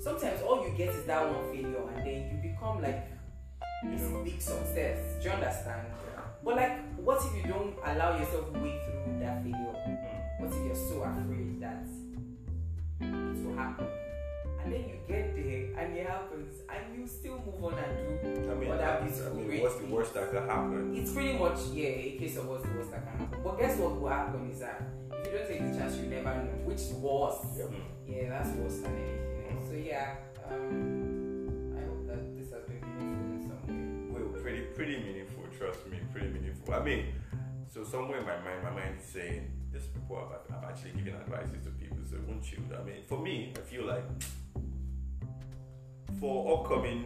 Sometimes 0.00 0.42
all 0.42 0.66
you 0.68 0.72
get 0.76 0.90
is 0.90 1.04
that 1.06 1.26
one 1.28 1.50
failure, 1.52 1.82
and 1.96 2.06
then 2.06 2.30
you 2.30 2.50
become 2.50 2.80
like 2.80 3.08
You 3.82 3.90
this 3.90 4.02
know. 4.02 4.22
big 4.22 4.40
success. 4.40 4.98
Do 5.20 5.28
you 5.28 5.34
understand? 5.34 5.88
Yeah. 6.14 6.22
But 6.44 6.56
like, 6.56 6.94
what 6.96 7.18
if 7.26 7.34
you 7.44 7.52
don't 7.52 7.74
allow 7.84 8.16
yourself 8.18 8.52
way 8.52 8.78
through 8.86 9.18
that 9.18 9.42
failure? 9.42 9.74
Mm. 9.88 10.40
What 10.40 10.50
if 10.52 10.64
you're 10.64 10.74
so 10.74 11.02
afraid 11.02 11.60
that 11.60 11.84
it 13.00 13.44
will 13.44 13.56
happen? 13.56 14.01
And 14.64 14.72
then 14.72 14.80
you 14.88 14.98
get 15.08 15.34
there 15.34 15.84
and 15.84 15.96
it 15.96 16.06
happens, 16.06 16.60
and 16.68 16.96
you 16.96 17.06
still 17.06 17.42
move 17.44 17.64
on 17.64 17.74
and 17.78 17.96
do 18.22 18.50
I 18.50 18.54
mean, 18.54 18.68
mean, 18.68 18.78
beautiful 18.78 19.26
I 19.26 19.34
mean, 19.34 19.46
great 19.46 19.62
what's 19.62 19.76
the 19.76 19.86
worst 19.86 20.14
that 20.14 20.30
could 20.30 20.42
happen? 20.48 20.94
it's 20.96 21.12
pretty 21.12 21.36
much 21.36 21.58
yeah 21.72 21.88
a 21.88 22.16
case 22.18 22.36
of 22.36 22.46
what's 22.46 22.62
the 22.64 22.70
worst 22.76 22.90
that 22.92 23.04
can 23.04 23.18
happen. 23.18 23.38
But 23.42 23.58
guess 23.58 23.78
what 23.78 24.00
will 24.00 24.08
happen 24.08 24.50
is 24.50 24.60
that 24.60 24.82
if 25.10 25.26
you 25.32 25.38
don't 25.38 25.48
take 25.48 25.72
the 25.72 25.78
chance, 25.78 25.96
you 25.96 26.06
never 26.06 26.34
know 26.34 26.50
which 26.64 26.78
is 26.78 26.92
worse. 26.92 27.36
Mm. 27.58 27.74
Yeah, 28.06 28.28
that's 28.28 28.50
worse 28.56 28.78
than 28.78 28.94
anything. 28.94 29.56
else. 29.56 29.68
So 29.68 29.74
yeah, 29.74 30.14
um, 30.48 31.74
I 31.76 31.82
hope 31.82 32.06
that 32.06 32.38
this 32.38 32.50
has 32.52 32.62
been 32.64 32.80
meaningful 32.98 33.34
in 33.34 33.42
some 33.42 34.14
way. 34.14 34.22
Well, 34.22 34.42
pretty, 34.42 34.60
pretty 34.76 34.98
meaningful. 34.98 35.44
Trust 35.58 35.86
me, 35.90 35.98
pretty 36.12 36.28
meaningful. 36.28 36.74
I 36.74 36.82
mean, 36.82 37.06
so 37.72 37.82
somewhere 37.84 38.18
in 38.18 38.26
my 38.26 38.38
mind, 38.40 38.62
my 38.62 38.70
mind 38.70 38.96
is 39.00 39.08
saying, 39.08 39.50
these 39.72 39.86
people 39.86 40.16
have, 40.16 40.46
have 40.54 40.70
actually 40.70 40.92
given 40.92 41.14
advices 41.14 41.64
to 41.64 41.70
people. 41.70 41.98
So 42.08 42.18
won't 42.28 42.50
you? 42.52 42.58
I 42.78 42.82
mean, 42.84 43.02
for 43.06 43.18
me, 43.18 43.52
I 43.56 43.60
feel 43.60 43.86
like 43.86 44.04
for 46.20 46.58
upcoming 46.58 47.04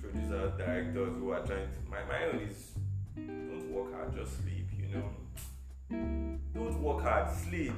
producers, 0.00 0.52
directors 0.58 1.14
who 1.18 1.30
are 1.30 1.44
trying 1.46 1.68
to, 1.68 1.90
my 1.90 2.02
my 2.04 2.24
own 2.26 2.40
is, 2.40 2.72
don't 3.16 3.70
work 3.70 3.94
hard, 3.94 4.14
just 4.14 4.42
sleep. 4.42 4.68
You 4.78 4.88
know, 4.94 6.38
don't 6.54 6.82
work 6.82 7.02
hard, 7.02 7.34
sleep. 7.34 7.72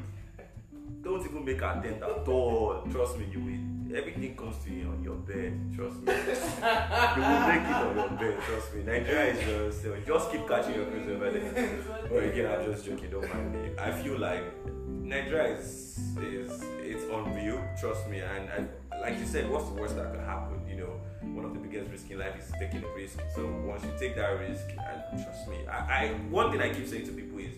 Don't 1.02 1.24
even 1.24 1.44
make 1.44 1.58
attempt 1.62 2.02
at 2.02 2.28
all. 2.28 2.82
Trust 2.90 3.18
me, 3.18 3.26
you 3.30 3.40
will. 3.40 3.96
Everything 3.96 4.34
comes 4.36 4.56
to 4.64 4.70
you 4.72 4.88
on 4.88 5.04
your 5.04 5.14
bed. 5.16 5.72
Trust 5.76 6.00
me. 6.02 6.12
you 6.12 7.22
will 7.22 7.40
make 7.46 7.62
it 7.62 7.74
on 7.74 7.96
your 7.96 8.08
bed. 8.18 8.40
Trust 8.42 8.74
me. 8.74 8.82
Nigeria 8.82 9.34
is 9.34 9.40
just 9.40 9.86
uh, 9.86 9.96
just 10.06 10.32
keep 10.32 10.48
catching 10.48 10.74
your 10.74 10.86
cruise 10.86 11.08
over 11.10 11.30
there. 11.30 11.78
But 12.10 12.24
again, 12.24 12.50
I'm 12.50 12.64
just 12.72 12.84
joking. 12.86 13.10
Don't 13.10 13.32
mind 13.32 13.52
me. 13.52 13.70
I 13.78 13.92
feel 13.92 14.18
like 14.18 14.42
Nigeria 14.88 15.58
is 15.58 16.00
is 16.22 16.62
unreal. 17.04 17.62
Trust 17.80 18.08
me. 18.08 18.20
And 18.20 18.48
I, 18.50 19.00
like 19.00 19.18
you 19.18 19.26
said, 19.26 19.50
what's 19.50 19.66
the 19.68 19.74
worst 19.74 19.96
that 19.96 20.10
could 20.12 20.24
happen? 20.24 20.60
You 20.68 20.76
know, 20.76 21.00
one 21.34 21.44
of 21.44 21.54
the 21.54 21.60
biggest 21.60 21.90
risks 21.90 22.10
in 22.10 22.18
life 22.18 22.38
is 22.38 22.52
taking 22.58 22.82
a 22.84 22.94
risk. 22.94 23.20
So 23.34 23.46
once 23.64 23.82
you 23.84 23.92
take 23.98 24.16
that 24.16 24.38
risk, 24.38 24.64
and 24.70 25.22
trust 25.22 25.48
me, 25.48 25.58
I, 25.66 26.06
I 26.06 26.08
one 26.30 26.50
thing 26.50 26.60
I 26.60 26.72
keep 26.72 26.86
saying 26.86 27.06
to 27.06 27.12
people 27.12 27.38
is 27.38 27.54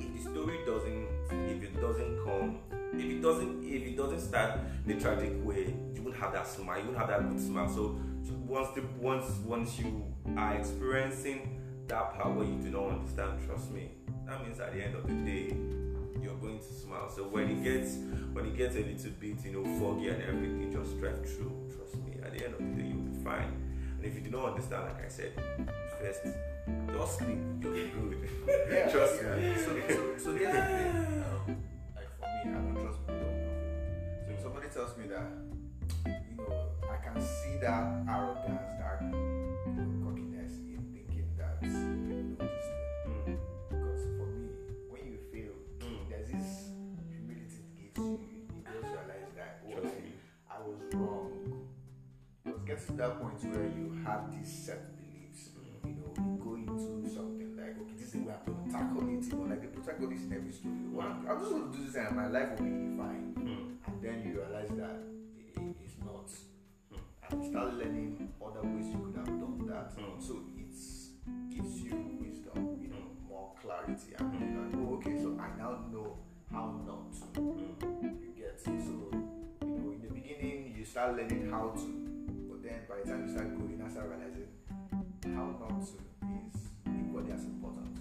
if 0.00 0.24
the 0.24 0.30
story 0.30 0.58
doesn't 0.66 1.08
if 1.32 1.62
it 1.62 1.80
doesn't 1.80 2.24
come 2.24 2.58
if 2.94 3.04
it 3.04 3.22
doesn't 3.22 3.64
if 3.64 3.82
it 3.86 3.96
doesn't 3.96 4.20
start 4.20 4.58
in 4.86 4.92
a 4.96 5.00
tragic 5.00 5.32
way 5.44 5.74
you 5.94 6.02
won't 6.02 6.16
have 6.16 6.32
that 6.32 6.46
smile 6.46 6.78
you 6.78 6.86
won't 6.86 6.98
have 6.98 7.08
that 7.08 7.28
good 7.28 7.40
smile 7.40 7.68
so 7.68 7.98
once 8.46 8.68
the 8.74 8.82
once 8.98 9.30
once 9.44 9.78
you 9.78 10.04
are 10.36 10.54
experiencing 10.54 11.60
that 11.86 12.14
power 12.14 12.44
you 12.44 12.58
do 12.62 12.70
not 12.70 12.88
understand 12.88 13.38
trust 13.46 13.70
me 13.70 13.90
that 14.26 14.42
means 14.44 14.58
at 14.60 14.72
the 14.72 14.82
end 14.82 14.94
of 14.94 15.06
the 15.06 15.14
day 15.14 15.56
you're 16.22 16.34
going 16.36 16.58
to 16.58 16.72
smile 16.72 17.08
so 17.10 17.24
when 17.24 17.48
it 17.50 17.62
gets 17.62 17.96
when 18.32 18.44
it 18.46 18.56
gets 18.56 18.76
a 18.76 18.80
little 18.80 19.10
bit 19.20 19.44
you 19.44 19.52
know 19.52 19.64
foggy 19.78 20.08
and 20.08 20.22
everything 20.22 20.70
just 20.72 20.98
drive 20.98 21.18
through 21.28 21.52
trust 21.74 21.96
me 22.04 22.12
at 22.22 22.32
the 22.36 22.44
end 22.44 22.54
of 22.54 22.58
the 22.60 22.82
day 22.82 22.88
you'll 22.88 23.02
be 23.02 23.24
fine 23.24 23.52
and 23.96 24.04
if 24.04 24.14
you 24.14 24.20
do 24.20 24.30
not 24.30 24.50
understand 24.50 24.84
like 24.84 25.04
i 25.04 25.08
said 25.08 25.32
first 26.00 26.20
just 26.92 27.18
sleep 27.18 27.38
you'll 27.62 27.72
be 27.72 27.88
good 27.88 28.28
Yeah, 28.70 28.88
trust 28.88 29.14
yeah. 29.22 29.36
me 29.36 29.54
So, 29.56 29.70
so, 29.88 30.18
so 30.24 30.36
here's 30.36 30.54
the 30.54 30.62
thing. 30.62 31.24
Um, 31.26 31.56
like 31.96 32.10
for 32.18 32.26
me, 32.26 32.52
I 32.52 32.54
don't 32.54 32.74
trust 32.80 32.98
people. 33.06 33.14
who 33.14 33.20
don't 33.20 33.42
know. 33.42 34.26
So 34.26 34.32
if 34.34 34.40
somebody 34.42 34.68
tells 34.68 34.96
me 34.96 35.06
that, 35.08 35.28
you 36.06 36.36
know, 36.36 36.68
I 36.90 36.96
can 37.04 37.20
see 37.20 37.56
that 37.60 38.04
arrogance, 38.08 38.70
that 38.80 39.02
to 52.90 52.96
that 52.96 53.20
point 53.20 53.38
where 53.54 53.64
you 53.70 53.96
have 54.04 54.30
these 54.34 54.50
set 54.50 54.96
beliefs, 54.98 55.50
you 55.84 55.94
know, 55.94 56.10
you 56.18 56.40
go 56.42 56.54
into 56.54 57.08
something 57.08 57.56
like, 57.56 57.76
okay, 57.78 57.94
this 57.96 58.06
is 58.08 58.12
the 58.12 58.18
way 58.26 58.34
I'm 58.34 58.44
going 58.52 58.66
to 58.66 58.72
tackle 58.72 59.02
it. 59.08 59.24
You 59.24 59.32
know, 59.38 59.46
like 59.50 59.62
the 59.62 59.68
protagonist 59.68 60.24
in 60.26 60.32
every 60.34 60.52
story. 60.52 60.74
Well, 60.90 61.06
I'm, 61.06 61.26
I'm 61.28 61.38
just 61.38 61.50
going 61.50 61.70
to 61.70 61.78
do 61.78 61.84
this 61.86 61.94
and 61.96 62.16
my 62.16 62.26
life 62.26 62.50
will 62.58 62.66
be 62.66 62.96
fine. 62.98 63.34
Mm. 63.38 63.64
And 63.86 64.02
then 64.02 64.22
you 64.26 64.40
realize 64.42 64.70
that 64.74 64.96
it, 65.38 65.60
it- 65.60 65.76
it's 65.84 65.96
not. 66.04 66.26
Hmm. 66.90 66.98
And 67.30 67.44
you 67.44 67.50
start 67.50 67.74
learning 67.74 68.32
other 68.42 68.62
ways 68.66 68.86
you 68.90 68.98
could 69.06 69.16
have 69.16 69.26
done 69.38 69.66
that. 69.70 69.92
Hmm. 69.94 70.18
So 70.20 70.42
it 70.58 70.74
gives 71.54 71.80
you 71.82 71.94
wisdom, 72.20 72.78
you 72.82 72.88
know, 72.88 72.96
Hmm. 73.06 73.28
more 73.28 73.54
clarity. 73.62 74.14
And 74.18 74.34
you're 74.34 74.64
like, 74.66 74.74
oh, 74.82 74.94
okay, 74.98 75.16
so 75.22 75.38
I 75.38 75.48
now 75.56 75.78
know 75.92 76.18
how 76.50 76.74
not 76.86 77.12
to. 77.34 77.40
Mm. 77.40 78.20
You 78.20 78.32
get 78.36 78.58
so 78.60 78.70
you 78.72 79.78
know 79.78 79.92
in 79.94 80.00
the 80.02 80.10
beginning 80.12 80.74
you 80.76 80.84
start 80.84 81.16
learning 81.16 81.48
how 81.50 81.70
to, 81.70 82.19
then 82.70 82.80
by 82.88 82.96
the 83.02 83.10
time 83.10 83.26
you 83.26 83.32
start 83.32 83.58
going, 83.58 83.78
you 83.78 83.90
start 83.90 84.08
realizing 84.08 84.48
how 85.34 85.56
not 85.60 85.80
to 85.82 85.98
is 86.46 86.56
equally 86.86 87.32
as 87.32 87.44
important. 87.44 87.98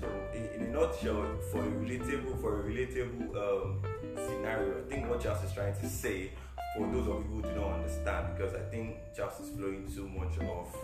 So, 0.00 0.08
in, 0.34 0.44
in 0.54 0.68
a 0.68 0.70
nutshell, 0.72 1.26
for 1.50 1.60
a 1.60 1.70
relatable, 1.70 2.40
for 2.40 2.60
a 2.60 2.70
relatable 2.70 3.34
um, 3.36 3.82
scenario, 4.14 4.84
I 4.84 4.88
think 4.88 5.08
what 5.08 5.20
Charles 5.20 5.44
is 5.44 5.52
trying 5.52 5.74
to 5.74 5.88
say 5.88 6.32
for 6.76 6.86
those 6.86 7.08
of 7.08 7.24
you 7.24 7.30
who 7.34 7.42
do 7.42 7.52
not 7.52 7.72
understand, 7.74 8.36
because 8.36 8.54
I 8.54 8.62
think 8.70 8.96
Charles 9.16 9.40
is 9.40 9.50
flowing 9.56 9.90
too 9.92 10.08
much 10.08 10.38
of 10.38 10.74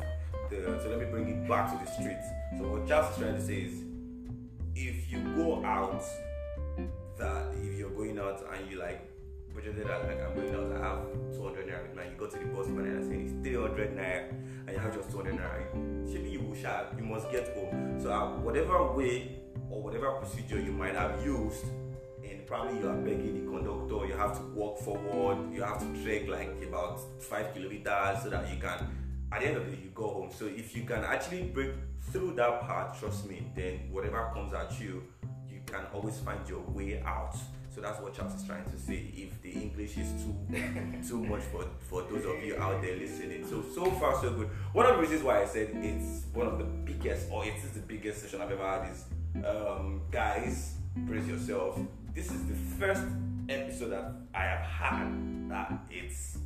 the. 0.51 0.81
So 0.83 0.89
let 0.91 0.99
me 0.99 1.07
bring 1.07 1.29
it 1.29 1.49
back 1.49 1.71
to 1.73 1.85
the 1.85 1.91
streets. 1.91 2.27
So 2.59 2.69
what 2.69 2.89
Charles 2.89 3.13
is 3.13 3.19
trying 3.23 3.37
to 3.37 3.43
say 3.43 3.61
is, 3.63 3.83
if 4.75 5.11
you 5.11 5.19
go 5.37 5.65
out, 5.65 6.03
that 7.19 7.55
if 7.63 7.79
you're 7.79 7.91
going 7.91 8.19
out 8.19 8.45
and 8.53 8.71
you 8.71 8.79
like 8.79 9.01
like 9.57 10.23
I'm 10.23 10.35
going 10.35 10.73
I 10.73 10.79
have 10.79 11.03
200 11.35 11.67
naira 11.67 11.97
me. 11.97 12.03
You 12.11 12.17
go 12.19 12.27
to 12.27 12.39
the 12.39 12.45
bus 12.47 12.67
man 12.69 12.87
and 12.87 13.05
say 13.05 13.17
it's 13.17 13.33
300 13.47 13.97
naira, 13.97 14.31
and 14.31 14.71
you 14.71 14.79
have 14.79 14.95
just 14.95 15.11
200 15.11 15.35
naira. 15.35 15.75
Maybe 16.13 16.31
you 16.31 16.41
will 16.41 16.55
share. 16.55 16.87
You 16.97 17.05
must 17.05 17.31
get 17.31 17.55
home. 17.55 17.99
So 18.01 18.13
uh, 18.13 18.37
whatever 18.41 18.93
way 18.93 19.37
or 19.71 19.83
whatever 19.83 20.13
procedure 20.13 20.61
you 20.61 20.73
might 20.73 20.95
have 20.95 21.25
used 21.25 21.65
and 22.25 22.47
probably 22.47 22.81
you 22.81 22.89
are 22.89 22.97
begging 22.97 23.45
the 23.45 23.51
conductor, 23.51 24.07
you 24.07 24.15
have 24.17 24.37
to 24.37 24.45
walk 24.55 24.79
forward, 24.79 25.53
you 25.53 25.63
have 25.63 25.79
to 25.79 26.03
trek 26.03 26.29
like 26.29 26.51
about 26.67 27.01
five 27.23 27.53
kilometers 27.55 28.23
so 28.23 28.31
that 28.31 28.49
you 28.53 28.61
can, 28.61 28.91
at 29.33 29.41
the 29.41 29.47
end 29.47 29.57
of 29.57 29.67
the 29.67 29.77
day, 29.77 29.83
you 29.85 29.91
go 29.95 30.09
home. 30.09 30.31
So 30.33 30.47
if 30.47 30.77
you 30.77 30.85
can 30.85 31.05
actually 31.05 31.43
break 31.43 31.73
through 32.11 32.35
that 32.37 32.63
part, 32.63 32.99
trust 32.99 33.29
me, 33.29 33.47
then 33.55 33.89
whatever 33.91 34.31
comes 34.35 34.53
at 34.55 34.79
you, 34.81 35.05
you 35.49 35.61
can 35.67 35.85
always 35.93 36.19
find 36.19 36.49
your 36.49 36.61
way 36.61 37.03
out. 37.05 37.37
So 37.77 37.83
that's 37.83 38.01
what 38.01 38.15
Charles 38.15 38.35
is 38.35 38.47
trying 38.47 38.65
to 38.65 38.79
say. 38.79 39.13
If 39.15 39.43
the 39.43 39.51
English 39.51 39.99
is 39.99 40.09
too 40.23 40.35
too 41.07 41.23
much 41.23 41.43
for, 41.43 41.67
for 41.81 42.01
those 42.11 42.25
of 42.25 42.43
you 42.43 42.57
out 42.57 42.81
there 42.81 42.97
listening. 42.97 43.47
So 43.47 43.63
so 43.63 43.91
far 43.91 44.19
so 44.19 44.31
good. 44.31 44.49
One 44.73 44.87
of 44.87 44.97
the 44.97 45.03
reasons 45.03 45.23
why 45.23 45.43
I 45.43 45.45
said 45.45 45.69
it's 45.75 46.25
one 46.33 46.47
of 46.47 46.57
the 46.57 46.65
biggest 46.65 47.31
or 47.31 47.45
it 47.45 47.57
is 47.63 47.73
the 47.73 47.81
biggest 47.81 48.23
session 48.23 48.41
I've 48.41 48.51
ever 48.51 48.67
had 48.67 48.91
is 48.91 49.05
um, 49.45 50.01
guys, 50.11 50.77
brace 50.97 51.27
yourselves. 51.27 51.83
This 52.15 52.31
is 52.31 52.47
the 52.47 52.55
first 52.55 53.03
episode 53.51 53.91
that 53.91 54.11
I 54.35 54.45
have 54.45 54.65
had 54.65 55.51
that 55.51 55.79
it's 55.91 56.39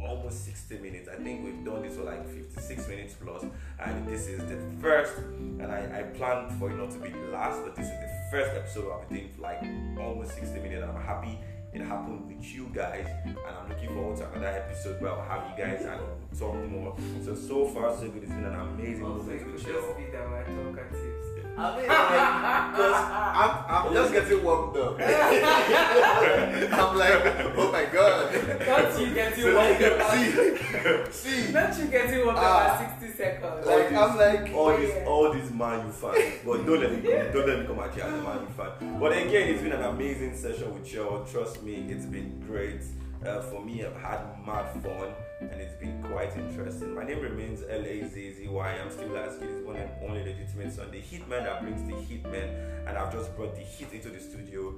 almost 0.00 0.44
60 0.44 0.78
minutes. 0.78 1.08
I 1.08 1.16
think 1.22 1.44
we've 1.44 1.64
done 1.64 1.82
this 1.82 1.96
for 1.96 2.02
like 2.04 2.26
56 2.28 2.88
minutes 2.88 3.14
plus, 3.22 3.44
and 3.80 4.06
this 4.06 4.26
is 4.28 4.40
the 4.48 4.58
first. 4.80 5.16
And 5.18 5.66
I, 5.72 6.00
I 6.00 6.02
planned 6.16 6.58
for 6.58 6.70
it 6.70 6.76
not 6.76 6.90
to 6.92 6.98
be 6.98 7.10
the 7.10 7.28
last, 7.32 7.62
but 7.64 7.74
this 7.74 7.86
is 7.86 7.92
the 7.92 8.10
first 8.30 8.56
episode 8.56 8.92
I've 8.92 9.08
been 9.08 9.28
for 9.30 9.42
like 9.42 9.62
almost 9.98 10.34
60 10.34 10.60
minutes. 10.60 10.84
I'm 10.88 11.00
happy 11.02 11.38
it 11.72 11.82
happened 11.82 12.26
with 12.26 12.42
you 12.54 12.70
guys, 12.72 13.06
and 13.26 13.36
I'm 13.46 13.68
looking 13.68 13.88
forward 13.88 14.16
to 14.18 14.30
another 14.32 14.46
episode 14.46 15.02
where 15.02 15.12
I'll 15.12 15.22
have 15.28 15.50
you 15.50 15.64
guys 15.64 15.84
and 15.84 16.00
we'll 16.00 16.38
talk 16.38 16.70
more. 16.70 16.96
So 17.22 17.34
so 17.34 17.66
far 17.66 17.94
so 17.94 18.08
good. 18.08 18.22
It's 18.22 18.32
been 18.32 18.44
an 18.44 18.54
amazing 18.54 19.04
Also, 19.04 19.18
moment 19.24 19.52
with 19.52 19.66
you. 19.66 19.72
just 19.74 19.96
be 19.98 20.04
the 20.06 20.12
talkative. 20.18 21.37
I 21.60 21.76
mean, 21.76 21.88
like, 21.88 22.70
because 22.70 22.98
I'm, 23.40 23.52
I'm 23.68 23.92
just 23.94 24.12
getting 24.12 24.44
warmed 24.44 24.76
up. 24.76 24.92
I'm 26.78 26.96
like, 26.96 27.56
oh 27.56 27.72
my 27.72 27.84
god. 27.86 28.32
Not 28.66 29.00
you 29.00 29.14
getting 29.14 29.54
warmed 29.54 29.82
up. 29.82 31.10
See, 31.10 31.46
see, 31.46 31.52
Not 31.52 31.78
you 31.78 31.84
getting 31.86 32.24
warmed 32.24 32.38
Ah. 32.40 32.74
up 32.76 32.80
at 32.82 33.00
60 33.00 33.16
seconds. 33.16 33.66
like 33.66 33.92
I'm 33.92 34.16
like, 34.16 34.54
all 34.54 34.76
this 34.76 34.94
Yeah. 34.94 35.04
all 35.06 35.32
this 35.32 35.50
Man 35.50 35.86
U 35.86 35.92
fan 35.92 36.32
but 36.46 36.64
don't 36.66 36.80
let 36.80 36.92
me 36.92 37.00
come 37.02 37.32
don't 37.32 37.46
let 37.48 37.58
me 37.60 37.66
come 37.66 37.78
at 37.80 37.96
you 37.96 38.02
as 38.02 38.12
a 38.12 38.22
Man 38.22 38.40
U 38.40 38.48
fan 38.56 39.00
but 39.00 39.12
again 39.12 39.48
it's 39.48 39.62
been 39.62 39.72
an 39.72 39.82
amazing 39.82 40.36
session 40.36 40.72
with 40.74 40.92
y'all. 40.94 41.24
trust 41.24 41.62
me 41.62 41.74
it's 41.88 42.06
been 42.06 42.40
great 42.46 42.82
uh, 43.26 43.40
for 43.42 43.64
me 43.64 43.84
I've 43.84 43.96
had 43.96 44.20
mad 44.46 44.70
fun 44.82 45.08
and 45.40 45.60
it's 45.60 45.74
been 45.76 46.02
quite 46.02 46.36
interesting. 46.36 46.94
My 46.94 47.04
name 47.04 47.20
remains 47.20 47.62
L-A-Z-Z-Y 47.68 48.68
I'm 48.68 48.90
still 48.90 49.16
asking 49.16 49.48
it's 49.48 49.66
one 49.66 49.76
and 49.76 49.90
only 50.02 50.24
legitimate 50.24 50.72
son. 50.72 50.90
The 50.90 51.00
hitman 51.00 51.44
that 51.44 51.62
brings 51.62 51.82
the 51.82 51.94
hitman 51.94 52.86
and 52.86 52.98
I've 52.98 53.12
just 53.12 53.34
brought 53.36 53.54
the 53.54 53.62
heat 53.62 53.92
into 53.92 54.10
the 54.10 54.20
studio. 54.20 54.74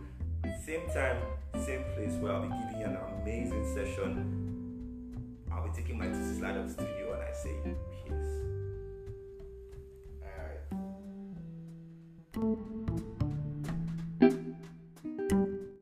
Same 0.64 0.86
time 0.94 1.16
same 1.58 1.84
place 1.94 2.14
where 2.14 2.32
I'll 2.32 2.42
be 2.42 2.48
giving 2.48 2.80
you 2.80 2.86
an 2.86 2.98
amazing 3.22 3.66
session. 3.74 4.36
I'll 5.52 5.68
be 5.68 5.74
taking 5.74 5.98
my 5.98 6.06
two 6.06 6.34
slide 6.38 6.56
of 6.56 6.68
the 6.68 6.72
studio 6.72 7.12
and 7.12 7.22
I 7.22 7.32
say 7.32 7.54
peace. 8.06 8.40
Alright. 12.36 13.06